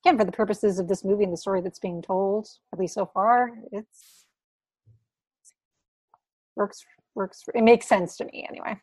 again 0.06 0.18
for 0.18 0.26
the 0.26 0.32
purposes 0.32 0.80
of 0.80 0.88
this 0.88 1.04
movie 1.04 1.24
and 1.24 1.34
the 1.34 1.38
story 1.38 1.62
that's 1.62 1.80
being 1.80 2.02
told, 2.02 2.48
at 2.74 2.80
least 2.80 2.94
so 2.94 3.10
far, 3.14 3.52
it's 3.72 4.25
works 6.56 6.84
works. 7.16 7.44
It 7.54 7.64
makes 7.64 7.88
sense 7.88 8.18
to 8.18 8.26
me 8.26 8.46
anyway. 8.50 8.80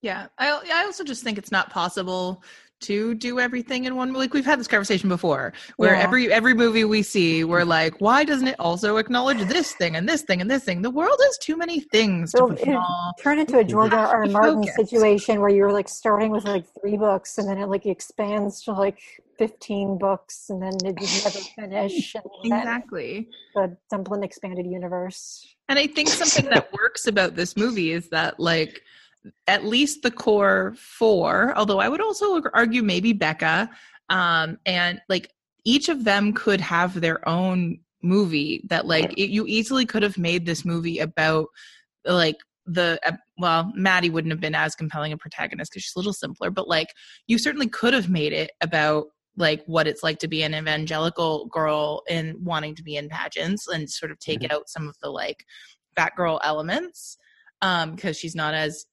Yeah, 0.00 0.26
I 0.38 0.48
I 0.72 0.84
also 0.84 1.04
just 1.04 1.24
think 1.24 1.38
it's 1.38 1.50
not 1.52 1.70
possible 1.70 2.42
to 2.82 3.14
do 3.14 3.38
everything 3.38 3.84
in 3.84 3.94
one 3.94 4.12
like 4.12 4.34
we've 4.34 4.44
had 4.44 4.58
this 4.58 4.66
conversation 4.66 5.08
before 5.08 5.52
where 5.76 5.94
Yeah. 5.94 6.02
every 6.02 6.32
every 6.32 6.52
movie 6.52 6.82
we 6.84 7.02
see 7.02 7.44
we're 7.44 7.62
like 7.62 8.00
why 8.00 8.24
doesn't 8.24 8.48
it 8.48 8.56
also 8.58 8.96
acknowledge 8.96 9.38
this 9.44 9.72
thing 9.72 9.94
and 9.94 10.08
this 10.08 10.22
thing 10.22 10.40
and 10.40 10.50
this 10.50 10.64
thing 10.64 10.82
the 10.82 10.90
world 10.90 11.16
has 11.22 11.38
too 11.38 11.56
many 11.56 11.78
things 11.78 12.32
to 12.32 12.38
So 12.58 12.74
all 12.76 13.12
turned 13.22 13.38
into 13.38 13.58
a 13.58 13.62
George 13.64 13.92
R. 13.92 14.06
R. 14.24 14.26
Martin 14.26 14.62
Focus. 14.64 14.74
situation 14.74 15.40
where 15.40 15.50
you're 15.50 15.72
like 15.72 15.88
starting 15.88 16.32
with 16.32 16.44
like 16.44 16.64
three 16.80 16.96
books 16.96 17.38
and 17.38 17.48
then 17.48 17.58
it 17.58 17.66
like 17.68 17.86
expands 17.86 18.62
to 18.64 18.72
like 18.72 18.98
15 19.38 19.98
books 19.98 20.50
and 20.50 20.60
then 20.60 20.72
it 20.84 20.98
just 20.98 21.24
never 21.24 21.38
finish. 21.70 22.14
And 22.16 22.24
exactly 22.44 23.28
the 23.54 23.76
Dumplin 23.92 24.24
expanded 24.24 24.66
universe. 24.66 25.54
And 25.72 25.78
I 25.78 25.86
think 25.86 26.10
something 26.10 26.50
that 26.50 26.70
works 26.74 27.06
about 27.06 27.34
this 27.34 27.56
movie 27.56 27.92
is 27.92 28.10
that, 28.10 28.38
like, 28.38 28.82
at 29.46 29.64
least 29.64 30.02
the 30.02 30.10
core 30.10 30.74
four, 30.76 31.54
although 31.56 31.78
I 31.78 31.88
would 31.88 32.02
also 32.02 32.42
argue 32.52 32.82
maybe 32.82 33.14
Becca, 33.14 33.70
um, 34.10 34.58
and 34.66 35.00
like 35.08 35.30
each 35.64 35.88
of 35.88 36.04
them 36.04 36.34
could 36.34 36.60
have 36.60 37.00
their 37.00 37.26
own 37.26 37.80
movie 38.02 38.60
that, 38.68 38.84
like, 38.86 39.14
it, 39.16 39.30
you 39.30 39.46
easily 39.46 39.86
could 39.86 40.02
have 40.02 40.18
made 40.18 40.44
this 40.44 40.62
movie 40.62 40.98
about, 40.98 41.46
like, 42.04 42.36
the 42.66 43.00
uh, 43.06 43.12
well 43.38 43.72
maddie 43.74 44.10
wouldn't 44.10 44.30
have 44.30 44.40
been 44.40 44.54
as 44.54 44.76
compelling 44.76 45.12
a 45.12 45.16
protagonist 45.16 45.72
because 45.72 45.82
she's 45.82 45.96
a 45.96 45.98
little 45.98 46.12
simpler 46.12 46.48
but 46.48 46.68
like 46.68 46.86
you 47.26 47.36
certainly 47.36 47.66
could 47.66 47.92
have 47.92 48.08
made 48.08 48.32
it 48.32 48.52
about 48.60 49.06
like 49.36 49.62
what 49.66 49.86
it's 49.86 50.02
like 50.02 50.18
to 50.18 50.28
be 50.28 50.42
an 50.42 50.54
evangelical 50.54 51.46
girl 51.46 52.02
and 52.08 52.34
wanting 52.44 52.74
to 52.74 52.82
be 52.82 52.96
in 52.96 53.08
pageants 53.08 53.66
and 53.68 53.88
sort 53.88 54.12
of 54.12 54.18
take 54.18 54.50
out 54.52 54.68
some 54.68 54.88
of 54.88 54.96
the 55.02 55.10
like 55.10 55.44
fat 55.96 56.14
girl 56.16 56.40
elements 56.44 57.16
um 57.62 57.94
because 57.94 58.16
she's 58.16 58.34
not 58.34 58.54
as 58.54 58.86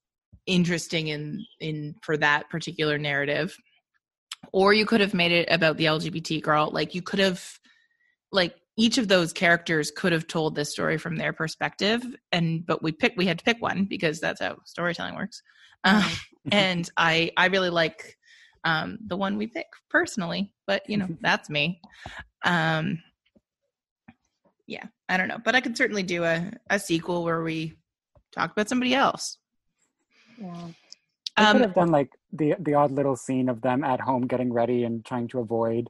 interesting 0.45 1.07
in 1.07 1.45
in 1.59 1.95
for 2.01 2.17
that 2.17 2.49
particular 2.49 2.97
narrative. 2.97 3.55
Or 4.53 4.73
you 4.73 4.85
could 4.85 5.01
have 5.01 5.13
made 5.13 5.31
it 5.31 5.47
about 5.51 5.77
the 5.77 5.85
lgbt 5.85 6.41
girl. 6.41 6.69
Like 6.71 6.95
you 6.95 7.01
could 7.01 7.19
have 7.19 7.43
like 8.31 8.55
each 8.77 8.97
of 8.97 9.09
those 9.09 9.33
characters 9.33 9.91
could 9.91 10.13
have 10.13 10.27
told 10.27 10.55
this 10.55 10.71
story 10.71 10.97
from 10.97 11.17
their 11.17 11.33
perspective 11.33 12.01
and 12.31 12.65
but 12.65 12.81
we 12.81 12.91
picked 12.91 13.17
we 13.17 13.25
had 13.25 13.39
to 13.39 13.43
pick 13.43 13.61
one 13.61 13.85
because 13.85 14.19
that's 14.19 14.41
how 14.41 14.57
storytelling 14.65 15.15
works. 15.15 15.41
Um, 15.83 16.03
and 16.51 16.89
i 16.97 17.31
i 17.37 17.47
really 17.47 17.69
like 17.69 18.17
um 18.64 18.97
the 19.07 19.16
one 19.18 19.38
we 19.38 19.47
pick 19.47 19.68
personally 19.89 20.51
but 20.68 20.88
you 20.89 20.97
know 20.97 21.07
that's 21.22 21.49
me 21.49 21.80
um 22.43 23.01
yeah 24.68 24.84
i 25.07 25.18
don't 25.18 25.28
know 25.28 25.39
but 25.43 25.55
i 25.55 25.62
could 25.62 25.76
certainly 25.78 26.03
do 26.03 26.24
a 26.24 26.51
a 26.70 26.80
sequel 26.80 27.24
where 27.24 27.41
we 27.43 27.74
talk 28.32 28.51
about 28.51 28.70
somebody 28.70 28.93
else 28.93 29.38
Yeah. 30.38 30.68
I 31.38 31.45
could 31.53 31.62
um 31.62 31.62
have 31.62 31.74
done 31.74 31.91
like 31.91 32.10
the 32.34 32.55
the 32.60 32.74
odd 32.74 32.91
little 32.91 33.16
scene 33.16 33.47
of 33.49 33.62
them 33.62 33.84
at 33.84 34.01
home 34.01 34.28
getting 34.28 34.51
ready 34.51 34.84
and 34.84 35.05
trying 35.05 35.28
to 35.30 35.39
avoid 35.39 35.89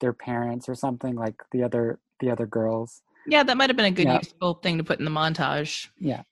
their 0.00 0.12
parents 0.12 0.68
or 0.68 0.74
something 0.74 1.14
like 1.14 1.34
the 1.52 1.62
other 1.62 1.98
the 2.20 2.30
other 2.30 2.46
girls. 2.46 3.02
yeah 3.26 3.42
that 3.42 3.56
might 3.56 3.70
have 3.70 3.76
been 3.76 3.86
a 3.86 3.90
good 3.90 4.06
Yeah. 4.06 4.18
useful 4.18 4.54
thing 4.62 4.76
to 4.78 4.84
put 4.84 4.98
in 4.98 5.04
the 5.06 5.10
montage 5.10 5.88
Yeah. 5.98 6.22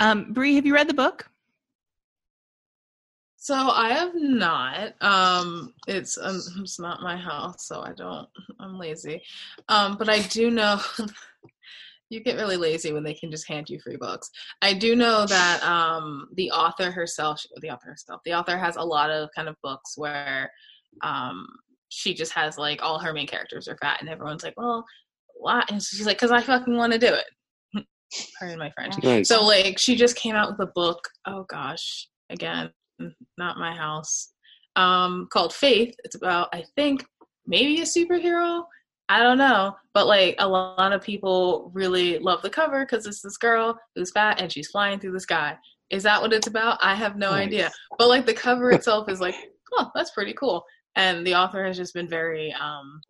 um 0.00 0.32
brie 0.32 0.56
have 0.56 0.66
you 0.66 0.74
read 0.74 0.88
the 0.88 0.94
book 0.94 1.28
So 3.42 3.56
I 3.56 3.92
have 3.92 4.12
not. 4.14 4.92
Um, 5.00 5.74
it's 5.88 6.16
um, 6.16 6.40
it's 6.58 6.78
not 6.78 7.02
my 7.02 7.16
house, 7.16 7.66
so 7.66 7.80
I 7.80 7.92
don't. 7.92 8.28
I'm 8.60 8.78
lazy. 8.78 9.20
Um, 9.68 9.96
but 9.98 10.08
I 10.08 10.20
do 10.22 10.48
know. 10.48 10.80
you 12.08 12.20
get 12.20 12.36
really 12.36 12.56
lazy 12.56 12.92
when 12.92 13.02
they 13.02 13.14
can 13.14 13.32
just 13.32 13.48
hand 13.48 13.68
you 13.68 13.80
free 13.80 13.96
books. 13.96 14.30
I 14.60 14.74
do 14.74 14.94
know 14.94 15.26
that 15.26 15.60
um, 15.64 16.28
the 16.36 16.52
author 16.52 16.92
herself, 16.92 17.44
the 17.62 17.70
author 17.70 17.88
herself, 17.88 18.20
the 18.24 18.34
author 18.34 18.56
has 18.56 18.76
a 18.76 18.84
lot 18.84 19.10
of 19.10 19.28
kind 19.34 19.48
of 19.48 19.56
books 19.60 19.94
where 19.98 20.48
um, 21.02 21.44
she 21.88 22.14
just 22.14 22.30
has 22.34 22.56
like 22.56 22.80
all 22.80 23.00
her 23.00 23.12
main 23.12 23.26
characters 23.26 23.66
are 23.66 23.78
fat, 23.78 24.00
and 24.00 24.08
everyone's 24.08 24.44
like, 24.44 24.54
"Well, 24.56 24.84
why?" 25.34 25.64
And 25.68 25.82
she's 25.82 26.06
like, 26.06 26.18
"Cause 26.18 26.30
I 26.30 26.42
fucking 26.42 26.76
want 26.76 26.92
to 26.92 26.98
do 27.00 27.12
it." 27.12 27.84
Pardon 28.38 28.60
my 28.60 28.70
French. 28.70 29.02
Nice. 29.02 29.26
So 29.26 29.44
like 29.44 29.80
she 29.80 29.96
just 29.96 30.14
came 30.14 30.36
out 30.36 30.48
with 30.48 30.68
a 30.68 30.70
book. 30.76 31.08
Oh 31.26 31.44
gosh, 31.48 32.06
again, 32.30 32.70
not 33.38 33.58
my 33.58 33.74
house. 33.74 34.32
Um, 34.76 35.28
called 35.30 35.52
Faith. 35.52 35.94
It's 36.04 36.14
about 36.16 36.48
I 36.54 36.64
think 36.76 37.04
maybe 37.46 37.80
a 37.80 37.84
superhero. 37.84 38.64
I 39.08 39.18
don't 39.20 39.36
know, 39.38 39.74
but 39.92 40.06
like 40.06 40.36
a 40.38 40.48
lot 40.48 40.92
of 40.92 41.02
people 41.02 41.70
really 41.74 42.18
love 42.18 42.40
the 42.40 42.48
cover 42.48 42.84
because 42.86 43.04
it's 43.06 43.20
this 43.20 43.36
girl 43.36 43.78
who's 43.94 44.10
fat 44.10 44.40
and 44.40 44.50
she's 44.50 44.68
flying 44.70 44.98
through 44.98 45.12
the 45.12 45.20
sky. 45.20 45.56
Is 45.90 46.02
that 46.04 46.22
what 46.22 46.32
it's 46.32 46.46
about? 46.46 46.78
I 46.80 46.94
have 46.94 47.16
no 47.16 47.30
Nice. 47.32 47.48
idea. 47.48 47.70
But 47.98 48.08
like 48.08 48.24
the 48.24 48.32
cover 48.32 48.70
itself 48.70 49.10
is 49.10 49.20
like, 49.20 49.34
oh, 49.74 49.90
that's 49.94 50.12
pretty 50.12 50.32
cool. 50.32 50.64
And 50.96 51.26
the 51.26 51.34
author 51.34 51.64
has 51.66 51.76
just 51.76 51.92
been 51.92 52.08
very 52.08 52.52
um 52.54 53.00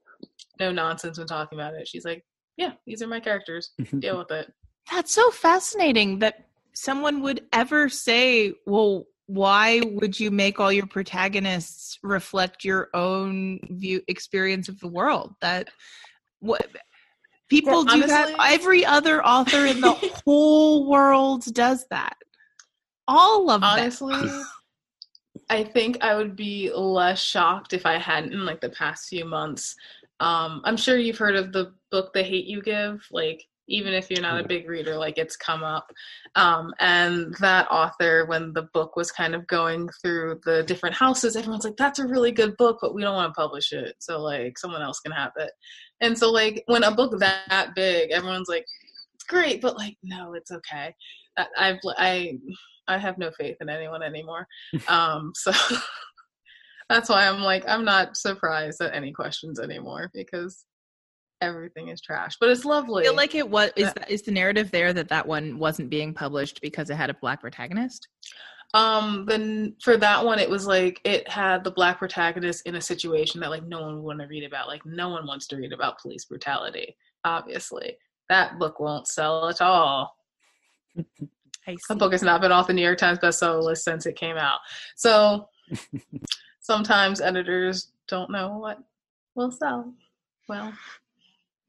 no 0.58 0.72
nonsense 0.72 1.18
when 1.18 1.26
talking 1.28 1.58
about 1.58 1.74
it. 1.74 1.86
She's 1.86 2.04
like, 2.04 2.24
yeah, 2.56 2.72
these 2.86 3.02
are 3.02 3.06
my 3.06 3.20
characters. 3.20 3.70
Deal 4.00 4.18
with 4.26 4.30
it. 4.32 4.52
That's 4.90 5.12
so 5.14 5.30
fascinating 5.30 6.18
that 6.20 6.46
someone 6.72 7.22
would 7.22 7.46
ever 7.52 7.88
say, 7.88 8.54
well, 8.66 9.04
why 9.26 9.80
would 9.84 10.18
you 10.18 10.30
make 10.30 10.60
all 10.60 10.72
your 10.72 10.86
protagonists 10.86 11.98
reflect 12.02 12.64
your 12.64 12.88
own 12.94 13.60
view 13.70 14.02
experience 14.08 14.68
of 14.68 14.78
the 14.80 14.88
world? 14.88 15.34
That 15.40 15.68
what 16.40 16.66
people 17.48 17.84
Yeah, 17.86 18.00
do 18.00 18.06
that. 18.06 18.34
Every 18.40 18.84
other 18.84 19.24
author 19.24 19.66
in 19.66 19.80
the 19.80 19.92
whole 20.24 20.88
world 20.88 21.44
does 21.52 21.86
that. 21.90 22.16
All 23.08 23.50
of 23.50 23.60
them. 23.60 23.70
Honestly, 23.70 24.30
I 25.48 25.64
think 25.64 26.02
I 26.02 26.14
would 26.14 26.36
be 26.36 26.72
less 26.72 27.20
shocked 27.20 27.72
if 27.72 27.86
I 27.86 27.98
hadn't 27.98 28.32
in 28.32 28.44
like 28.44 28.60
the 28.60 28.70
past 28.70 29.08
few 29.08 29.24
months. 29.24 29.74
Um, 30.20 30.62
I'm 30.64 30.76
sure 30.76 30.96
you've 30.96 31.18
heard 31.18 31.36
of 31.36 31.52
the 31.52 31.74
book 31.90 32.12
The 32.12 32.22
Hate 32.22 32.46
You 32.46 32.62
Give, 32.62 33.04
like 33.10 33.44
even 33.68 33.92
if 33.92 34.10
you're 34.10 34.20
not 34.22 34.42
a 34.42 34.46
big 34.46 34.68
reader, 34.68 34.96
like 34.96 35.18
it's 35.18 35.36
come 35.36 35.62
up. 35.62 35.86
Um, 36.34 36.72
and 36.80 37.34
that 37.40 37.70
author, 37.70 38.26
when 38.26 38.52
the 38.52 38.68
book 38.74 38.96
was 38.96 39.12
kind 39.12 39.34
of 39.34 39.46
going 39.46 39.88
through 40.00 40.40
the 40.44 40.62
different 40.64 40.96
houses, 40.96 41.36
everyone's 41.36 41.64
like, 41.64 41.76
that's 41.76 41.98
a 41.98 42.06
really 42.06 42.32
good 42.32 42.56
book, 42.56 42.78
but 42.80 42.94
we 42.94 43.02
don't 43.02 43.14
want 43.14 43.32
to 43.32 43.40
publish 43.40 43.72
it. 43.72 43.94
So 44.00 44.20
like 44.20 44.58
someone 44.58 44.82
else 44.82 45.00
can 45.00 45.12
have 45.12 45.32
it. 45.36 45.52
And 46.00 46.18
so 46.18 46.30
like 46.30 46.64
when 46.66 46.82
a 46.82 46.94
book 46.94 47.18
that 47.18 47.70
big, 47.74 48.10
everyone's 48.10 48.48
like, 48.48 48.66
it's 49.14 49.24
great, 49.24 49.60
but 49.60 49.76
like, 49.76 49.96
no, 50.02 50.34
it's 50.34 50.50
okay. 50.50 50.94
I- 51.36 51.46
I've, 51.56 51.78
I, 51.96 52.38
I 52.88 52.98
have 52.98 53.16
no 53.18 53.30
faith 53.30 53.56
in 53.60 53.68
anyone 53.68 54.02
anymore. 54.02 54.46
Um, 54.88 55.32
so 55.34 55.52
that's 56.88 57.08
why 57.08 57.28
I'm 57.28 57.40
like, 57.40 57.64
I'm 57.68 57.84
not 57.84 58.16
surprised 58.16 58.80
at 58.80 58.94
any 58.94 59.12
questions 59.12 59.60
anymore 59.60 60.10
because 60.12 60.64
everything 61.42 61.88
is 61.88 62.00
trash. 62.00 62.36
But 62.40 62.48
it's 62.48 62.64
lovely. 62.64 63.02
I 63.02 63.06
feel 63.08 63.16
like 63.16 63.34
it 63.34 63.48
was 63.48 63.70
is 63.76 63.84
Yeah. 63.84 63.92
that 63.96 64.10
is 64.10 64.22
the 64.22 64.30
narrative 64.30 64.70
there 64.70 64.92
that 64.94 65.08
that 65.08 65.26
one 65.26 65.58
wasn't 65.58 65.90
being 65.90 66.14
published 66.14 66.60
because 66.62 66.88
it 66.88 66.94
had 66.96 67.10
a 67.10 67.14
black 67.14 67.40
protagonist? 67.40 68.08
um, 68.74 69.26
then 69.26 69.76
for 69.82 69.98
that 69.98 70.24
one, 70.24 70.38
it 70.38 70.48
was 70.48 70.66
like 70.66 70.98
it 71.04 71.28
had 71.28 71.62
the 71.62 71.70
black 71.70 71.98
protagonist 71.98 72.66
in 72.66 72.76
a 72.76 72.80
situation 72.80 73.38
that 73.40 73.50
like 73.50 73.64
no 73.64 73.82
one 73.82 73.96
would 73.96 74.02
want 74.04 74.20
to 74.20 74.26
read 74.26 74.44
about. 74.44 74.66
Like 74.66 74.86
no 74.86 75.10
one 75.10 75.26
wants 75.26 75.46
to 75.48 75.56
read 75.56 75.74
about 75.74 76.00
police 76.00 76.24
brutality. 76.24 76.96
Obviously, 77.24 77.98
that 78.30 78.58
book 78.58 78.80
won't 78.80 79.06
sell 79.08 79.48
at 79.48 79.60
all. 79.60 80.16
The 81.88 81.94
book 81.94 82.10
has 82.10 82.24
not 82.24 82.40
been 82.40 82.50
off 82.50 82.66
the 82.66 82.72
New 82.72 82.82
York 82.82 82.98
Times 82.98 83.20
bestseller 83.20 83.62
list 83.62 83.84
since 83.84 84.04
it 84.04 84.16
came 84.16 84.36
out. 84.36 84.58
So 84.96 85.48
sometimes 86.60 87.20
editors 87.20 87.92
don't 88.08 88.30
know 88.32 88.58
what 88.58 88.78
will 89.36 89.52
sell. 89.52 89.94
Well, 90.48 90.72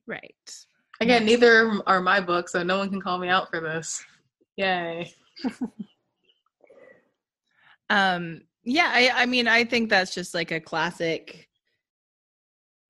Right. 0.07 0.65
again, 0.99 1.25
neither 1.25 1.81
are 1.87 2.01
my 2.01 2.19
books, 2.19 2.51
so 2.51 2.63
no 2.63 2.77
one 2.77 2.89
can 2.89 3.01
call 3.01 3.17
me 3.17 3.29
out 3.29 3.49
for 3.49 3.59
this. 3.59 4.03
Yay. 4.57 5.11
Um, 7.89 8.41
yeah, 8.63 8.89
I, 8.91 9.11
I 9.13 9.25
mean, 9.27 9.47
I 9.47 9.65
think 9.65 9.89
that's 9.89 10.15
just 10.15 10.33
like 10.33 10.51
a 10.51 10.59
classic 10.59 11.47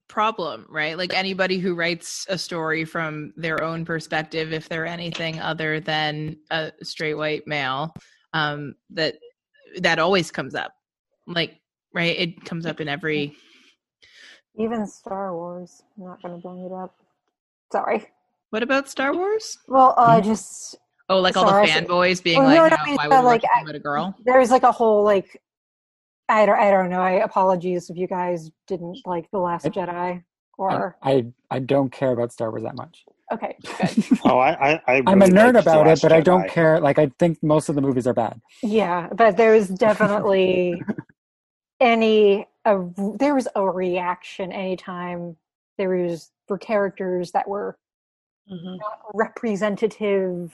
problem, 0.07 0.65
right? 0.69 0.97
Like 0.97 1.13
anybody 1.13 1.57
who 1.57 1.75
writes 1.75 2.25
a 2.29 2.37
story 2.37 2.85
from 2.85 3.33
their 3.35 3.63
own 3.63 3.83
perspective, 3.83 4.53
if 4.53 4.69
they're 4.69 4.85
anything 4.85 5.39
other 5.39 5.79
than 5.79 6.37
a 6.51 6.71
straight 6.83 7.15
white 7.15 7.47
male, 7.47 7.93
um, 8.33 8.75
that 8.91 9.15
that 9.81 9.99
always 9.99 10.31
comes 10.31 10.53
up. 10.53 10.71
Like, 11.25 11.59
right? 11.93 12.17
It 12.17 12.45
comes 12.45 12.65
up 12.65 12.79
in 12.79 12.87
every. 12.87 13.35
Even 14.55 14.85
Star 14.85 15.35
Wars. 15.35 15.81
I'm 15.97 16.05
not 16.05 16.21
going 16.21 16.35
to 16.35 16.47
bring 16.47 16.63
it 16.63 16.71
up. 16.71 16.95
Sorry. 17.73 18.05
What 18.51 18.61
about 18.61 18.87
Star 18.87 19.15
Wars? 19.15 19.57
Well, 19.67 19.95
I 19.97 20.21
just 20.21 20.75
Oh, 21.09 21.19
like 21.19 21.35
all 21.35 21.45
the 21.45 21.67
fanboys 21.67 22.21
being 22.23 22.37
Well, 22.37 22.45
like, 22.47 22.55
no, 22.55 22.63
you 22.65 22.69
no, 22.69 22.75
know, 22.75 22.81
I 22.81 22.85
mean, 22.85 22.95
why 22.95 23.05
uh, 23.05 23.21
would 23.21 23.25
like, 23.27 23.41
watch 23.43 23.51
I- 23.57 23.61
about 23.63 23.73
a 23.75 23.79
girl? 23.79 24.15
there's 24.25 24.51
like 24.51 24.61
a 24.61 24.71
whole 24.71 25.03
like 25.03 25.41
I 26.29 26.45
don't 26.45 26.59
I 26.59 26.69
don't 26.69 26.89
know. 26.91 27.01
I 27.01 27.13
apologies 27.23 27.89
if 27.89 27.97
you 27.97 28.05
guys 28.07 28.51
didn't 28.67 28.99
like 29.05 29.29
the 29.31 29.39
Last 29.39 29.65
I- 29.65 29.69
Jedi 29.69 30.23
or 30.59 30.95
I 31.01 31.25
I 31.49 31.57
don't 31.59 31.91
care 31.91 32.11
about 32.11 32.31
Star 32.31 32.51
Wars 32.51 32.61
that 32.61 32.75
much. 32.75 33.03
okay, 33.33 33.57
good. 33.63 34.19
Oh, 34.23 34.37
I, 34.37 34.51
I, 34.73 34.81
I 34.87 35.03
I'm 35.07 35.21
a 35.23 35.25
nerd 35.25 35.59
about 35.59 35.87
it, 35.87 35.89
Last 35.89 36.03
but 36.03 36.11
I 36.13 36.21
don't 36.21 36.47
care. 36.47 36.79
Like 36.79 36.99
I 36.99 37.11
think 37.17 37.41
most 37.41 37.69
of 37.69 37.75
the 37.75 37.81
movies 37.81 38.05
are 38.05 38.13
bad. 38.13 38.39
Yeah, 38.61 39.09
but 39.15 39.35
there's 39.35 39.67
definitely 39.67 40.79
any 41.81 42.47
a, 42.65 42.79
there 43.17 43.33
was 43.33 43.47
a 43.55 43.67
reaction 43.67 44.51
anytime 44.51 45.35
there 45.79 45.89
was 45.89 46.29
for 46.47 46.57
characters 46.57 47.31
that 47.31 47.47
were 47.47 47.77
Mhm. 48.51 48.79
not 48.79 48.99
representative 49.13 50.53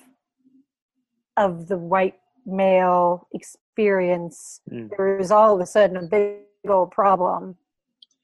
of 1.37 1.67
the 1.67 1.77
white 1.77 2.19
male 2.45 3.27
experience. 3.33 4.61
Mm. 4.69 4.89
There 4.95 5.17
was 5.17 5.31
all 5.31 5.55
of 5.55 5.61
a 5.61 5.65
sudden 5.65 5.97
a 5.97 6.03
big 6.03 6.37
old 6.67 6.91
problem. 6.91 7.57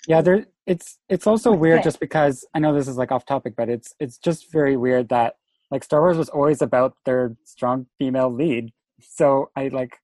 Yeah, 0.07 0.21
there. 0.21 0.45
It's 0.67 0.99
it's 1.09 1.27
also 1.27 1.51
weird 1.53 1.83
just 1.83 1.99
because 1.99 2.45
I 2.53 2.59
know 2.59 2.73
this 2.73 2.87
is 2.87 2.97
like 2.97 3.11
off 3.11 3.25
topic, 3.25 3.55
but 3.55 3.69
it's 3.69 3.93
it's 3.99 4.17
just 4.17 4.51
very 4.51 4.75
weird 4.77 5.09
that 5.09 5.37
like 5.71 5.83
Star 5.83 6.01
Wars 6.01 6.17
was 6.17 6.29
always 6.29 6.61
about 6.61 6.95
their 7.05 7.35
strong 7.43 7.87
female 7.97 8.29
lead. 8.31 8.71
So 8.99 9.51
I 9.55 9.67
like 9.69 9.99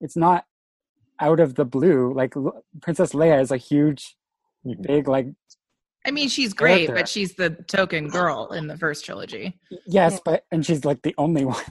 it's 0.00 0.16
not 0.16 0.46
out 1.20 1.40
of 1.40 1.54
the 1.54 1.64
blue. 1.64 2.12
Like 2.14 2.36
L- 2.36 2.64
Princess 2.80 3.12
Leia 3.12 3.40
is 3.40 3.50
a 3.50 3.56
huge, 3.56 4.16
big 4.82 5.06
like 5.08 5.28
I 6.06 6.10
mean, 6.12 6.28
she's 6.28 6.52
great, 6.54 6.86
Character. 6.86 6.94
but 6.94 7.08
she's 7.08 7.34
the 7.34 7.50
token 7.66 8.08
girl 8.08 8.52
in 8.52 8.66
the 8.68 8.76
first 8.76 9.04
trilogy. 9.04 9.58
yes, 9.86 10.12
Yeah. 10.12 10.18
but 10.24 10.44
and 10.52 10.64
she's 10.64 10.84
like 10.84 11.02
the 11.02 11.14
only 11.18 11.44
one. 11.56 11.64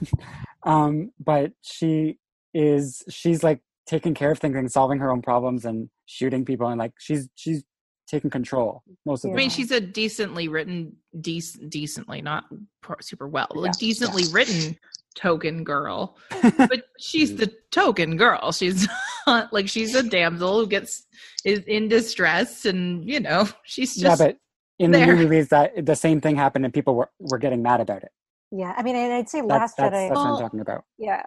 Um, 0.64 1.12
but 1.18 1.52
she 1.62 2.18
is 2.54 3.02
she's 3.08 3.42
like 3.42 3.60
taking 3.86 4.14
care 4.14 4.30
of 4.32 4.38
things 4.38 4.56
and 4.56 4.70
solving 4.70 4.98
her 4.98 5.10
own 5.10 5.22
problems 5.22 5.64
and 5.64 5.88
shooting 6.06 6.44
people 6.44 6.66
and 6.68 6.78
like 6.78 6.92
she's 6.98 7.28
she's 7.34 7.62
taking 8.08 8.30
control 8.30 8.82
most 9.04 9.24
of 9.24 9.30
I 9.30 9.32
the 9.32 9.34
I 9.34 9.36
mean, 9.38 9.50
Yeah. 9.50 9.54
she's 9.56 9.70
a 9.72 9.80
decently 9.80 10.48
written, 10.48 10.94
dec- 11.20 11.68
decently, 11.70 12.22
not 12.22 12.44
pro- 12.80 12.96
super 13.00 13.26
well, 13.28 13.48
Yeah, 13.54 13.60
like 13.62 13.78
decently 13.78 14.22
yeah. 14.24 14.28
written 14.32 14.78
token 15.16 15.64
girl. 15.64 16.16
but 16.56 16.84
she's 16.98 17.34
the 17.36 17.52
token 17.70 18.16
girl. 18.16 18.52
She's 18.52 18.86
not 19.26 19.52
like 19.52 19.68
she's 19.68 19.94
a 19.94 20.02
damsel 20.02 20.60
who 20.60 20.66
gets 20.66 21.06
is 21.44 21.60
in 21.60 21.88
distress, 21.88 22.64
and 22.64 23.08
you 23.08 23.20
know 23.20 23.48
she's 23.64 23.94
just 23.94 24.02
yeah, 24.02 24.10
just 24.10 24.20
but 24.20 24.38
in 24.78 24.90
the 24.92 24.98
there. 24.98 25.06
new 25.08 25.22
movies 25.24 25.48
that 25.48 25.84
the 25.84 25.96
same 25.96 26.20
thing 26.20 26.36
happened 26.36 26.64
and 26.64 26.72
people 26.72 26.94
were 26.94 27.10
were 27.18 27.38
getting 27.38 27.62
mad 27.62 27.80
about 27.80 28.02
it. 28.02 28.10
Yeah, 28.52 28.74
I 28.76 28.82
mean, 28.82 28.94
and 28.94 29.12
I'd 29.12 29.28
say 29.28 29.40
That's 29.40 29.50
Last 29.50 29.76
that's, 29.76 29.94
Jedi. 29.94 30.08
that's 30.08 30.18
what 30.20 30.26
I'm 30.26 30.40
talking 30.40 30.60
about. 30.60 30.84
yeah, 30.98 31.22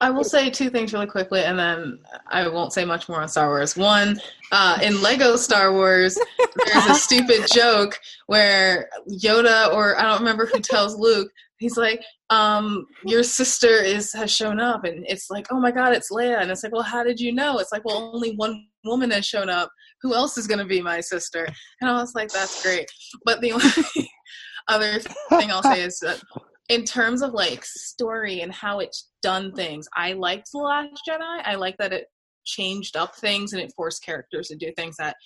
I 0.00 0.10
will 0.10 0.24
say 0.24 0.50
two 0.50 0.68
things 0.68 0.92
really 0.92 1.06
quickly, 1.06 1.42
and 1.42 1.58
then 1.58 2.00
I 2.26 2.48
won't 2.48 2.72
say 2.72 2.84
much 2.84 3.08
more 3.08 3.22
on 3.22 3.28
Star 3.28 3.48
Wars. 3.48 3.76
One, 3.76 4.20
uh, 4.52 4.78
in 4.82 5.00
Lego 5.00 5.36
Star 5.36 5.72
Wars, 5.72 6.18
there's 6.66 6.86
a 6.86 6.94
stupid 6.94 7.46
joke 7.52 7.98
where 8.26 8.90
Yoda, 9.08 9.72
or 9.72 9.98
I 9.98 10.02
don't 10.02 10.18
remember 10.18 10.44
who 10.44 10.60
tells 10.60 10.96
Luke, 10.96 11.30
he's 11.56 11.78
like, 11.78 12.02
um, 12.30 12.86
"Your 13.04 13.22
sister 13.22 13.68
is 13.68 14.12
has 14.12 14.34
shown 14.34 14.60
up," 14.60 14.84
and 14.84 15.04
it's 15.08 15.30
like, 15.30 15.46
"Oh 15.50 15.60
my 15.60 15.70
God, 15.70 15.92
it's 15.92 16.10
Leia!" 16.10 16.40
And 16.40 16.50
it's 16.50 16.62
like, 16.62 16.72
"Well, 16.72 16.82
how 16.82 17.04
did 17.04 17.20
you 17.20 17.32
know?" 17.32 17.58
It's 17.58 17.72
like, 17.72 17.84
"Well, 17.84 18.10
only 18.14 18.34
one 18.34 18.66
woman 18.84 19.10
has 19.12 19.26
shown 19.26 19.48
up. 19.48 19.70
Who 20.02 20.14
else 20.14 20.36
is 20.36 20.46
going 20.46 20.58
to 20.58 20.64
be 20.64 20.80
my 20.82 21.00
sister?" 21.00 21.46
And 21.80 21.90
I 21.90 21.94
was 21.94 22.14
like, 22.14 22.30
"That's 22.30 22.62
great." 22.62 22.90
But 23.24 23.40
the 23.40 23.52
only 23.52 24.10
other 24.68 24.98
thing 25.30 25.50
I'll 25.50 25.62
say 25.62 25.82
is 25.82 25.98
that 26.00 26.20
in 26.68 26.84
terms 26.84 27.22
of 27.22 27.32
like 27.32 27.64
story 27.64 28.40
and 28.40 28.52
how 28.52 28.80
it's 28.80 29.10
done 29.22 29.52
things, 29.52 29.86
I 29.94 30.14
liked 30.14 30.48
The 30.52 30.58
Last 30.58 31.02
Jedi. 31.08 31.42
I 31.44 31.54
like 31.54 31.76
that 31.78 31.92
it 31.92 32.06
changed 32.44 32.96
up 32.96 33.14
things 33.16 33.52
and 33.52 33.62
it 33.62 33.72
forced 33.76 34.04
characters 34.04 34.48
to 34.48 34.56
do 34.56 34.72
things 34.76 34.96
that 34.98 35.16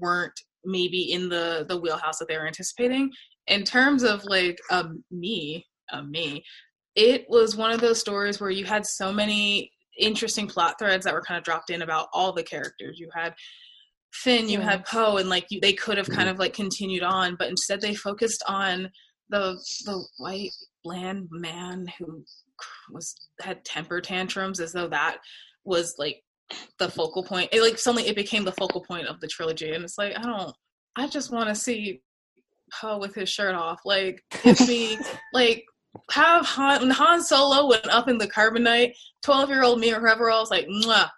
weren't 0.00 0.38
maybe 0.64 1.12
in 1.12 1.28
the 1.28 1.64
the 1.68 1.78
wheelhouse 1.78 2.18
that 2.18 2.28
they 2.28 2.36
were 2.36 2.46
anticipating. 2.46 3.10
In 3.46 3.64
terms 3.64 4.02
of 4.02 4.24
like 4.24 4.58
um 4.70 5.04
me, 5.10 5.64
um, 5.92 6.10
me, 6.10 6.44
it 6.94 7.26
was 7.28 7.56
one 7.56 7.72
of 7.72 7.80
those 7.80 7.98
stories 8.00 8.40
where 8.40 8.50
you 8.50 8.64
had 8.64 8.86
so 8.86 9.12
many 9.12 9.72
interesting 9.98 10.46
plot 10.46 10.76
threads 10.78 11.04
that 11.04 11.14
were 11.14 11.22
kind 11.22 11.38
of 11.38 11.44
dropped 11.44 11.70
in 11.70 11.82
about 11.82 12.08
all 12.12 12.32
the 12.32 12.42
characters. 12.42 12.98
You 12.98 13.08
had 13.14 13.34
Finn, 14.12 14.48
you 14.48 14.58
Yeah. 14.60 14.70
had 14.70 14.86
Poe, 14.86 15.16
and 15.16 15.28
like 15.28 15.46
you, 15.50 15.60
they 15.60 15.72
could 15.72 15.98
have 15.98 16.08
kind 16.08 16.28
of 16.28 16.38
like 16.38 16.52
continued 16.54 17.02
on, 17.02 17.36
but 17.36 17.48
instead 17.48 17.80
they 17.80 17.94
focused 17.94 18.42
on 18.46 18.90
the 19.30 19.54
the 19.86 20.04
white 20.18 20.50
bland 20.84 21.26
man 21.30 21.86
who 21.98 22.22
was 22.90 23.14
had 23.40 23.64
temper 23.64 24.00
tantrums 24.00 24.60
as 24.60 24.72
though 24.72 24.86
that 24.88 25.18
was 25.64 25.94
like 25.98 26.22
the 26.78 26.88
focal 26.90 27.24
point. 27.24 27.48
It 27.52 27.62
like 27.62 27.78
suddenly 27.78 28.06
it 28.08 28.14
became 28.16 28.44
the 28.44 28.52
focal 28.52 28.82
point 28.84 29.06
of 29.08 29.18
the 29.20 29.26
trilogy, 29.26 29.72
and 29.72 29.82
it's 29.84 29.98
like 29.98 30.16
I 30.16 30.22
don't. 30.22 30.54
I 30.96 31.08
just 31.08 31.32
want 31.32 31.48
to 31.48 31.54
see 31.56 32.00
Poe 32.72 32.98
with 32.98 33.14
his 33.14 33.28
shirt 33.28 33.54
off. 33.54 33.80
Like 33.84 34.22
give 34.44 34.60
me 34.68 34.96
like 35.32 35.64
have 36.10 36.44
Han 36.46 36.80
when 36.82 36.90
Han 36.90 37.22
Solo 37.22 37.68
went 37.68 37.88
up 37.88 38.08
in 38.08 38.18
the 38.18 38.28
carbonite. 38.28 38.92
Twelve 39.22 39.48
year 39.48 39.62
old 39.62 39.80
me 39.80 39.92
or 39.92 40.00
whoever 40.00 40.30
else 40.30 40.50
like 40.50 40.66
Mwah, 40.66 41.08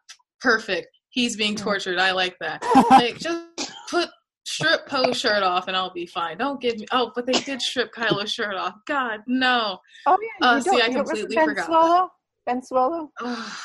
perfect. 0.40 0.88
He's 1.10 1.36
being 1.36 1.56
tortured. 1.56 1.98
I 1.98 2.12
like 2.12 2.36
that. 2.40 2.62
Like 2.90 3.18
just 3.18 3.42
put 3.90 4.08
strip 4.44 4.86
Poe's 4.86 5.18
shirt 5.18 5.42
off 5.42 5.66
and 5.68 5.76
I'll 5.76 5.92
be 5.92 6.06
fine. 6.06 6.38
Don't 6.38 6.60
give 6.60 6.78
me. 6.78 6.86
Oh, 6.92 7.10
but 7.14 7.26
they 7.26 7.32
did 7.32 7.60
strip 7.60 7.92
Kylo's 7.92 8.32
shirt 8.32 8.54
off. 8.54 8.74
God 8.86 9.20
no. 9.26 9.78
Oh 10.06 10.16
yeah, 10.40 10.46
Uh, 10.48 10.54
you 10.56 10.62
see, 10.62 10.70
don't- 10.70 10.82
I 10.82 10.86
you- 10.86 10.98
was 10.98 11.08
completely 11.10 11.34
ben 11.36 11.48
forgot 11.48 11.66
Swallow? 11.66 12.08
Ben 12.46 12.60
Swolo. 12.60 13.08
Oh, 13.20 13.60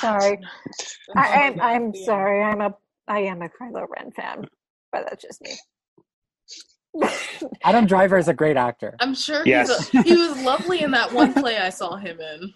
Sorry, 0.00 0.38
I, 1.16 1.26
I'm 1.46 1.60
I'm 1.60 1.94
sorry. 1.94 2.42
I'm 2.42 2.60
a 2.60 2.74
I 3.08 3.20
am 3.20 3.42
a 3.42 3.48
Kylo 3.48 3.86
Ren 3.96 4.10
fan, 4.12 4.44
but 4.92 5.06
that's 5.08 5.22
just 5.22 5.40
me. 5.42 5.52
Adam 7.62 7.86
Driver 7.86 8.16
is 8.18 8.28
a 8.28 8.34
great 8.34 8.56
actor. 8.56 8.94
I'm 9.00 9.14
sure 9.14 9.42
Yes. 9.46 9.88
he's 9.88 10.00
a, 10.00 10.02
he 10.08 10.16
was 10.16 10.42
lovely 10.42 10.82
in 10.82 10.90
that 10.92 11.12
one 11.12 11.32
play 11.34 11.56
I 11.58 11.70
saw 11.70 11.96
him 11.96 12.20
in. 12.20 12.52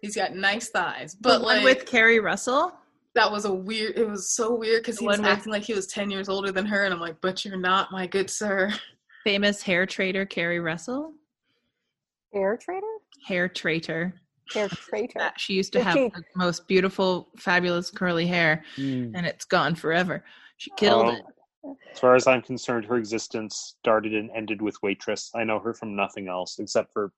He's 0.00 0.16
got 0.16 0.34
nice 0.34 0.70
thighs, 0.70 1.14
but 1.14 1.38
the 1.38 1.44
one 1.44 1.56
like 1.58 1.64
with 1.64 1.86
Keri 1.86 2.20
Russell. 2.20 2.72
that 3.14 3.30
was 3.30 3.44
a 3.44 3.52
weird. 3.52 3.98
It 3.98 4.08
was 4.08 4.34
so 4.34 4.54
weird 4.54 4.82
because 4.82 4.98
he 4.98 5.06
was 5.06 5.18
with- 5.18 5.26
acting 5.26 5.52
like 5.52 5.62
he 5.62 5.74
was 5.74 5.86
ten 5.86 6.10
years 6.10 6.28
older 6.28 6.50
than 6.52 6.64
her, 6.66 6.84
and 6.84 6.94
I'm 6.94 7.00
like, 7.00 7.20
but 7.20 7.44
you're 7.44 7.58
not, 7.58 7.92
my 7.92 8.06
good 8.06 8.30
sir. 8.30 8.72
Famous 9.24 9.60
hair 9.62 9.84
trader 9.84 10.24
Keri 10.24 10.58
Russell. 10.60 11.12
Hair 12.32 12.56
trader. 12.62 12.86
Hair 13.26 13.48
traitor. 13.50 14.14
Hair 14.54 14.68
traitor. 14.68 15.30
She 15.36 15.52
used 15.54 15.72
to 15.74 15.78
Did 15.80 15.84
have 15.84 15.94
she- 15.94 16.08
the 16.08 16.22
most 16.34 16.66
beautiful, 16.66 17.28
fabulous 17.36 17.90
curly 17.90 18.26
hair, 18.26 18.64
Mm. 18.76 19.12
and 19.14 19.26
it's 19.26 19.44
gone 19.44 19.74
forever. 19.74 20.24
She 20.56 20.70
killed 20.78 21.06
Oh, 21.06 21.10
it. 21.10 21.22
As 21.64 21.98
far 21.98 22.14
as 22.14 22.26
I'm 22.26 22.42
concerned, 22.42 22.86
her 22.86 22.96
existence 22.96 23.74
started 23.78 24.14
and 24.14 24.30
ended 24.30 24.62
with 24.62 24.76
Waitress. 24.82 25.30
I 25.34 25.44
know 25.44 25.58
her 25.58 25.74
from 25.74 25.94
nothing 25.94 26.28
else 26.28 26.58
except 26.58 26.92
for 26.92 27.12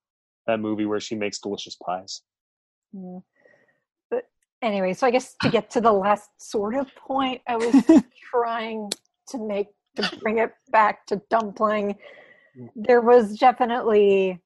that 0.47 0.61
movie 0.61 0.87
where 0.87 1.01
she 1.01 1.15
makes 1.15 1.39
delicious 1.39 1.77
pies. 1.77 2.23
Yeah. 2.93 3.21
But 4.11 4.25
anyway, 4.61 4.95
so 4.95 5.07
I 5.07 5.11
guess 5.11 5.37
to 5.43 5.51
get 5.51 5.71
to 5.71 5.81
the 5.81 5.93
last 5.93 6.31
sort 6.39 6.75
of 6.75 6.93
point, 6.97 7.41
I 7.47 7.57
was 7.57 7.85
trying 8.31 8.91
to 9.29 9.39
make 9.39 9.69
to 9.97 10.17
bring 10.19 10.39
it 10.39 10.53
back 10.71 11.07
to 11.07 11.21
dumplin. 11.31 11.95
Mm. 12.59 12.69
There 12.75 13.01
was 13.01 13.39
definitely 13.39 14.41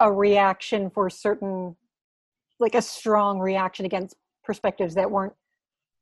a 0.00 0.10
reaction 0.10 0.90
for 0.90 1.08
certain, 1.08 1.76
like 2.58 2.74
a 2.74 2.82
strong 2.82 3.38
reaction 3.38 3.86
against 3.86 4.16
perspectives 4.42 4.94
that 4.94 5.10
weren't 5.10 5.34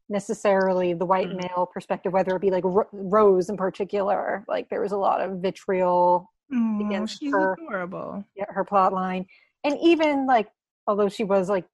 necessarily 0.08 0.92
the 0.94 1.06
white 1.06 1.28
Mhm. 1.28 1.42
male 1.48 1.66
perspective, 1.72 2.12
whether 2.12 2.36
it 2.36 2.40
be 2.40 2.50
like 2.50 2.64
Ro- 2.64 2.88
Rose 2.92 3.48
in 3.48 3.56
particular. 3.56 4.44
Like 4.48 4.68
there 4.68 4.80
was 4.80 4.92
a 4.92 4.98
lot 4.98 5.20
of 5.20 5.38
vitriol 5.40 6.30
Oh, 6.52 6.86
against 6.86 7.20
she's 7.20 7.32
her. 7.32 7.54
adorable. 7.54 8.24
yeah, 8.34 8.44
her 8.48 8.64
plot 8.64 8.92
line 8.92 9.26
and 9.64 9.78
even 9.80 10.26
like 10.26 10.50
although 10.86 11.08
she 11.08 11.24
was 11.24 11.48
like 11.48 11.64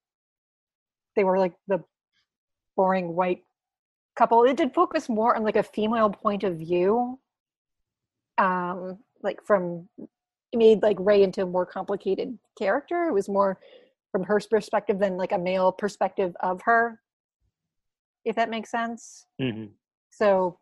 they 1.16 1.24
were 1.24 1.38
like 1.40 1.54
the 1.66 1.82
boring 2.76 3.16
white 3.16 3.44
couple 4.14 4.44
it 4.44 4.56
did 4.56 4.72
focus 4.72 5.08
more 5.08 5.34
on 5.34 5.42
like 5.42 5.56
a 5.56 5.62
female 5.64 6.08
point 6.08 6.44
of 6.44 6.56
view 6.56 7.18
um 8.38 8.96
like 9.22 9.42
from 9.44 9.88
it 9.98 10.56
made 10.56 10.82
like 10.82 10.96
Rey 11.00 11.24
into 11.24 11.42
a 11.42 11.46
more 11.46 11.66
complicated 11.66 12.38
character 12.56 13.08
it 13.08 13.12
was 13.12 13.28
more 13.28 13.58
from 14.12 14.22
her 14.22 14.40
perspective 14.48 15.00
than 15.00 15.16
like 15.16 15.32
a 15.32 15.38
male 15.38 15.72
perspective 15.72 16.34
of 16.40 16.62
her 16.62 17.00
if 18.24 18.36
that 18.36 18.50
makes 18.50 18.70
sense. 18.70 19.26
hmm 19.40 19.66
So 20.10 20.58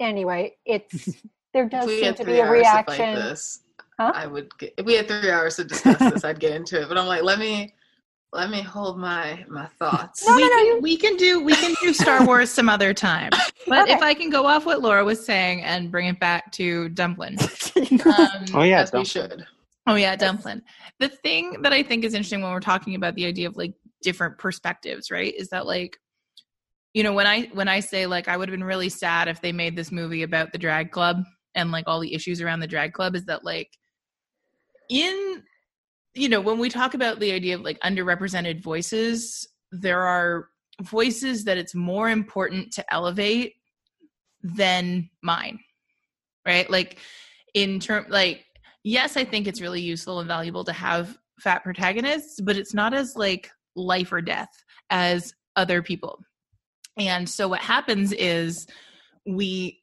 anyway, 0.00 0.56
it's 0.64 1.16
there 1.54 1.68
does 1.68 1.86
seem 1.88 2.14
to 2.14 2.24
be 2.24 2.38
a 2.40 2.44
hours 2.44 2.56
to 2.58 2.70
fight 2.70 2.86
reaction. 2.86 3.14
this, 3.14 3.60
Huh? 3.98 4.12
I 4.14 4.26
would. 4.26 4.56
Get, 4.58 4.74
if 4.78 4.86
we 4.86 4.94
had 4.94 5.08
three 5.08 5.30
hours 5.30 5.56
to 5.56 5.64
discuss 5.64 5.98
this, 6.10 6.24
I'd 6.24 6.40
get 6.40 6.52
into 6.54 6.80
it. 6.80 6.88
But 6.88 6.96
I'm 6.96 7.06
like, 7.06 7.22
let 7.22 7.38
me, 7.38 7.74
let 8.32 8.48
me 8.50 8.62
hold 8.62 8.98
my 8.98 9.44
my 9.48 9.66
thoughts. 9.78 10.26
No, 10.26 10.34
we, 10.34 10.42
no, 10.42 10.48
no, 10.48 10.54
can, 10.56 10.66
you- 10.66 10.80
we 10.80 10.96
can 10.96 11.16
do 11.16 11.40
we 11.44 11.54
can 11.54 11.74
do 11.82 11.92
Star 11.92 12.24
Wars 12.24 12.50
some 12.50 12.68
other 12.68 12.94
time. 12.94 13.30
But 13.68 13.82
Okay. 13.82 13.92
if 13.92 14.02
I 14.02 14.14
can 14.14 14.30
go 14.30 14.46
off 14.46 14.64
what 14.66 14.80
Laura 14.80 15.04
was 15.04 15.24
saying 15.24 15.62
and 15.62 15.90
bring 15.90 16.06
it 16.08 16.18
back 16.18 16.50
to 16.52 16.88
Dumplin. 16.90 17.36
Um, 18.06 18.44
Oh 18.54 18.62
yeah, 18.62 18.80
as 18.80 18.92
we 18.92 19.04
should. 19.04 19.44
Oh 19.86 19.94
yeah, 19.94 20.16
Dumplin. 20.16 20.62
The 20.98 21.08
thing 21.08 21.60
that 21.62 21.72
I 21.72 21.82
think 21.82 22.04
is 22.04 22.14
interesting 22.14 22.40
when 22.42 22.50
we're 22.52 22.60
talking 22.60 22.94
about 22.94 23.14
the 23.14 23.26
idea 23.26 23.48
of 23.48 23.56
like 23.56 23.74
different 24.02 24.38
perspectives, 24.38 25.10
right? 25.10 25.34
Is 25.34 25.48
that 25.48 25.66
like 25.66 25.98
you 26.92 27.04
know, 27.04 27.12
when 27.12 27.26
I 27.26 27.48
when 27.52 27.68
I 27.68 27.80
say 27.80 28.06
like 28.06 28.28
I 28.28 28.36
would 28.36 28.48
have 28.48 28.58
been 28.58 28.66
really 28.66 28.88
sad 28.88 29.28
if 29.28 29.40
they 29.40 29.52
made 29.52 29.76
this 29.76 29.92
movie 29.92 30.22
about 30.22 30.52
the 30.52 30.58
drag 30.58 30.90
club 30.90 31.22
and 31.54 31.70
like 31.70 31.84
all 31.86 32.00
the 32.00 32.14
issues 32.14 32.40
around 32.40 32.60
the 32.60 32.66
drag 32.66 32.92
club 32.92 33.14
is 33.14 33.26
that 33.26 33.44
like 33.44 33.70
in 34.88 35.42
you 36.14 36.28
know, 36.28 36.40
when 36.40 36.58
we 36.58 36.68
talk 36.68 36.94
about 36.94 37.20
the 37.20 37.30
idea 37.30 37.54
of 37.54 37.60
like 37.60 37.78
underrepresented 37.80 38.60
voices, 38.60 39.46
there 39.70 40.02
are 40.02 40.48
voices 40.82 41.44
that 41.44 41.56
it's 41.56 41.74
more 41.74 42.10
important 42.10 42.72
to 42.72 42.92
elevate 42.92 43.54
than 44.42 45.08
mine. 45.22 45.60
Right? 46.44 46.68
Like 46.68 46.98
in 47.54 47.78
term 47.78 48.06
like 48.08 48.44
yes, 48.82 49.16
I 49.16 49.24
think 49.24 49.46
it's 49.46 49.60
really 49.60 49.80
useful 49.80 50.18
and 50.18 50.26
valuable 50.26 50.64
to 50.64 50.72
have 50.72 51.16
fat 51.38 51.62
protagonists, 51.62 52.40
but 52.40 52.56
it's 52.56 52.74
not 52.74 52.94
as 52.94 53.14
like 53.14 53.50
life 53.76 54.12
or 54.12 54.20
death 54.20 54.50
as 54.90 55.34
other 55.56 55.82
people. 55.82 56.20
And 56.96 57.28
so 57.28 57.48
what 57.48 57.60
happens 57.60 58.12
is 58.12 58.66
we 59.26 59.80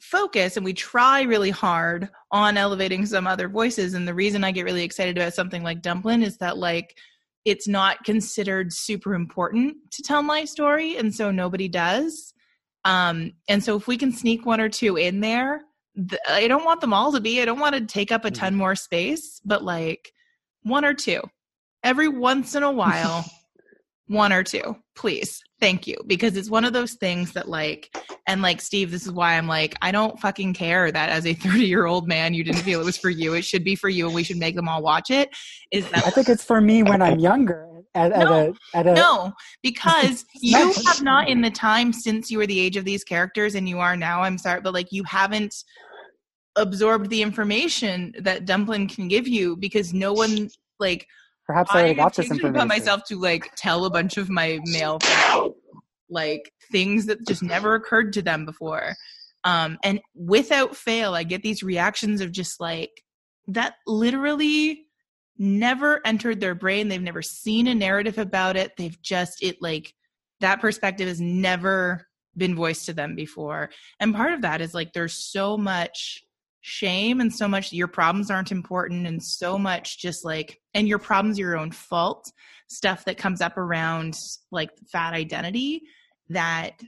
focus 0.00 0.56
and 0.56 0.64
we 0.64 0.72
try 0.72 1.22
really 1.22 1.50
hard 1.50 2.08
on 2.32 2.56
elevating 2.56 3.06
some 3.06 3.26
other 3.26 3.48
voices. 3.48 3.94
And 3.94 4.06
the 4.06 4.14
reason 4.14 4.44
I 4.44 4.50
get 4.50 4.64
really 4.64 4.82
excited 4.82 5.16
about 5.16 5.34
something 5.34 5.62
like 5.62 5.80
Dumplin 5.80 6.22
is 6.22 6.38
that 6.38 6.58
like 6.58 6.96
it's 7.44 7.66
not 7.66 8.04
considered 8.04 8.72
super 8.72 9.14
important 9.14 9.76
to 9.92 10.02
tell 10.02 10.22
my 10.22 10.44
story, 10.44 10.96
and 10.96 11.12
so 11.14 11.30
nobody 11.30 11.68
does. 11.68 12.34
Um, 12.84 13.32
and 13.48 13.62
so 13.62 13.76
if 13.76 13.86
we 13.88 13.96
can 13.96 14.12
sneak 14.12 14.46
one 14.46 14.60
or 14.60 14.68
two 14.68 14.96
in 14.96 15.20
there, 15.20 15.62
th- 15.96 16.20
I 16.28 16.46
don't 16.46 16.64
want 16.64 16.80
them 16.80 16.92
all 16.92 17.12
to 17.12 17.20
be. 17.20 17.40
I 17.40 17.44
don't 17.44 17.58
want 17.58 17.74
to 17.74 17.84
take 17.84 18.12
up 18.12 18.24
a 18.24 18.30
ton 18.30 18.54
more 18.54 18.76
space, 18.76 19.40
but 19.44 19.64
like 19.64 20.12
one 20.62 20.84
or 20.84 20.94
two 20.94 21.20
every 21.82 22.08
once 22.08 22.54
in 22.54 22.62
a 22.62 22.70
while, 22.70 23.24
one 24.06 24.32
or 24.32 24.42
two, 24.42 24.76
please. 24.94 25.40
Thank 25.60 25.86
you. 25.86 25.96
Because 26.06 26.36
it's 26.36 26.50
one 26.50 26.64
of 26.64 26.72
those 26.72 26.94
things 26.94 27.32
that, 27.32 27.48
like, 27.48 27.88
and 28.26 28.42
like, 28.42 28.60
Steve, 28.60 28.90
this 28.90 29.06
is 29.06 29.12
why 29.12 29.34
I'm 29.34 29.46
like, 29.46 29.76
I 29.80 29.92
don't 29.92 30.18
fucking 30.18 30.54
care 30.54 30.90
that 30.90 31.08
as 31.08 31.26
a 31.26 31.34
30 31.34 31.60
year 31.60 31.86
old 31.86 32.08
man, 32.08 32.34
you 32.34 32.44
didn't 32.44 32.62
feel 32.62 32.80
it 32.80 32.84
was 32.84 32.98
for 32.98 33.10
you. 33.10 33.34
It 33.34 33.44
should 33.44 33.64
be 33.64 33.76
for 33.76 33.88
you, 33.88 34.06
and 34.06 34.14
we 34.14 34.24
should 34.24 34.38
make 34.38 34.56
them 34.56 34.68
all 34.68 34.82
watch 34.82 35.10
it. 35.10 35.30
Is 35.70 35.88
that 35.90 36.06
I 36.06 36.10
think 36.10 36.28
it's 36.28 36.44
for 36.44 36.60
me 36.60 36.82
when 36.82 37.00
I'm 37.02 37.18
younger. 37.18 37.68
At, 37.94 38.12
at 38.12 38.24
No, 38.24 38.54
a 38.74 38.78
at 38.78 38.86
a 38.86 38.94
no, 38.94 39.32
because 39.62 40.24
you 40.34 40.72
have 40.72 41.02
not 41.02 41.28
in 41.28 41.42
the 41.42 41.50
time 41.50 41.92
since 41.92 42.30
you 42.30 42.38
were 42.38 42.46
the 42.46 42.58
age 42.58 42.78
of 42.78 42.86
these 42.86 43.04
characters 43.04 43.54
and 43.54 43.68
you 43.68 43.80
are 43.80 43.98
now, 43.98 44.22
I'm 44.22 44.38
sorry, 44.38 44.62
but 44.62 44.72
like 44.72 44.92
you 44.92 45.04
haven't 45.04 45.54
absorbed 46.56 47.10
the 47.10 47.20
information 47.20 48.14
that 48.20 48.46
Dumplin 48.46 48.88
can 48.88 49.08
give 49.08 49.28
you 49.28 49.56
because 49.56 49.92
no 49.92 50.14
one 50.14 50.48
like 50.80 51.06
perhaps 51.46 51.70
I 51.72 51.80
already 51.80 51.94
got 51.94 52.14
this 52.14 52.30
information. 52.30 52.56
upon 52.56 52.68
myself 52.68 53.04
to 53.08 53.18
like 53.18 53.54
tell 53.56 53.84
a 53.84 53.90
bunch 53.90 54.16
of 54.16 54.30
my 54.30 54.60
male 54.64 54.98
friends 55.00 55.54
like 56.12 56.52
things 56.70 57.06
that 57.06 57.26
just 57.26 57.42
never 57.42 57.74
occurred 57.74 58.12
to 58.12 58.22
them 58.22 58.44
before. 58.44 58.94
Um, 59.44 59.78
and 59.82 60.00
without 60.14 60.76
fail, 60.76 61.14
I 61.14 61.24
get 61.24 61.42
these 61.42 61.62
reactions 61.62 62.20
of 62.20 62.30
just 62.30 62.60
like 62.60 62.90
that 63.48 63.74
literally 63.86 64.86
never 65.38 66.00
entered 66.04 66.38
their 66.38 66.54
brain. 66.54 66.88
They've 66.88 67.02
never 67.02 67.22
seen 67.22 67.66
a 67.66 67.74
narrative 67.74 68.18
about 68.18 68.56
it. 68.56 68.72
They've 68.76 69.00
just, 69.02 69.42
it 69.42 69.56
like 69.60 69.94
that 70.40 70.60
perspective 70.60 71.08
has 71.08 71.20
never 71.20 72.06
been 72.36 72.54
voiced 72.54 72.86
to 72.86 72.92
them 72.92 73.16
before. 73.16 73.70
And 73.98 74.14
part 74.14 74.32
of 74.32 74.42
that 74.42 74.60
is 74.60 74.74
like 74.74 74.92
there's 74.92 75.14
so 75.14 75.56
much 75.56 76.22
shame 76.62 77.20
and 77.20 77.32
so 77.32 77.46
much 77.48 77.72
your 77.72 77.88
problems 77.88 78.30
aren't 78.30 78.52
important 78.52 79.06
and 79.06 79.22
so 79.22 79.58
much 79.58 79.98
just 79.98 80.24
like 80.24 80.60
and 80.74 80.88
your 80.88 80.98
problems 80.98 81.38
your 81.38 81.58
own 81.58 81.70
fault 81.72 82.32
stuff 82.68 83.04
that 83.04 83.18
comes 83.18 83.40
up 83.40 83.58
around 83.58 84.16
like 84.52 84.70
fat 84.90 85.12
identity 85.12 85.82
that 86.28 86.80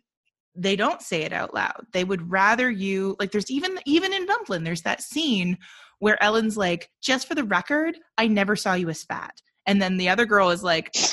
they 0.56 0.76
don't 0.76 1.02
say 1.02 1.22
it 1.22 1.32
out 1.32 1.52
loud. 1.52 1.84
They 1.92 2.04
would 2.04 2.30
rather 2.30 2.70
you 2.70 3.16
like 3.18 3.32
there's 3.32 3.50
even 3.50 3.78
even 3.84 4.12
in 4.12 4.26
dumplin 4.26 4.64
there's 4.64 4.82
that 4.82 5.02
scene 5.02 5.58
where 5.98 6.22
ellen's 6.22 6.56
like 6.56 6.90
just 7.02 7.26
for 7.26 7.34
the 7.34 7.44
record 7.44 7.96
i 8.18 8.26
never 8.26 8.56
saw 8.56 8.74
you 8.74 8.88
as 8.88 9.02
fat. 9.02 9.40
And 9.66 9.82
then 9.82 9.96
the 9.96 10.08
other 10.08 10.26
girl 10.26 10.50
is 10.50 10.62
like 10.62 10.94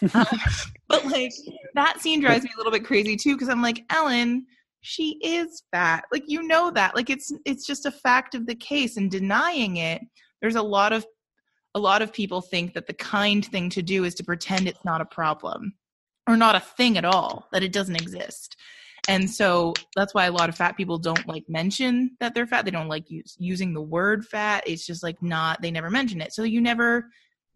but 0.12 1.04
like 1.06 1.32
that 1.74 2.00
scene 2.00 2.20
drives 2.20 2.44
me 2.44 2.50
a 2.54 2.58
little 2.58 2.72
bit 2.72 2.84
crazy 2.84 3.16
too 3.16 3.34
because 3.34 3.48
i'm 3.48 3.62
like 3.62 3.82
ellen 3.88 4.44
she 4.86 5.18
is 5.22 5.62
fat. 5.72 6.04
Like 6.12 6.24
you 6.26 6.42
know 6.42 6.70
that. 6.70 6.94
Like 6.94 7.10
it's 7.10 7.32
it's 7.44 7.66
just 7.66 7.86
a 7.86 7.90
fact 7.90 8.34
of 8.34 8.46
the 8.46 8.54
case. 8.54 8.96
And 8.96 9.10
denying 9.10 9.78
it 9.78 10.02
there's 10.40 10.56
a 10.56 10.62
lot 10.62 10.92
of 10.92 11.04
a 11.74 11.78
lot 11.78 12.02
of 12.02 12.12
people 12.12 12.40
think 12.40 12.72
that 12.74 12.86
the 12.86 12.94
kind 12.94 13.44
thing 13.44 13.68
to 13.70 13.82
do 13.82 14.04
is 14.04 14.14
to 14.14 14.24
pretend 14.24 14.66
it's 14.66 14.84
not 14.84 15.00
a 15.00 15.06
problem 15.06 15.74
or 16.26 16.36
not 16.36 16.54
a 16.54 16.60
thing 16.60 16.96
at 16.96 17.04
all 17.04 17.48
that 17.52 17.62
it 17.62 17.72
doesn't 17.72 18.00
exist. 18.00 18.56
And 19.08 19.30
so 19.30 19.74
that's 19.94 20.14
why 20.14 20.24
a 20.24 20.32
lot 20.32 20.48
of 20.48 20.56
fat 20.56 20.76
people 20.76 20.98
don't 20.98 21.28
like 21.28 21.44
mention 21.48 22.16
that 22.18 22.34
they're 22.34 22.46
fat. 22.46 22.64
They 22.64 22.70
don't 22.70 22.88
like 22.88 23.10
use, 23.10 23.36
using 23.38 23.74
the 23.74 23.82
word 23.82 24.26
fat. 24.26 24.64
It's 24.66 24.86
just 24.86 25.02
like 25.02 25.22
not 25.22 25.60
they 25.60 25.70
never 25.70 25.90
mention 25.90 26.20
it. 26.20 26.32
So 26.32 26.44
you 26.44 26.60
never 26.60 27.02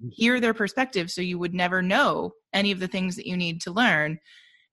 mm. 0.04 0.10
hear 0.10 0.38
their 0.38 0.54
perspective. 0.54 1.10
So 1.10 1.22
you 1.22 1.38
would 1.38 1.54
never 1.54 1.80
know 1.80 2.32
any 2.52 2.72
of 2.72 2.78
the 2.78 2.88
things 2.88 3.16
that 3.16 3.26
you 3.26 3.36
need 3.36 3.60
to 3.62 3.72
learn 3.72 4.18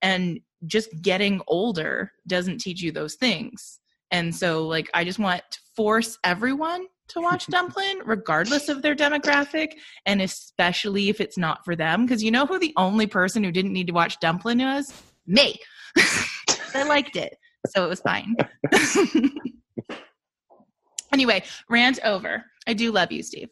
and 0.01 0.39
just 0.65 0.89
getting 1.01 1.41
older 1.47 2.11
doesn't 2.27 2.59
teach 2.59 2.81
you 2.81 2.91
those 2.91 3.15
things. 3.15 3.79
And 4.11 4.33
so 4.33 4.67
like 4.67 4.89
i 4.93 5.03
just 5.03 5.19
want 5.19 5.41
to 5.51 5.59
force 5.75 6.17
everyone 6.23 6.87
to 7.09 7.21
watch 7.21 7.45
dumplin 7.49 7.99
regardless 8.05 8.69
of 8.69 8.81
their 8.81 8.95
demographic 8.95 9.73
and 10.05 10.21
especially 10.21 11.09
if 11.09 11.21
it's 11.21 11.37
not 11.37 11.63
for 11.65 11.75
them 11.75 12.05
because 12.05 12.23
you 12.23 12.31
know 12.31 12.45
who 12.45 12.59
the 12.59 12.73
only 12.77 13.07
person 13.07 13.43
who 13.43 13.51
didn't 13.51 13.73
need 13.73 13.87
to 13.87 13.93
watch 13.93 14.19
dumplin 14.19 14.59
was? 14.59 14.93
Me. 15.25 15.59
I 16.73 16.83
liked 16.83 17.15
it 17.15 17.37
so 17.67 17.83
it 17.83 17.89
was 17.89 18.01
fine. 18.01 18.35
Anyway 21.13 21.41
rant 21.69 21.99
over. 22.03 22.43
I 22.67 22.73
do 22.73 22.91
love 22.91 23.13
you 23.13 23.23
steve. 23.23 23.47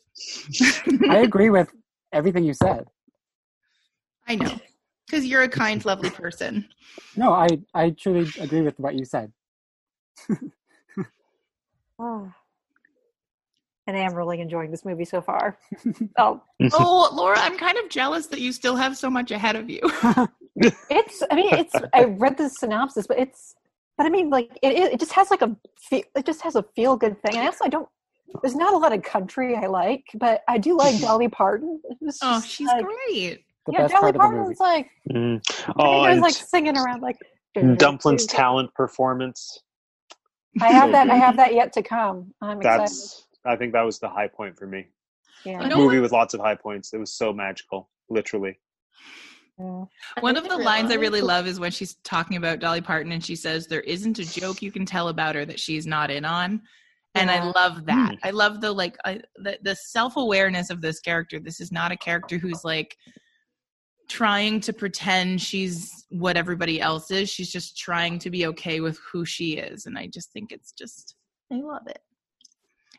I 1.10 1.20
agree 1.20 1.50
with 1.50 1.72
everything 2.12 2.44
you 2.44 2.54
said. 2.54 2.86
i 4.28 4.36
know 4.36 4.60
because 5.16 5.26
you're 5.30 5.44
a 5.44 5.50
kind 5.50 5.84
lovely 5.86 6.10
person 6.10 6.68
No, 7.16 7.32
I 7.32 7.48
I 7.74 7.92
truly 7.92 8.30
agree 8.40 8.62
with 8.62 8.78
what 8.80 8.96
you 8.96 9.06
said. 9.06 9.32
Oh. 12.00 12.32
And 13.88 13.96
I 13.96 14.00
am 14.00 14.16
really 14.16 14.42
enjoying 14.42 14.72
this 14.72 14.84
movie 14.84 15.06
so 15.06 15.22
far. 15.22 15.60
Oh, 16.18 16.42
oh 16.74 17.10
laura 17.14 17.38
i'm 17.38 17.56
kind 17.56 17.78
of 17.78 17.88
jealous 17.88 18.26
that 18.28 18.40
you 18.42 18.52
still 18.52 18.76
have 18.76 18.98
so 18.98 19.10
much 19.12 19.30
ahead 19.30 19.56
of 19.56 19.70
you 19.70 19.80
it's. 20.56 21.22
I 21.30 21.36
mean, 21.36 21.54
it's. 21.54 21.74
I 21.94 22.06
read 22.06 22.38
the 22.38 22.50
synopsis, 22.50 23.08
but 23.08 23.20
it's. 23.20 23.56
But 23.98 24.08
I 24.08 24.10
mean, 24.10 24.30
like 24.30 24.58
it. 24.62 24.74
It 24.74 24.94
it 24.94 25.00
just 25.00 25.12
has 25.14 25.30
like 25.30 25.42
a. 25.42 25.56
fe- 25.90 26.06
It 26.16 26.26
just 26.26 26.42
has 26.42 26.56
a 26.56 26.64
feel 26.76 26.96
good 26.98 27.22
thing. 27.22 27.38
And 27.38 27.46
also, 27.48 27.66
I 27.66 27.70
don't. 27.70 27.88
There's 28.42 28.56
not 28.56 28.74
a 28.74 28.78
lot 28.78 28.94
of 28.94 29.04
country 29.04 29.56
I 29.56 29.68
like, 29.68 30.06
but 30.16 30.42
I 30.48 30.58
do 30.58 30.78
like 30.78 31.00
Dolly 31.00 31.30
Parton. 31.30 31.80
It 31.90 31.98
was 32.02 32.18
oh 32.22 32.42
she's 32.42 32.68
like, 32.68 32.86
great 32.86 33.45
The 33.66 33.74
yeah, 33.74 33.82
best 33.82 33.94
Dolly 33.94 34.14
part 34.14 34.16
of 34.16 34.22
the 34.22 34.38
movie. 34.38 34.56
Parton's 34.56 34.60
like. 34.60 34.90
Mm. 35.12 35.42
I 35.70 35.74
Oh, 35.78 36.04
think 36.04 36.08
I 36.08 36.14
was 36.14 36.22
like 36.22 36.34
singing 36.34 36.78
around 36.78 37.02
like. 37.02 37.18
Dumplin's 37.78 38.26
talent 38.26 38.74
performance. 38.74 39.60
I 40.62 40.72
have 40.72 40.92
that. 40.92 41.10
I 41.10 41.16
have 41.16 41.38
that 41.38 41.54
yet 41.54 41.74
to 41.74 41.82
come. 41.82 42.34
I'm 42.42 42.58
excited. 42.58 42.82
That's. 42.82 43.28
I 43.46 43.56
think 43.56 43.74
that 43.74 43.84
was 43.84 44.00
the 44.00 44.10
high 44.10 44.28
point 44.28 44.58
for 44.58 44.68
me. 44.68 44.88
Yeah. 45.46 45.62
You 45.62 45.70
know 45.70 45.78
Movie 45.78 45.98
what? 45.98 46.04
with 46.04 46.12
lots 46.12 46.34
of 46.34 46.42
high 46.42 46.56
points. 46.56 46.94
It 46.94 46.98
was 46.98 47.14
so 47.14 47.32
magical, 47.32 47.90
literally. 48.10 48.60
Yeah. 49.60 49.86
One 50.20 50.36
of 50.36 50.50
the 50.50 50.58
lines 50.58 50.92
I 50.92 50.96
really 50.96 51.22
love 51.22 51.48
is 51.48 51.60
when 51.60 51.72
she's 51.72 51.96
talking 52.04 52.38
about 52.38 52.60
Dolly 52.60 52.82
Parton 52.82 53.12
and 53.12 53.24
she 53.24 53.36
says, 53.36 53.68
There 53.68 53.82
isn't 53.82 54.20
a 54.20 54.26
joke 54.26 54.62
you 54.62 54.72
can 54.72 54.86
tell 54.86 55.08
about 55.10 55.36
her 55.36 55.46
that 55.46 55.60
she's 55.60 55.86
not 55.86 56.12
in 56.12 56.26
on. 56.26 56.62
And 57.14 57.32
I 57.32 57.42
love 57.44 57.86
that. 57.86 58.12
Mm. 58.12 58.20
I 58.24 58.32
love 58.32 58.60
the 58.60 58.72
like 58.72 58.98
I, 59.06 59.22
the, 59.38 59.58
the 59.62 59.76
self 59.76 60.18
awareness 60.18 60.70
of 60.70 60.82
this 60.82 61.00
character. 61.00 61.40
This 61.40 61.62
is 61.62 61.72
not 61.72 61.94
a 61.94 61.98
character 61.98 62.38
who's 62.38 62.66
like 62.66 62.98
trying 64.08 64.60
to 64.62 64.74
pretend 64.74 65.42
she's 65.42 66.06
what 66.10 66.38
everybody 66.38 66.80
else 66.82 67.12
is. 67.12 67.30
She's 67.30 67.52
just 67.52 67.78
trying 67.78 68.20
to 68.20 68.30
be 68.30 68.46
okay 68.48 68.80
with 68.80 69.00
who 69.12 69.26
she 69.26 69.54
is. 69.54 69.86
And 69.86 69.98
I 69.98 70.08
just 70.08 70.32
think 70.32 70.52
it's 70.52 70.72
just, 70.72 71.16
I 71.52 71.56
love 71.56 71.88
it. 71.88 72.00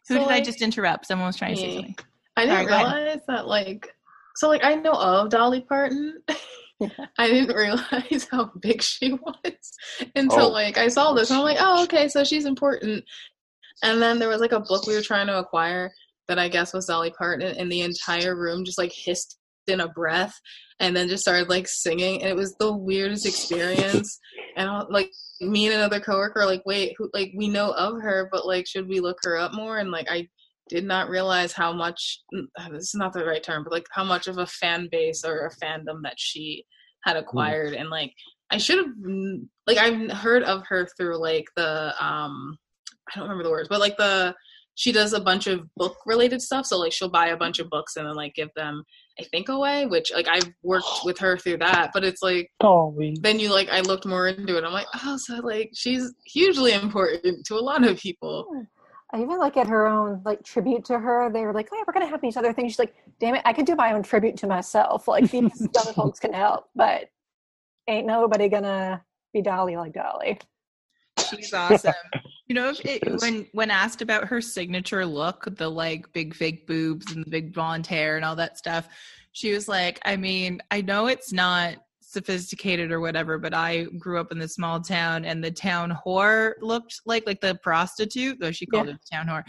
Who 0.09 0.15
So, 0.17 0.21
did 0.21 0.29
I 0.33 0.41
just 0.41 0.63
interrupt? 0.63 1.07
Someone 1.07 1.27
was 1.27 1.37
trying 1.37 1.55
to 1.55 1.61
say 1.61 1.67
me. 1.69 1.75
something. 1.77 1.97
I 2.37 2.43
didn't 2.47 2.55
Sorry, 2.57 2.67
go 2.67 2.75
ahead. 2.75 2.97
realize 2.97 3.21
that 3.29 3.47
like 3.49 3.89
so 4.37 4.49
like 4.49 4.63
I 4.63 4.75
know 4.75 4.93
of 4.93 5.31
Dolly 5.31 5.63
Parton, 5.63 6.23
I 7.19 7.27
didn't 7.29 7.57
realize 7.57 8.29
how 8.31 8.51
big 8.61 8.83
she 8.83 9.15
was 9.15 9.73
until 10.15 10.47
Oh. 10.47 10.49
like 10.51 10.77
I 10.77 10.89
saw 10.89 11.15
this. 11.15 11.31
And 11.31 11.39
I'm 11.39 11.45
like, 11.45 11.57
oh, 11.61 11.83
okay, 11.85 12.09
so 12.09 12.23
she's 12.25 12.45
important. 12.45 13.03
And 13.83 14.01
then 14.03 14.19
there 14.19 14.29
was 14.29 14.41
like 14.41 14.53
a 14.53 14.61
book 14.61 14.87
we 14.87 14.95
were 14.95 15.03
trying 15.03 15.27
to 15.29 15.39
acquire 15.39 15.91
that 16.29 16.39
I 16.39 16.49
guess 16.49 16.75
was 16.75 16.87
Dolly 16.87 17.11
Parton, 17.17 17.57
and 17.57 17.71
the 17.73 17.81
entire 17.83 18.37
room 18.37 18.65
just 18.65 18.79
like 18.79 18.93
hissed 18.93 19.39
in 19.69 19.81
a 19.81 19.89
breath, 19.89 20.39
and 20.81 20.97
then 20.97 21.09
just 21.09 21.22
started 21.22 21.49
like 21.49 21.68
singing, 21.68 22.22
and 22.22 22.31
it 22.31 22.37
was 22.37 22.55
the 22.59 22.72
weirdest 22.72 23.27
experience. 23.27 24.18
and 24.57 24.68
I, 24.68 24.85
like 24.91 25.11
me 25.41 25.66
and 25.66 25.74
another 25.74 26.01
coworker 26.01 26.45
like, 26.47 26.62
wait, 26.66 26.95
who? 26.97 27.11
Like 27.12 27.33
we 27.37 27.49
know 27.49 27.72
of 27.72 28.01
her, 28.03 28.29
but 28.31 28.47
like 28.47 28.66
should 28.66 28.89
we 28.89 29.01
look 29.01 29.18
her 29.24 29.37
up 29.37 29.55
more? 29.55 29.79
And 29.79 29.91
like 29.91 30.11
I 30.11 30.29
did 30.68 30.85
not 30.85 31.09
realize 31.09 31.53
how 31.53 31.72
much 31.72 32.20
this 32.70 32.83
is 32.83 32.95
not 32.95 33.12
the 33.12 33.24
right 33.24 33.43
term, 33.43 33.64
but 33.64 33.72
like 33.72 33.87
how 33.91 34.05
much 34.05 34.27
of 34.27 34.39
a 34.39 34.47
fan 34.47 34.89
base 34.91 35.24
or 35.24 35.47
a 35.47 35.64
fandom 35.64 36.03
that 36.03 36.18
she 36.18 36.64
had 37.05 37.16
acquired, 37.16 37.72
and 37.74 37.89
like 37.89 38.12
I 38.51 38.59
should 38.59 38.79
have 38.79 38.95
like 39.66 39.79
I've 39.79 40.11
heard 40.11 40.43
of 40.43 40.64
her 40.68 40.89
through 40.97 41.18
like 41.18 41.47
the 41.57 41.95
um 42.05 42.59
I 43.09 43.18
don't 43.18 43.29
remember 43.29 43.45
the 43.45 43.51
words, 43.51 43.68
but 43.68 43.81
like 43.81 43.97
the 43.97 44.35
she 44.77 44.93
does 44.93 45.14
a 45.14 45.20
bunch 45.20 45.47
of 45.47 45.66
book 45.74 45.97
related 46.05 46.41
stuff. 46.41 46.66
So 46.66 46.79
like 46.79 46.93
she'll 46.93 47.09
buy 47.09 47.29
a 47.29 47.37
bunch 47.37 47.59
of 47.59 47.68
books 47.70 47.97
and 47.97 48.07
then 48.07 48.14
like 48.14 48.35
give 48.35 48.51
them 48.55 48.85
I 49.18 49.24
think 49.24 49.49
away, 49.49 49.87
which 49.87 50.12
like 50.14 50.29
I've 50.29 50.53
worked 50.62 51.01
with 51.05 51.18
her 51.18 51.39
through 51.39 51.59
that. 51.59 51.91
But 51.95 52.05
it's 52.05 52.22
like 52.22 52.51
Dolly. 52.61 53.16
then 53.22 53.41
you 53.41 53.51
like 53.51 53.70
I 53.70 53.81
looked 53.81 54.05
more 54.05 54.29
into 54.29 54.57
it. 54.57 54.64
I'm 54.64 54.72
like, 54.72 54.87
oh, 55.03 55.16
so 55.16 55.37
like 55.37 55.70
she's 55.74 56.12
hugely 56.27 56.72
important 56.72 57.47
to 57.47 57.55
a 57.55 57.61
lot 57.61 57.85
of 57.85 57.99
people. 57.99 58.66
I 59.12 59.22
even 59.22 59.39
like 59.39 59.57
at 59.57 59.66
her 59.66 59.87
own 59.87 60.20
like 60.27 60.45
tribute 60.45 60.85
to 60.87 60.99
her. 60.99 61.31
They 61.33 61.47
were 61.47 61.55
like, 61.55 61.68
"Oh 61.72 61.77
yeah, 61.77 61.85
we're 61.87 61.95
gonna 61.95 62.09
have 62.09 62.20
these 62.20 62.37
other 62.37 62.53
things." 62.53 62.72
She's 62.72 62.79
like, 62.79 62.95
"Damn 63.18 63.37
it, 63.37 63.43
I 63.47 63.55
could 63.55 63.64
do 63.64 63.77
my 63.77 63.93
own 63.93 64.03
tribute 64.03 64.37
to 64.39 64.47
myself. 64.47 65.09
Like 65.16 65.31
these 65.31 65.68
young 65.74 65.95
folks 65.95 66.20
can 66.20 66.35
help, 66.35 66.68
but 66.74 67.09
ain't 67.89 68.07
nobody 68.07 68.49
gonna 68.51 69.03
be 69.33 69.41
Dolly 69.41 69.77
like 69.77 69.95
Dolly." 69.95 70.39
She's 71.31 71.53
awesome. 71.53 71.93
You 72.49 72.55
know, 72.55 72.68
if 72.70 72.81
it, 72.85 73.20
when 73.20 73.47
when 73.53 73.70
asked 73.70 74.03
about 74.03 74.27
her 74.29 74.41
signature 74.41 75.05
look, 75.07 75.45
the 75.57 75.68
like 75.68 76.12
big 76.12 76.35
fake 76.35 76.66
boobs 76.66 77.12
and 77.12 77.24
the 77.24 77.31
big 77.31 77.53
blonde 77.55 77.87
hair 77.87 78.16
and 78.16 78.24
all 78.24 78.37
that 78.37 78.59
stuff, 78.59 78.89
she 79.33 79.53
was 79.53 79.68
like, 79.68 80.01
"I 80.05 80.16
mean, 80.16 80.61
I 80.70 80.81
know 80.81 81.07
it's 81.09 81.33
not 81.33 81.77
sophisticated 82.01 82.93
or 82.93 83.01
whatever, 83.01 83.37
but 83.37 83.53
I 83.53 83.85
grew 83.99 84.18
up 84.20 84.31
in 84.33 84.39
the 84.39 84.49
small 84.49 84.81
town, 84.81 85.24
and 85.24 85.43
the 85.43 85.51
town 85.51 85.97
whore 86.07 86.53
looked 86.62 87.01
like 87.05 87.27
like 87.27 87.41
the 87.41 87.57
prostitute, 87.62 88.39
though 88.41 88.53
she 88.53 88.64
called 88.64 88.87
Yeah. 88.87 88.95
it 88.95 89.01
town 89.12 89.27
whore. 89.27 89.43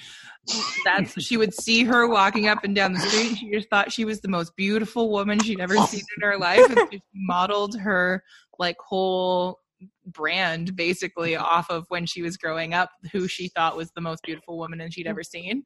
That's 0.86 1.21
she 1.23 1.38
would 1.38 1.53
see 1.53 1.84
her 1.84 2.07
walking 2.07 2.47
up 2.47 2.63
and 2.63 2.75
down 2.75 2.93
the 2.93 2.99
street. 2.99 3.30
and 3.30 3.38
She 3.38 3.51
just 3.51 3.69
thought 3.69 3.91
she 3.91 4.05
was 4.05 4.21
the 4.21 4.28
most 4.28 4.55
beautiful 4.55 5.11
woman 5.11 5.39
she'd 5.39 5.59
ever 5.59 5.78
seen 5.78 6.01
in 6.17 6.23
her 6.28 6.38
life, 6.38 6.67
and 6.69 6.80
she 6.91 7.01
modeled 7.13 7.78
her 7.80 8.23
like 8.59 8.78
whole 8.80 9.59
brand 10.07 10.75
basically 10.75 11.36
off 11.36 11.69
of 11.69 11.86
when 11.89 12.05
she 12.05 12.21
was 12.21 12.38
growing 12.38 12.73
up 12.73 12.89
who 13.11 13.28
she 13.28 13.47
thought 13.49 13.78
was 13.78 13.91
the 13.91 14.01
most 14.01 14.23
beautiful 14.23 14.57
woman 14.57 14.82
and 14.82 14.93
she'd 14.93 15.07
ever 15.07 15.23
seen 15.23 15.63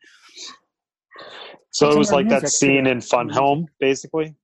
So 1.72 1.88
It's 1.88 1.96
it 1.96 2.00
was 2.00 2.12
like 2.12 2.28
that 2.30 2.50
scene 2.50 2.88
in 2.88 3.00
Fun 3.02 3.30
Home, 3.30 3.68
basically, 3.80 4.36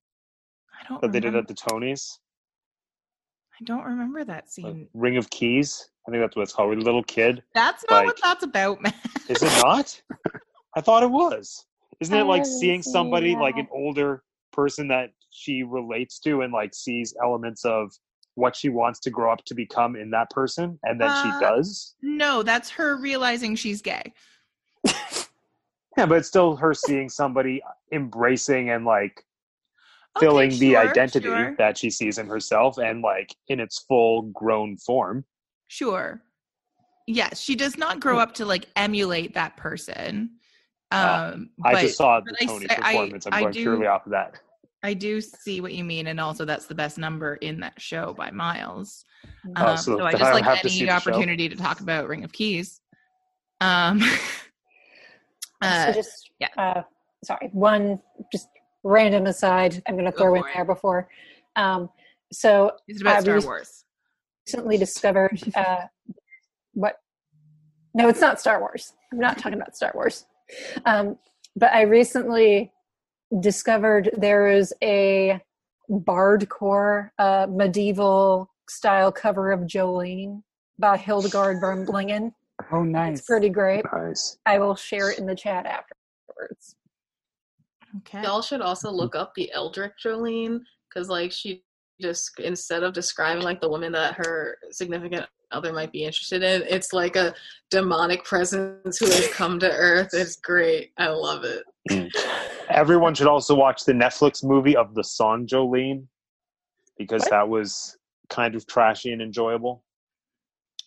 i 0.79 0.87
don't 0.87 1.01
that 1.01 1.11
they 1.11 1.19
did 1.19 1.35
at 1.35 1.47
the 1.47 1.53
Tonys. 1.53 2.09
i 3.59 3.63
don't 3.65 3.83
remember 3.83 4.23
that 4.23 4.43
Like, 4.43 4.49
scene 4.49 4.87
Ring 4.93 5.17
of 5.17 5.29
Keys. 5.29 5.89
I 6.07 6.11
think 6.11 6.23
that's 6.23 6.37
what 6.37 6.43
it's 6.43 6.53
called. 6.53 6.69
With 6.69 6.79
a 6.79 6.83
little 6.83 7.03
kid. 7.03 7.43
that's 7.53 7.83
not 7.89 8.05
what 8.05 8.17
that's 8.23 8.43
about 8.45 8.81
man 8.85 8.93
Is 9.27 9.43
it 9.43 9.51
not? 9.61 10.01
I 10.77 10.79
thought 10.81 11.03
it 11.03 11.11
was. 11.11 11.65
Isn't 11.99 12.15
it 12.15 12.23
like 12.23 12.45
seeing 12.45 12.81
seen 12.81 12.93
somebody 12.93 13.35
like 13.35 13.57
an 13.57 13.67
older 13.73 14.23
person 14.53 14.87
that 14.87 15.09
she 15.31 15.63
relates 15.63 16.19
to 16.19 16.41
and 16.43 16.53
like 16.53 16.73
sees 16.73 17.13
elements 17.21 17.65
of 17.65 17.91
what 18.37 18.55
she 18.55 18.69
wants 18.69 18.99
to 19.01 19.09
grow 19.09 19.31
up 19.33 19.43
to 19.45 19.55
become 19.55 19.95
in 19.95 20.11
that 20.11 20.29
person, 20.29 20.79
and 20.83 21.01
then 21.01 21.09
Uh, 21.09 21.23
she 21.23 21.31
does? 21.41 21.95
no 22.01 22.43
that's 22.43 22.69
her 22.69 22.95
realizing 22.97 23.55
she's 23.55 23.81
gay 23.81 24.13
Yeah, 25.97 26.05
but 26.05 26.19
it's 26.19 26.27
still 26.27 26.55
her 26.57 26.73
seeing 26.75 27.09
somebody 27.09 27.61
embracing 27.91 28.69
and 28.69 28.85
like 28.85 29.23
Okay, 30.15 30.25
filling 30.25 30.49
the 30.59 30.75
identity 30.77 31.23
sure, 31.23 31.55
that 31.57 31.77
she 31.77 31.89
sees 31.91 32.17
in 32.19 32.25
herself 32.27 32.77
and 32.79 33.01
like 33.01 33.35
in 33.49 33.59
its 33.59 33.79
full 33.87 34.23
grown 34.33 34.77
form. 34.77 35.25
sure 35.67 36.21
yes 37.07 37.39
she 37.39 37.55
does 37.55 37.77
not 37.77 37.99
grow 37.99 38.19
up 38.19 38.33
to 38.35 38.45
like 38.45 38.65
emulate 38.75 39.33
that 39.33 39.57
person 39.57 40.29
Uh, 40.91 41.31
um 41.33 41.49
I 41.65 41.73
but 41.73 41.81
just 41.81 41.97
saw 41.97 42.19
the 42.19 42.35
I 42.41 42.45
Tony 42.45 42.67
I- 42.69 42.75
performance. 42.75 43.25
I'm 43.25 43.33
I 43.33 43.41
going 43.41 43.53
do- 43.53 43.61
purely 43.63 43.87
off 43.87 44.05
of 44.05 44.11
that. 44.11 44.39
I 44.87 44.93
do 44.93 45.19
see 45.19 45.59
what 45.59 45.73
you 45.73 45.83
mean, 45.83 46.07
and 46.07 46.17
also 46.17 46.45
that's 46.45 46.65
the 46.65 46.75
best 46.75 46.97
number 46.97 47.35
in 47.35 47.59
that 47.59 47.79
show 47.81 48.13
by 48.13 48.31
miles. 48.31 49.03
Oh, 49.57 49.67
Um, 49.67 49.77
so 49.77 49.97
so 49.97 50.05
I 50.05 50.11
just 50.13 50.23
I 50.23 50.33
like 50.33 50.45
have 50.45 50.59
any 50.63 50.79
the 50.79 50.89
opportunity 50.91 51.49
to 51.49 51.55
talk 51.57 51.81
about 51.81 52.07
Ring 52.07 52.23
of 52.23 52.31
Keys. 52.31 52.79
Um, 53.59 53.99
so 54.01 54.09
uh, 55.61 55.91
just 55.91 56.31
yeah. 56.39 56.47
uh, 56.57 56.81
sorry, 57.23 57.49
one 57.51 57.99
just 58.31 58.47
random 58.83 59.25
aside. 59.25 59.83
I'm 59.87 59.95
going 59.95 60.05
to 60.05 60.11
Go 60.11 60.17
throw 60.19 60.35
in 60.35 60.43
it. 60.43 60.47
there 60.55 60.63
before. 60.63 61.09
Um, 61.57 61.89
so 62.31 62.71
it's 62.87 63.01
about 63.01 63.17
I 63.17 63.19
Star 63.19 63.41
Wars. 63.41 63.83
recently 64.47 64.77
discovered 64.77 65.37
uh, 65.55 65.81
what 66.73 66.99
no 67.93 68.07
it's 68.07 68.21
not 68.21 68.39
star 68.39 68.59
wars 68.59 68.93
i'm 69.11 69.19
not 69.19 69.37
talking 69.37 69.55
about 69.59 69.75
star 69.75 69.91
wars 69.95 70.25
um, 70.85 71.17
but 71.55 71.73
i 71.73 71.81
recently 71.81 72.71
discovered 73.41 74.09
there 74.17 74.47
is 74.47 74.73
a 74.83 75.39
bardcore 75.89 77.09
uh, 77.19 77.47
medieval 77.49 78.49
style 78.69 79.11
cover 79.11 79.51
of 79.51 79.61
jolene 79.61 80.41
by 80.79 80.97
Hildegard 80.97 81.59
von 81.61 81.85
Blingin' 81.85 82.31
Oh, 82.71 82.83
nice. 82.83 83.19
it's 83.19 83.27
pretty 83.27 83.49
great 83.49 83.85
Nice. 83.93 84.37
i 84.45 84.57
will 84.59 84.75
share 84.75 85.11
it 85.11 85.19
in 85.19 85.25
the 85.25 85.35
chat 85.35 85.65
afterwards 85.65 86.75
Okay. 87.99 88.21
Y'all 88.21 88.41
should 88.41 88.61
also 88.61 88.91
look 88.91 89.15
up 89.15 89.33
the 89.35 89.51
Eldritch 89.53 89.93
Jolene 90.05 90.59
because 90.89 91.07
like 91.09 91.31
she 91.31 91.63
just 92.01 92.37
instead 92.39 92.83
of 92.83 92.93
describing 92.93 93.43
like 93.43 93.61
the 93.61 93.69
woman 93.69 93.91
that 93.93 94.13
her 94.15 94.57
significant 94.71 95.25
other 95.51 95.71
might 95.71 95.91
be 95.93 96.03
interested 96.03 96.43
in, 96.43 96.63
it's 96.69 96.91
like 96.93 97.15
a 97.15 97.33
demonic 97.71 98.23
presence 98.25 98.97
who 98.99 99.05
has 99.05 99.29
come 99.33 99.57
to 99.59 99.71
Earth. 99.71 100.09
It's 100.13 100.35
great. 100.35 100.91
I 100.97 101.07
love 101.07 101.43
it. 101.45 101.63
Everyone 102.69 103.13
should 103.13 103.27
also 103.27 103.55
watch 103.55 103.85
the 103.85 103.93
Netflix 103.93 104.43
movie 104.43 104.75
of 104.75 104.93
the 104.93 105.03
song 105.03 105.47
Jolene 105.47 106.05
because 106.97 107.21
What? 107.23 107.31
that 107.31 107.49
was 107.49 107.97
kind 108.29 108.55
of 108.55 108.65
trashy 108.67 109.11
and 109.11 109.21
enjoyable. 109.21 109.83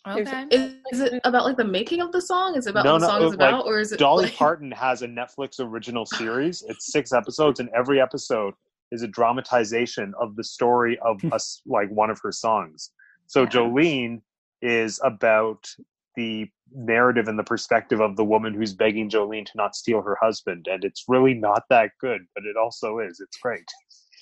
Okay. 0.08 0.46
Is, 0.50 0.74
is 0.92 1.00
it 1.00 1.20
about 1.24 1.44
like 1.44 1.56
the 1.56 1.64
making 1.64 2.00
of 2.00 2.10
the 2.12 2.22
song? 2.22 2.56
Is 2.56 2.66
it 2.66 2.70
about 2.70 2.84
No, 2.84 2.92
what 2.92 3.00
the 3.00 3.06
no, 3.06 3.12
song 3.12 3.22
is 3.22 3.30
like, 3.30 3.48
about, 3.48 3.66
or 3.66 3.78
is 3.80 3.92
it 3.92 3.98
Dolly 3.98 4.24
like, 4.24 4.34
Parton 4.36 4.70
has 4.72 5.02
a 5.02 5.06
Netflix 5.06 5.60
original 5.60 6.06
series. 6.06 6.62
It's 6.68 6.90
six 6.90 7.12
episodes, 7.12 7.60
and 7.60 7.68
every 7.76 8.00
episode 8.00 8.54
is 8.92 9.02
a 9.02 9.08
dramatization 9.08 10.14
of 10.18 10.36
the 10.36 10.44
story 10.44 10.98
of 11.00 11.20
hmm. 11.20 11.32
us, 11.32 11.60
like 11.66 11.90
one 11.90 12.10
of 12.10 12.18
her 12.22 12.32
songs. 12.32 12.90
So 13.26 13.42
Yeah. 13.42 13.48
Jolene 13.48 14.22
is 14.62 15.00
about 15.04 15.68
the 16.16 16.48
narrative 16.72 17.28
and 17.28 17.38
the 17.38 17.44
perspective 17.44 18.00
of 18.00 18.16
the 18.16 18.24
woman 18.24 18.54
who's 18.54 18.74
begging 18.74 19.10
Jolene 19.10 19.46
to 19.46 19.52
not 19.56 19.74
steal 19.74 20.02
her 20.02 20.16
husband, 20.20 20.66
and 20.70 20.84
it's 20.84 21.04
really 21.08 21.34
not 21.34 21.64
that 21.70 21.90
good, 22.00 22.22
but 22.34 22.44
it 22.44 22.56
also 22.56 22.98
is. 22.98 23.20
It's 23.20 23.36
great. 23.38 23.64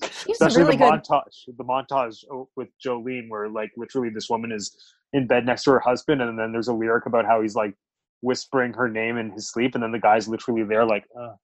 Especially 0.02 0.62
really 0.62 0.76
the 0.76 0.84
good 0.84 1.02
montage, 1.02 1.46
the 1.46 1.64
montage 1.64 2.24
with 2.56 2.68
Jolene, 2.84 3.28
where 3.28 3.48
like 3.48 3.72
literally 3.76 4.10
this 4.10 4.30
woman 4.30 4.52
is 4.52 4.76
in 5.12 5.26
bed 5.26 5.46
next 5.46 5.64
to 5.64 5.72
her 5.72 5.80
husband, 5.80 6.22
and 6.22 6.38
then 6.38 6.52
there's 6.52 6.68
a 6.68 6.72
lyric 6.72 7.06
about 7.06 7.24
how 7.24 7.42
he's 7.42 7.54
like 7.54 7.74
whispering 8.20 8.72
her 8.72 8.88
name 8.88 9.16
in 9.16 9.30
his 9.30 9.48
sleep, 9.48 9.74
and 9.74 9.82
then 9.82 9.92
the 9.92 9.98
guy's 9.98 10.28
literally 10.28 10.64
there, 10.64 10.84
like, 10.84 11.04
uh, 11.18 11.34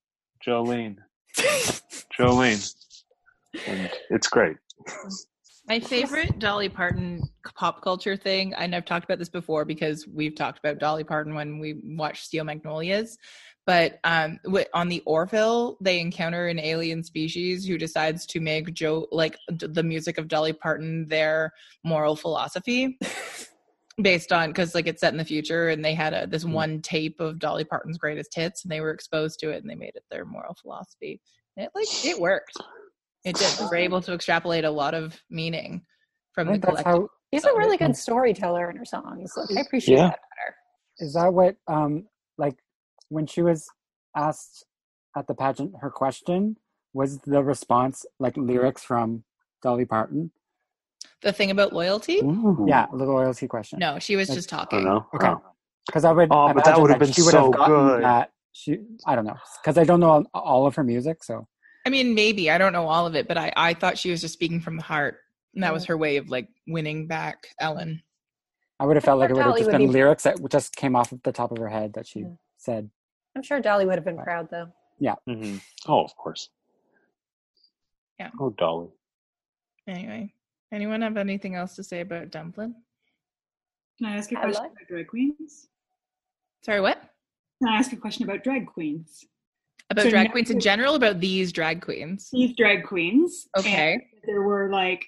Jolene, 0.46 0.96
Jolene, 2.18 2.74
and 3.66 3.90
it's 4.10 4.28
great. 4.28 4.56
My 5.66 5.80
favorite 5.80 6.38
Dolly 6.38 6.68
Parton 6.68 7.22
pop 7.54 7.80
culture 7.80 8.16
thing, 8.16 8.52
and 8.52 8.74
I've 8.74 8.84
talked 8.84 9.04
about 9.04 9.18
this 9.18 9.30
before 9.30 9.64
because 9.64 10.06
we've 10.06 10.34
talked 10.34 10.58
about 10.58 10.78
Dolly 10.78 11.04
Parton 11.04 11.34
when 11.34 11.58
we 11.58 11.80
watched 11.82 12.26
Steel 12.26 12.44
Magnolias. 12.44 13.16
But 13.64 13.98
um, 14.04 14.38
on 14.74 14.88
the 14.90 15.02
Orville, 15.06 15.78
they 15.80 16.00
encounter 16.00 16.48
an 16.48 16.58
alien 16.58 17.02
species 17.02 17.64
who 17.64 17.78
decides 17.78 18.26
to 18.26 18.40
make 18.40 18.74
Joe 18.74 19.06
like 19.10 19.38
the 19.48 19.82
music 19.82 20.18
of 20.18 20.28
Dolly 20.28 20.52
Parton 20.52 21.08
their 21.08 21.50
moral 21.82 22.14
philosophy, 22.14 22.98
based 24.02 24.32
on 24.32 24.50
because 24.50 24.74
like 24.74 24.86
it's 24.86 25.00
set 25.00 25.14
in 25.14 25.18
the 25.18 25.24
future, 25.24 25.70
and 25.70 25.82
they 25.82 25.94
had 25.94 26.12
a 26.12 26.26
this 26.26 26.44
one 26.44 26.82
tape 26.82 27.20
of 27.20 27.38
Dolly 27.38 27.64
Parton's 27.64 27.96
greatest 27.96 28.34
hits, 28.34 28.64
and 28.64 28.70
they 28.70 28.82
were 28.82 28.90
exposed 28.90 29.40
to 29.40 29.48
it, 29.48 29.62
and 29.62 29.70
they 29.70 29.76
made 29.76 29.94
it 29.94 30.04
their 30.10 30.26
moral 30.26 30.54
philosophy. 30.60 31.22
And 31.56 31.64
it 31.64 31.70
like 31.74 32.04
it 32.04 32.20
worked. 32.20 32.52
It 33.24 33.36
did. 33.36 33.50
They 33.58 33.64
were 33.64 33.76
able 33.76 34.00
to 34.02 34.12
extrapolate 34.12 34.64
a 34.64 34.70
lot 34.70 34.94
of 34.94 35.20
meaning 35.30 35.82
from 36.32 36.48
the 36.48 36.58
collective. 36.58 36.84
how. 36.84 37.08
she's 37.32 37.44
a 37.44 37.54
really 37.54 37.76
good 37.76 37.96
storyteller 37.96 38.68
in 38.70 38.76
her 38.76 38.84
songs 38.84 39.32
like, 39.36 39.56
i 39.56 39.60
appreciate 39.60 39.96
Yeah. 39.96 40.08
that 40.08 40.18
better 40.36 40.56
Is 40.98 41.14
that 41.14 41.32
what? 41.32 41.56
Um, 41.68 42.06
like 42.38 42.56
when 43.08 43.26
she 43.26 43.42
was 43.42 43.68
asked 44.16 44.64
at 45.16 45.26
the 45.26 45.34
pageant, 45.34 45.72
her 45.80 45.90
question 45.90 46.56
was 46.92 47.18
the 47.20 47.42
response 47.42 48.04
like 48.18 48.36
lyrics 48.36 48.82
from 48.82 49.24
Dolly 49.62 49.84
Parton. 49.84 50.30
The 51.22 51.32
thing 51.32 51.50
about 51.50 51.72
loyalty? 51.72 52.18
Ooh. 52.18 52.66
Yeah, 52.68 52.86
the 52.92 53.04
loyalty 53.04 53.46
question. 53.48 53.78
No, 53.78 53.98
she 53.98 54.16
was 54.16 54.28
That's- 54.28 54.44
just 54.44 54.52
I 54.52 54.56
don't 54.58 54.64
talking. 54.70 54.84
know. 54.84 55.06
Okay. 55.14 55.28
Oh. 55.28 55.42
because 55.86 56.04
I 56.04 56.12
would. 56.12 56.28
Oh, 56.30 56.52
but 56.52 56.64
that 56.64 56.80
would've 56.80 56.98
been 56.98 57.12
she 57.12 57.22
would 57.22 57.30
so 57.32 57.44
have 57.44 57.52
gotten 57.52 57.74
good. 57.88 58.02
That 58.04 58.32
she, 58.52 58.78
I 59.06 59.14
don't 59.16 59.24
know, 59.24 59.36
because 59.62 59.78
I 59.78 59.84
don't 59.84 60.00
know 60.00 60.10
all, 60.10 60.24
all 60.34 60.66
of 60.66 60.74
her 60.76 60.84
music, 60.84 61.24
so 61.24 61.46
I 61.86 61.90
mean, 61.90 62.14
maybe 62.14 62.50
I 62.50 62.58
don't 62.58 62.72
know 62.72 62.88
all 62.88 63.06
of 63.06 63.14
it, 63.14 63.28
but 63.28 63.36
I 63.36 63.52
I 63.56 63.74
thought 63.74 63.98
she 63.98 64.10
was 64.10 64.20
just 64.20 64.34
speaking 64.34 64.60
from 64.60 64.76
the 64.76 64.82
heart, 64.82 65.18
and 65.54 65.62
that 65.62 65.72
was 65.72 65.84
her 65.86 65.96
way 65.96 66.16
of 66.16 66.28
like 66.30 66.48
winning 66.66 67.06
back 67.06 67.46
Ellen. 67.60 68.02
I 68.80 68.86
would 68.86 68.96
have 68.96 69.04
felt 69.04 69.20
like 69.20 69.30
it 69.30 69.34
would 69.34 69.42
have 69.42 69.50
Dolly 69.52 69.60
just 69.60 69.70
would 69.72 69.78
been 69.78 69.86
be- 69.88 69.92
lyrics 69.92 70.24
that 70.24 70.36
just 70.50 70.74
came 70.76 70.96
off 70.96 71.12
of 71.12 71.22
the 71.22 71.32
top 71.32 71.52
of 71.52 71.58
her 71.58 71.68
head 71.68 71.92
that 71.94 72.06
she 72.06 72.20
Yeah. 72.20 72.28
said. 72.56 72.90
I'm 73.36 73.42
sure 73.42 73.60
Dolly 73.60 73.84
would 73.86 73.94
have 73.96 74.04
been 74.04 74.18
proud 74.18 74.48
though. 74.50 74.72
Yeah. 74.98 75.14
Mhm. 75.28 75.60
Oh, 75.86 76.02
of 76.04 76.14
course. 76.16 76.48
Yeah. 78.18 78.30
Oh, 78.40 78.50
Dolly. 78.50 78.88
Anyway, 79.86 80.32
anyone 80.72 81.02
have 81.02 81.16
anything 81.16 81.54
else 81.54 81.76
to 81.76 81.84
say 81.84 82.00
about 82.00 82.30
Dumplin? 82.30 82.74
Can 83.98 84.06
I 84.08 84.16
ask 84.16 84.32
a 84.32 84.38
I 84.38 84.42
question 84.42 84.62
like- 84.62 84.72
about 84.72 84.88
drag 84.88 85.08
queens? 85.08 85.68
Sorry, 86.62 86.80
what? 86.80 86.98
Can 87.62 87.68
I 87.72 87.76
ask 87.76 87.92
a 87.92 87.96
question 87.96 88.24
about 88.24 88.42
drag 88.42 88.66
queens? 88.66 89.24
About 89.90 90.04
So 90.04 90.10
drag 90.10 90.30
queens 90.30 90.50
in 90.50 90.60
general, 90.60 90.94
about 90.94 91.20
these 91.20 91.52
drag 91.52 91.82
queens. 91.82 92.28
These 92.32 92.56
drag 92.56 92.84
queens. 92.84 93.46
Okay. 93.58 94.06
there 94.26 94.42
were 94.42 94.70
like, 94.70 95.04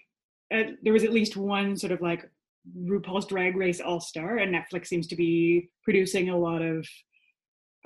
uh, 0.55 0.65
there 0.83 0.93
was 0.93 1.05
at 1.05 1.13
least 1.13 1.37
one 1.37 1.77
sort 1.77 1.93
of 1.93 2.01
like 2.01 2.29
RuPaul's 2.79 3.27
Drag 3.27 3.57
Race 3.57 3.81
All 3.81 4.01
Star, 4.01 4.39
and 4.39 4.55
Netflix 4.55 4.87
seems 4.87 5.07
to 5.09 5.17
be 5.17 5.71
producing 5.83 6.31
a 6.31 6.39
lot 6.39 6.63
of 6.63 6.87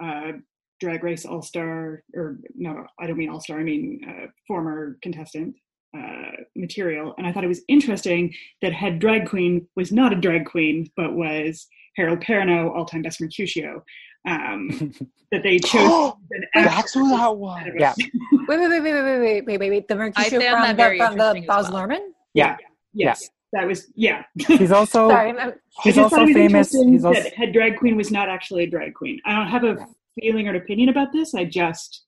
uh, 0.02 0.32
Drag 0.80 1.04
Race 1.04 1.24
All 1.24 1.42
Star, 1.42 2.02
or 2.14 2.38
no, 2.54 2.86
I 2.98 3.06
don't 3.06 3.18
mean 3.18 3.30
All 3.30 3.40
Star, 3.40 3.60
I 3.60 3.62
mean 3.62 4.00
uh, 4.08 4.26
former 4.46 4.98
contestant 5.02 5.54
uh, 5.96 6.30
material. 6.56 7.14
And 7.18 7.26
I 7.26 7.32
thought 7.32 7.44
it 7.44 7.48
was 7.48 7.62
interesting 7.68 8.32
that 8.62 8.72
head 8.72 8.98
drag 8.98 9.28
queen 9.28 9.68
was 9.76 9.92
not 9.92 10.12
a 10.12 10.20
drag 10.20 10.46
queen, 10.46 10.90
but 10.96 11.14
was 11.14 11.66
Harold 11.96 12.20
Perrineau, 12.20 12.74
all 12.74 12.84
time 12.84 13.02
best 13.02 13.20
Mercutio. 13.20 13.84
Um, 14.28 14.92
that 15.32 15.42
they 15.42 15.58
chose 15.58 16.12
an 16.30 16.44
That's 16.54 16.94
who 16.94 17.08
that 17.10 17.36
was. 17.36 17.66
Yeah. 17.78 17.94
Wait, 18.48 18.58
wait, 18.58 18.68
wait, 18.68 18.80
wait, 18.80 18.92
wait, 18.92 19.04
wait, 19.04 19.46
wait, 19.46 19.60
wait, 19.60 19.70
wait. 19.70 19.88
The 19.88 19.94
Mercutio 19.94 20.40
from 20.40 20.40
that 20.40 20.68
the, 20.68 20.74
very 20.74 20.98
from 20.98 21.16
the 21.16 21.44
Baz 21.46 21.70
well. 21.70 21.86
Luhrmann? 21.86 22.08
Yeah, 22.34 22.56
Yes, 22.92 23.30
that 23.52 23.66
was 23.66 23.90
yeah. 23.94 24.24
he's 24.36 24.72
also 24.72 25.08
Sorry, 25.10 25.30
I'm, 25.30 25.52
he's 25.82 25.94
just 25.94 26.10
thought 26.10 26.20
also 26.20 26.32
famous. 26.32 26.72
He's 26.72 27.04
also 27.04 27.22
that 27.22 27.34
head 27.34 27.52
drag 27.52 27.78
queen 27.78 27.96
was 27.96 28.10
not 28.10 28.28
actually 28.28 28.64
a 28.64 28.70
drag 28.70 28.94
queen. 28.94 29.20
I 29.24 29.36
don't 29.36 29.48
have 29.48 29.64
a 29.64 29.86
feeling 30.20 30.48
or 30.48 30.50
an 30.50 30.56
opinion 30.56 30.88
about 30.88 31.12
this. 31.12 31.34
I 31.34 31.44
just 31.44 32.04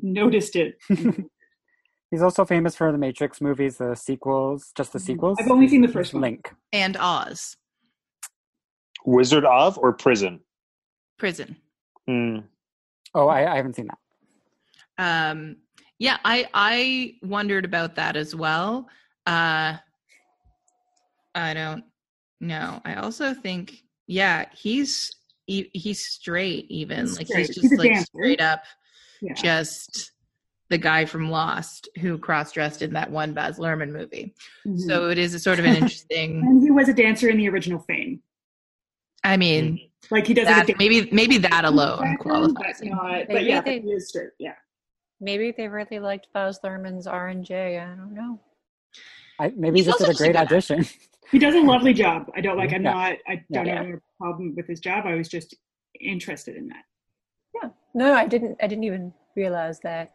noticed 0.00 0.56
it. 0.56 0.76
he's 2.10 2.22
also 2.22 2.44
famous 2.44 2.74
for 2.74 2.90
the 2.90 2.98
Matrix 2.98 3.40
movies, 3.40 3.76
the 3.76 3.94
sequels, 3.94 4.72
just 4.76 4.92
the 4.92 5.00
sequels. 5.00 5.38
I've 5.40 5.50
only 5.50 5.68
seen 5.68 5.82
the 5.82 5.88
first 5.88 6.12
one. 6.12 6.22
Link. 6.22 6.52
And 6.72 6.96
Oz 6.96 7.56
Wizard 9.06 9.44
of 9.44 9.78
or 9.78 9.92
prison? 9.92 10.40
prison. 11.18 11.56
Hmm. 12.06 12.38
Oh, 13.14 13.26
I, 13.28 13.50
I 13.52 13.56
haven't 13.56 13.74
seen 13.76 13.88
that. 13.88 13.98
Um, 15.30 15.56
yeah, 15.98 16.18
I 16.24 16.46
I 16.52 17.14
wondered 17.22 17.64
about 17.64 17.94
that 17.94 18.16
as 18.16 18.34
well. 18.34 18.88
Uh, 19.26 19.76
I 21.34 21.54
don't 21.54 21.84
know. 22.40 22.80
I 22.84 22.94
also 22.96 23.32
think, 23.34 23.82
yeah, 24.06 24.46
he's 24.54 25.10
he, 25.46 25.70
he's 25.72 26.04
straight. 26.04 26.66
Even 26.70 27.00
He's 27.06 27.16
like 27.18 27.26
straight. 27.28 27.46
he's 27.46 27.56
He's 27.56 27.62
just 27.70 27.72
a 27.74 27.76
like 27.76 27.90
dancer. 27.92 28.06
straight 28.14 28.40
up, 28.40 28.62
Yeah. 29.22 29.34
just 29.34 30.12
the 30.68 30.78
guy 30.78 31.04
from 31.04 31.30
Lost 31.30 31.88
who 32.00 32.18
cross 32.18 32.50
dressed 32.52 32.82
in 32.82 32.92
that 32.94 33.10
one 33.10 33.32
Baz 33.32 33.58
Luhrmann 33.58 33.92
movie. 33.92 34.34
Mhm. 34.66 34.80
So 34.80 35.08
it 35.10 35.18
is 35.18 35.32
a 35.34 35.38
sort 35.38 35.58
of 35.60 35.64
an 35.64 35.76
interesting. 35.76 36.40
and 36.40 36.62
he 36.62 36.70
was 36.70 36.88
a 36.88 36.92
dancer 36.94 37.28
in 37.28 37.36
the 37.38 37.48
original 37.48 37.78
Fame. 37.80 38.20
I 39.26 39.36
mean, 39.36 39.64
mm-hmm. 39.64 39.82
Like 40.14 40.26
he 40.28 40.34
doesn't 40.34 40.52
a 40.52 40.66
that, 40.66 40.78
maybe 40.78 41.08
maybe 41.10 41.36
that 41.38 41.64
alone 41.72 42.16
qualifies. 42.20 42.78
but 42.80 42.88
not. 42.88 43.26
But 43.26 43.28
Maybe 43.28 43.46
yeah, 43.50 43.60
they- 43.60 43.80
but 43.80 43.84
he 43.88 43.92
is 43.92 44.08
straight. 44.08 44.30
Yeah. 44.38 44.54
maybe 45.20 45.52
they 45.56 45.66
really 45.66 45.98
liked 45.98 46.28
Baz 46.32 46.60
Luhrmann's 46.64 47.06
R 47.08 47.26
and 47.28 47.44
J. 47.44 47.78
I 47.78 47.86
don't 47.86 48.14
know. 48.14 48.38
I, 49.40 49.52
maybe 49.56 49.80
he 49.80 49.84
He's 49.84 49.86
just 49.86 49.98
did 49.98 50.08
a 50.08 50.10
just 50.12 50.20
a 50.20 50.22
great 50.22 50.32
good 50.32 50.40
actor. 50.42 50.54
audition. 50.54 50.86
He 51.32 51.40
does 51.40 51.56
a 51.56 51.60
lovely 51.60 51.92
job. 51.92 52.30
I 52.36 52.40
don't 52.40 52.56
like. 52.56 52.72
I'm 52.72 52.84
Yeah. 52.84 52.92
not. 52.92 53.12
I 53.26 53.42
don't 53.50 53.66
Yeah. 53.66 53.82
have 53.82 53.94
a 53.94 54.00
problem 54.16 54.54
with 54.56 54.68
his 54.68 54.78
job. 54.78 55.06
I 55.06 55.14
was 55.16 55.28
just 55.28 55.56
interested 56.00 56.54
in 56.54 56.68
that. 56.68 56.84
Yeah. 57.56 57.70
No, 57.94 58.14
I 58.14 58.26
didn't. 58.28 58.56
I 58.62 58.68
didn't 58.68 58.84
even 58.84 59.12
realize 59.34 59.80
that. 59.80 60.12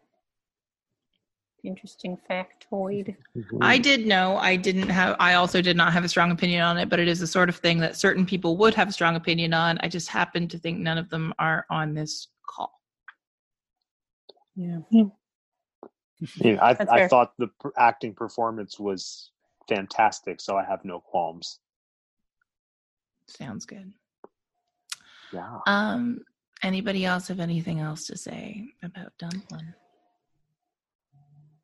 Interesting 1.64 2.18
factoid. 2.28 3.14
I 3.60 3.78
did 3.78 4.04
know 4.04 4.36
I 4.36 4.56
didn't 4.56 4.88
have 4.88 5.14
I 5.20 5.34
also 5.34 5.62
did 5.62 5.76
not 5.76 5.92
have 5.92 6.02
a 6.02 6.08
strong 6.08 6.32
opinion 6.32 6.60
on 6.62 6.76
it, 6.76 6.88
but 6.88 6.98
it 6.98 7.06
is 7.06 7.20
the 7.20 7.26
sort 7.26 7.48
of 7.48 7.56
thing 7.56 7.78
that 7.78 7.96
certain 7.96 8.26
people 8.26 8.56
would 8.56 8.74
have 8.74 8.88
a 8.88 8.92
strong 8.92 9.14
opinion 9.14 9.54
on. 9.54 9.78
I 9.80 9.88
just 9.88 10.08
happen 10.08 10.48
to 10.48 10.58
think 10.58 10.80
none 10.80 10.98
of 10.98 11.08
them 11.08 11.32
are 11.38 11.64
on 11.70 11.94
this 11.94 12.28
call. 12.48 12.80
Yeah. 14.56 14.78
I, 14.92 16.44
mean, 16.44 16.58
I, 16.60 16.76
I 16.90 17.08
thought 17.08 17.32
the 17.38 17.48
acting 17.76 18.12
performance 18.12 18.80
was 18.80 19.30
fantastic, 19.68 20.40
so 20.40 20.56
I 20.56 20.64
have 20.64 20.84
no 20.84 20.98
qualms. 20.98 21.60
Sounds 23.28 23.66
good. 23.66 23.92
Yeah. 25.32 25.60
Um 25.66 26.24
anybody 26.60 27.04
else 27.04 27.28
have 27.28 27.38
anything 27.38 27.78
else 27.78 28.08
to 28.08 28.16
say 28.16 28.70
about 28.82 29.12
Dumplin? 29.18 29.74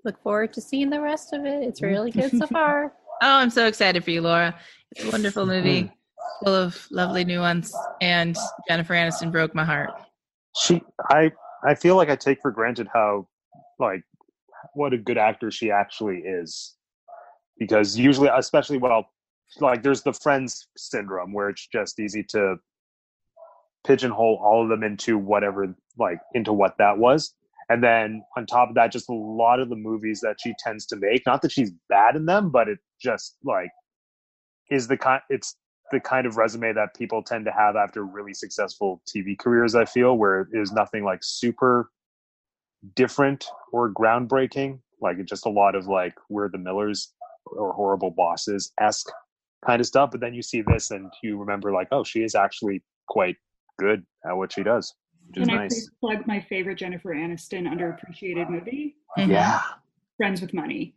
Look 0.04 0.22
forward 0.22 0.52
to 0.54 0.60
seeing 0.60 0.90
the 0.90 1.00
rest 1.00 1.32
of 1.32 1.44
it. 1.44 1.62
It's 1.62 1.82
really 1.82 2.10
good 2.10 2.30
so 2.30 2.46
far. 2.52 2.92
Oh, 3.22 3.36
I'm 3.38 3.50
so 3.50 3.66
excited 3.66 4.04
for 4.04 4.10
you, 4.10 4.20
Laura. 4.20 4.54
It's 4.92 5.04
a 5.04 5.10
wonderful 5.10 5.44
mm-hmm. 5.44 5.52
movie, 5.52 5.92
full 6.44 6.54
of 6.54 6.86
lovely 6.90 7.24
nuance, 7.24 7.74
and 8.00 8.36
Jennifer 8.68 8.94
Aniston 8.94 9.32
broke 9.32 9.54
my 9.54 9.64
heart. 9.64 9.90
She, 10.56 10.82
I, 11.10 11.32
I 11.64 11.74
feel 11.74 11.96
like 11.96 12.10
I 12.10 12.16
take 12.16 12.40
for 12.40 12.50
granted 12.50 12.88
how, 12.92 13.26
like, 13.78 14.02
what 14.74 14.92
a 14.92 14.98
good 14.98 15.18
actor 15.18 15.50
she 15.50 15.70
actually 15.70 16.18
is, 16.18 16.76
because 17.58 17.98
usually, 17.98 18.28
especially 18.32 18.78
well, 18.78 19.10
like 19.60 19.82
there's 19.82 20.02
the 20.02 20.12
Friends 20.12 20.68
syndrome 20.76 21.32
where 21.32 21.48
it's 21.48 21.66
just 21.66 21.98
easy 21.98 22.22
to 22.30 22.56
pigeonhole 23.86 24.40
all 24.42 24.62
of 24.62 24.68
them 24.68 24.82
into 24.82 25.18
whatever, 25.18 25.74
like, 25.98 26.20
into 26.34 26.52
what 26.52 26.76
that 26.78 26.96
was. 26.96 27.34
And 27.68 27.82
then 27.82 28.22
on 28.36 28.46
top 28.46 28.70
of 28.70 28.74
that, 28.76 28.92
just 28.92 29.10
a 29.10 29.14
lot 29.14 29.60
of 29.60 29.68
the 29.68 29.76
movies 29.76 30.20
that 30.20 30.36
she 30.40 30.54
tends 30.58 30.86
to 30.86 30.96
make. 30.96 31.26
Not 31.26 31.42
that 31.42 31.52
she's 31.52 31.72
bad 31.88 32.16
in 32.16 32.24
them, 32.26 32.50
but 32.50 32.68
it 32.68 32.78
just 33.00 33.36
like 33.44 33.70
is 34.70 34.88
the 34.88 34.96
kind. 34.96 35.20
It's 35.28 35.56
the 35.90 36.00
kind 36.00 36.26
of 36.26 36.36
resume 36.36 36.72
that 36.74 36.94
people 36.96 37.22
tend 37.22 37.44
to 37.46 37.52
have 37.52 37.76
after 37.76 38.04
really 38.04 38.34
successful 38.34 39.02
TV 39.08 39.38
careers. 39.38 39.74
I 39.74 39.84
feel 39.84 40.16
where 40.16 40.42
it 40.42 40.48
is 40.52 40.72
nothing 40.72 41.04
like 41.04 41.20
super 41.22 41.90
different 42.94 43.46
or 43.72 43.92
groundbreaking. 43.92 44.80
Like 45.00 45.18
it's 45.18 45.30
just 45.30 45.46
a 45.46 45.50
lot 45.50 45.74
of 45.74 45.86
like 45.86 46.14
we're 46.28 46.48
the 46.48 46.58
Millers 46.58 47.12
or 47.46 47.72
horrible 47.72 48.10
bosses 48.10 48.72
esque 48.80 49.10
kind 49.66 49.80
of 49.80 49.86
stuff. 49.86 50.10
But 50.10 50.20
then 50.20 50.34
you 50.34 50.42
see 50.42 50.62
this 50.62 50.90
and 50.90 51.10
you 51.22 51.36
remember 51.38 51.72
like, 51.72 51.88
oh, 51.92 52.04
she 52.04 52.22
is 52.22 52.34
actually 52.34 52.82
quite 53.08 53.36
good 53.78 54.04
at 54.28 54.36
what 54.36 54.52
she 54.52 54.62
does, 54.62 54.94
which 55.28 55.38
is 55.42 55.48
Can 55.48 55.56
I 55.56 55.60
nice. 55.62 55.74
please 55.74 55.90
plug 56.00 56.26
my 56.26 56.40
favorite 56.48 56.76
Jennifer 56.76 57.14
Aniston 57.14 57.68
underappreciated 57.68 58.48
movie, 58.50 58.96
Mhm. 59.18 59.28
Yeah. 59.30 59.60
Friends 60.16 60.40
with 60.40 60.52
Money? 60.54 60.94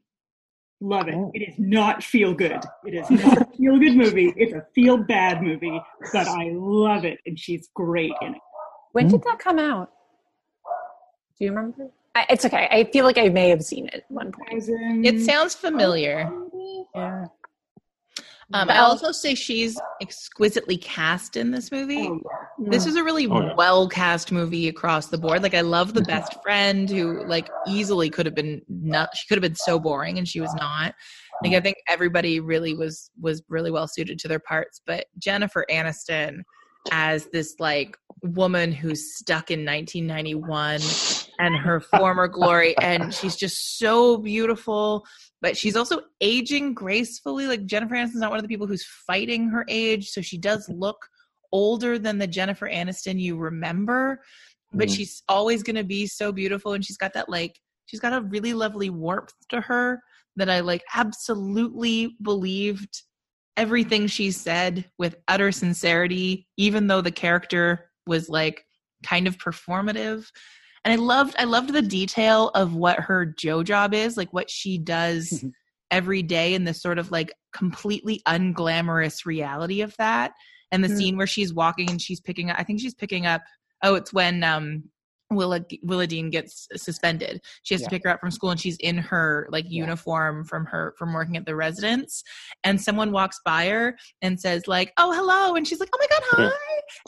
Love 0.80 1.08
it. 1.08 1.14
Oh. 1.16 1.32
It 1.36 1.42
is 1.48 1.56
not 1.60 2.04
feel 2.04 2.34
good. 2.34 2.60
It 2.86 2.96
is 2.96 3.10
not 3.12 3.42
a 3.42 3.46
feel 3.58 3.78
good 3.78 3.96
movie. 3.96 4.34
It's 4.36 4.54
a 4.54 4.66
feel 4.74 4.98
bad 4.98 5.44
movie, 5.44 5.80
but 6.12 6.28
I 6.28 6.50
love 6.56 7.06
it, 7.06 7.20
and 7.28 7.38
she's 7.38 7.70
great 7.76 8.14
in 8.22 8.34
it. 8.36 8.42
When 8.94 9.08
did 9.08 9.22
that 9.24 9.38
come 9.40 9.60
out? 9.60 9.92
Do 11.38 11.46
you 11.46 11.52
remember? 11.52 11.92
I, 12.16 12.26
it's 12.30 12.44
okay. 12.46 12.68
I 12.72 12.84
feel 12.92 13.06
like 13.06 13.18
I 13.18 13.30
may 13.30 13.50
have 13.50 13.64
seen 13.64 13.88
it 13.88 13.94
at 13.94 14.12
one 14.12 14.32
point. 14.32 14.64
It 15.06 15.22
sounds 15.22 15.54
familiar. 15.56 16.30
Yeah. 16.96 17.26
Um, 18.54 18.68
But 18.68 18.76
I'll 18.76 18.84
I'll- 18.86 18.92
also 18.92 19.12
say 19.12 19.36
she's 19.36 19.80
exquisitely 20.02 20.78
cast 20.78 21.36
in 21.38 21.52
this 21.52 21.72
movie. 21.72 22.08
Oh, 22.08 22.20
This 22.60 22.86
is 22.86 22.96
a 22.96 23.04
really 23.04 23.28
Oh, 23.28 23.42
yeah. 23.42 23.54
well 23.56 23.88
cast 23.88 24.32
movie 24.32 24.68
across 24.68 25.08
the 25.08 25.18
board. 25.18 25.42
Like 25.44 25.54
I 25.54 25.62
love 25.62 25.94
the 25.94 26.02
best 26.14 26.42
friend 26.44 26.90
who 26.90 27.24
like 27.26 27.50
easily 27.68 28.10
could 28.10 28.26
have 28.26 28.36
been 28.36 28.62
not 28.70 29.10
she 29.16 29.28
could 29.28 29.38
have 29.38 29.42
been 29.50 29.56
so 29.56 29.80
boring 29.80 30.18
and 30.18 30.28
she 30.28 30.42
was 30.42 30.54
not. 30.56 30.94
Like 31.44 31.54
I 31.54 31.60
think 31.60 31.78
everybody 31.88 32.40
really 32.40 32.76
was 32.76 33.10
was 33.20 33.42
really 33.50 33.72
well 33.72 33.88
suited 33.88 34.20
to 34.20 34.28
their 34.28 34.40
parts, 34.40 34.82
but 34.86 35.06
Jennifer 35.18 35.66
Aniston 35.72 36.42
as 36.92 37.28
this 37.28 37.56
like 37.60 37.98
woman 38.24 38.72
who's 38.72 39.16
stuck 39.16 39.52
in 39.52 39.66
1991 39.66 40.82
and 41.40 41.56
her 41.56 41.80
former 41.80 42.28
glory 42.28 42.76
and 42.82 43.14
she's 43.14 43.36
just 43.36 43.80
so 43.80 44.18
beautiful 44.18 45.04
but 45.42 45.58
she's 45.58 45.76
also 45.76 46.02
aging 46.22 46.74
gracefully 46.74 47.48
like 47.48 47.66
jennifer 47.66 47.96
aniston's 47.96 48.16
not 48.16 48.30
one 48.30 48.38
of 48.38 48.44
the 48.44 48.50
people 48.50 48.68
who's 48.68 48.86
fighting 49.08 49.50
her 49.50 49.66
age 49.68 50.10
so 50.10 50.22
she 50.22 50.38
does 50.38 50.70
look 50.70 51.08
older 51.52 51.98
than 51.98 52.18
the 52.18 52.28
jennifer 52.28 52.70
aniston 52.70 53.20
you 53.20 53.38
remember 53.38 54.22
but 54.74 54.88
Mhm. 54.88 54.96
she's 54.96 55.24
always 55.28 55.64
going 55.64 55.76
to 55.76 55.84
be 55.84 56.06
so 56.08 56.32
beautiful 56.32 56.74
and 56.74 56.86
she's 56.86 56.98
got 56.98 57.14
that 57.14 57.28
like 57.28 57.60
she's 57.88 58.00
got 58.00 58.14
a 58.14 58.22
really 58.22 58.54
lovely 58.54 58.90
warmth 58.90 59.34
to 59.50 59.62
her 59.62 60.02
that 60.38 60.50
I 60.50 60.62
like 60.62 60.84
absolutely 60.96 62.16
believed 62.22 63.04
everything 63.58 64.08
she 64.08 64.32
said 64.32 64.86
with 64.98 65.16
utter 65.28 65.52
sincerity, 65.52 66.48
even 66.58 66.88
though 66.88 67.02
the 67.02 67.12
character 67.12 67.90
was 68.08 68.30
like 68.30 68.66
kind 69.04 69.28
of 69.28 69.38
performative. 69.38 70.28
And 70.84 70.92
I 70.92 70.96
loved 70.96 71.36
I 71.38 71.44
loved 71.44 71.74
the 71.74 71.82
detail 71.82 72.50
of 72.50 72.76
what 72.76 73.00
her 73.00 73.26
Joe 73.26 73.64
job 73.64 73.94
is, 73.94 74.18
like 74.18 74.34
what 74.34 74.50
she 74.50 74.78
does 74.78 75.44
every 75.92 76.24
day 76.24 76.54
in 76.54 76.64
this 76.64 76.82
sort 76.82 76.98
of 76.98 77.12
like 77.12 77.34
completely 77.54 78.22
unglamorous 78.28 79.26
reality 79.26 79.82
of 79.82 79.96
that. 79.98 80.34
And 80.72 80.84
the 80.84 80.88
Mm. 80.88 80.98
scene 80.98 81.18
where 81.18 81.28
she's 81.28 81.54
walking 81.54 81.90
and 81.90 82.02
she's 82.02 82.22
picking 82.22 82.50
up 82.50 82.58
I 82.60 82.64
think 82.64 82.80
she's 82.80 82.96
picking 82.96 83.26
up 83.26 83.42
oh, 83.84 83.96
it's 83.96 84.14
when 84.14 84.44
um 84.44 84.84
Willa 85.32 85.62
Willowdean 85.86 86.32
gets 86.32 86.68
suspended. 86.76 87.42
She 87.64 87.74
has 87.74 87.82
Yeah. 87.82 87.88
to 87.88 87.90
pick 87.92 88.04
her 88.04 88.10
up 88.12 88.20
from 88.20 88.32
school 88.32 88.52
and 88.52 88.60
she's 88.60 88.78
in 88.78 88.98
her 88.98 89.48
like 89.52 89.66
Yeah. 89.68 89.84
uniform 89.84 90.44
from 90.46 90.66
her 90.66 90.94
from 90.98 91.14
working 91.14 91.38
at 91.38 91.46
the 91.46 91.56
residence 91.56 92.24
and 92.64 92.80
someone 92.82 93.12
walks 93.12 93.40
by 93.46 93.68
her 93.70 93.98
and 94.22 94.40
says 94.40 94.68
like, 94.68 94.94
"Oh, 94.98 95.12
hello." 95.14 95.56
And 95.56 95.68
she's 95.68 95.80
like, 95.80 95.90
"Oh 95.94 95.98
my 96.00 96.08
god, 96.08 96.24
hi." 96.50 96.52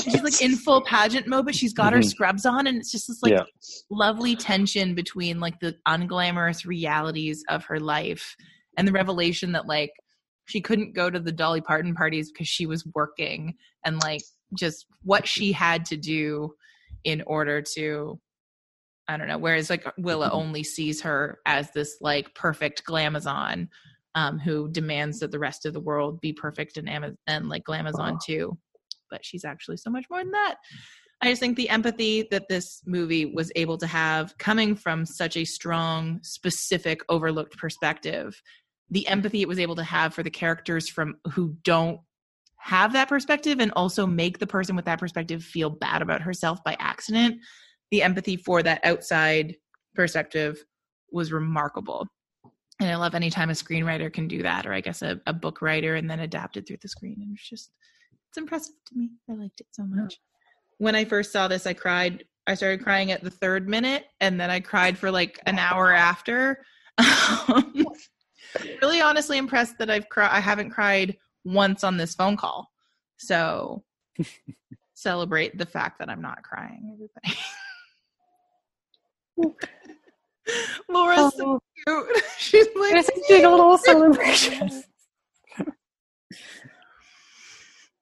And 0.05 0.13
she's 0.13 0.23
like 0.23 0.41
in 0.41 0.55
full 0.55 0.81
pageant 0.81 1.27
mode, 1.27 1.45
but 1.45 1.55
she's 1.55 1.73
got 1.73 1.93
her 1.93 1.99
Mhm. 1.99 2.09
scrubs 2.09 2.45
on 2.45 2.67
and 2.67 2.77
it's 2.77 2.91
just 2.91 3.07
this 3.07 3.21
like 3.21 3.45
lovely 3.89 4.35
tension 4.35 4.95
between 4.95 5.39
like 5.39 5.59
the 5.59 5.75
unglamorous 5.87 6.65
realities 6.65 7.43
of 7.49 7.65
her 7.65 7.79
life 7.79 8.35
and 8.77 8.87
the 8.87 8.91
revelation 8.91 9.51
that 9.51 9.67
like 9.67 9.91
she 10.45 10.59
couldn't 10.61 10.93
go 10.93 11.09
to 11.09 11.19
the 11.19 11.31
Dolly 11.31 11.61
Parton 11.61 11.93
parties 11.95 12.31
because 12.31 12.47
she 12.47 12.65
was 12.65 12.85
working 12.93 13.55
and 13.85 14.01
like 14.01 14.21
just 14.57 14.85
what 15.03 15.27
she 15.27 15.51
had 15.51 15.85
to 15.85 15.97
do 15.97 16.53
in 17.03 17.23
order 17.25 17.63
to 17.75 18.19
I 19.07 19.17
don't 19.17 19.27
know. 19.27 19.37
Whereas 19.37 19.69
like 19.69 19.85
Willa 19.97 20.29
only 20.31 20.63
sees 20.63 21.01
her 21.01 21.39
as 21.45 21.71
this 21.71 21.97
like 21.99 22.33
perfect 22.35 22.85
glamazon 22.85 23.67
um, 24.15 24.39
who 24.39 24.69
demands 24.69 25.19
that 25.19 25.31
the 25.31 25.39
rest 25.39 25.65
of 25.65 25.73
the 25.73 25.81
world 25.81 26.21
be 26.21 26.33
perfect 26.33 26.77
and 26.77 27.17
and 27.27 27.49
like 27.49 27.65
glamazon 27.65 28.19
too. 28.25 28.57
But 29.09 29.25
she's 29.25 29.45
actually 29.45 29.77
so 29.77 29.89
much 29.89 30.05
more 30.09 30.19
than 30.19 30.31
that. 30.31 30.55
I 31.21 31.29
just 31.29 31.39
think 31.39 31.55
the 31.55 31.69
empathy 31.69 32.27
that 32.31 32.49
this 32.49 32.81
movie 32.85 33.25
was 33.25 33.51
able 33.55 33.77
to 33.77 33.87
have 33.87 34.37
coming 34.37 34.75
from 34.75 35.05
such 35.05 35.37
a 35.37 35.45
strong, 35.45 36.19
specific, 36.21 36.99
overlooked 37.07 37.57
perspective, 37.57 38.41
the 38.89 39.07
empathy 39.07 39.41
it 39.41 39.47
was 39.47 39.59
able 39.59 39.75
to 39.75 39.83
have 39.83 40.13
for 40.13 40.21
the 40.21 40.29
characters 40.29 40.89
from 40.89 41.15
who 41.31 41.55
don't 41.63 41.99
have 42.63 42.93
that 42.93 43.09
perspective 43.09 43.59
and 43.59 43.73
also 43.75 44.07
make 44.07 44.39
the 44.39 44.47
person 44.47 44.73
with 44.73 44.85
that 44.85 44.97
perspective 44.97 45.43
feel 45.43 45.69
bad 45.69 46.01
about 46.01 46.21
herself 46.21 46.63
by 46.63 46.77
accident, 46.79 47.35
the 47.91 48.01
empathy 48.01 48.37
for 48.37 48.63
that 48.63 48.79
outside 48.85 49.55
perspective 49.93 50.63
was 51.11 51.33
remarkable. 51.33 52.07
And 52.79 52.89
I 52.89 52.95
love 52.95 53.15
anytime 53.15 53.49
a 53.49 53.53
screenwriter 53.53 54.11
can 54.11 54.29
do 54.29 54.41
that, 54.43 54.65
or 54.65 54.71
I 54.71 54.79
guess 54.79 55.01
a, 55.01 55.19
a 55.27 55.33
book 55.33 55.61
writer 55.61 55.95
and 55.95 56.09
then 56.09 56.21
adapt 56.21 56.55
it 56.55 56.65
through 56.65 56.77
the 56.81 56.87
screen. 56.87 57.17
And 57.21 57.35
it's 57.35 57.49
just, 57.49 57.69
it's 58.29 58.37
impressive 58.37 58.75
to 58.87 58.97
me. 58.97 59.09
I 59.29 59.33
liked 59.33 59.59
it 59.59 59.67
so 59.71 59.83
much. 59.83 60.17
When 60.77 60.95
I 60.95 61.03
first 61.03 61.33
saw 61.33 61.49
this, 61.49 61.67
I 61.67 61.73
cried. 61.73 62.23
I 62.47 62.55
started 62.55 62.81
crying 62.81 63.11
at 63.11 63.23
the 63.23 63.29
third 63.29 63.67
minute, 63.67 64.05
and 64.21 64.39
then 64.39 64.49
I 64.49 64.61
cried 64.61 64.97
for 64.97 65.11
like 65.11 65.37
an 65.45 65.59
hour 65.59 65.93
after. 65.93 66.63
Um, 67.49 67.87
really, 68.81 69.01
honestly 69.01 69.37
impressed 69.37 69.79
that 69.79 69.89
I've 69.89 70.07
cried. 70.09 70.29
I 70.31 70.39
haven't 70.39 70.69
cried 70.69 71.17
once 71.45 71.83
on 71.83 71.97
this 71.97 72.15
phone 72.15 72.37
call. 72.37 72.69
So 73.17 73.83
celebrate 74.93 75.57
the 75.57 75.65
fact 75.65 75.99
that 75.99 76.09
I'm 76.09 76.21
not 76.21 76.43
crying, 76.43 76.91
everybody. 76.93 77.39
Laura's 80.89 81.33
so 81.35 81.59
Oh, 81.87 82.05
cute. 82.13 82.23
She's 82.37 82.67
like, 82.75 82.93
It's 82.95 83.27
doing 83.27 83.45
a 83.45 83.49
little 83.49 83.77
celebration. 83.77 84.83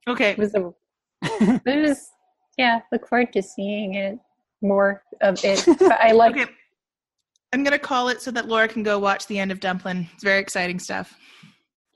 okay. 0.08 0.30
It 0.32 0.38
was 0.38 0.54
a, 0.54 0.72
it 1.22 1.88
was, 1.88 2.10
yeah, 2.58 2.80
look 2.92 3.08
forward 3.08 3.32
to 3.32 3.42
seeing 3.42 3.94
it, 3.94 4.18
more 4.60 5.02
of 5.20 5.38
it. 5.44 5.64
But 5.66 5.92
I 6.00 6.12
like, 6.12 6.36
Okay. 6.36 6.46
I'm 7.54 7.62
gonna 7.64 7.78
call 7.78 8.08
it 8.08 8.22
so 8.22 8.30
that 8.30 8.48
Laura 8.48 8.66
can 8.68 8.82
go 8.82 8.98
watch 8.98 9.26
the 9.26 9.38
end 9.38 9.52
of 9.52 9.60
Dumplin. 9.60 10.08
It's 10.14 10.24
very 10.24 10.40
exciting 10.40 10.78
stuff. 10.78 11.14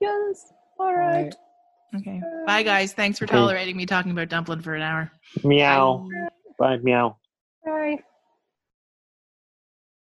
yes, 0.00 0.52
all 0.78 0.94
right. 0.94 1.34
Okay. 1.94 2.20
Bye, 2.46 2.62
guys. 2.62 2.92
Thanks 2.92 3.18
for 3.18 3.26
tolerating 3.26 3.76
me 3.76 3.86
talking 3.86 4.10
about 4.12 4.28
Dumplin 4.28 4.60
for 4.60 4.74
an 4.74 4.82
hour. 4.82 5.10
Meow. 5.44 6.08
Bye. 6.58 6.76
Bye 6.76 6.76
meow. 6.82 7.16
Bye. 7.64 7.98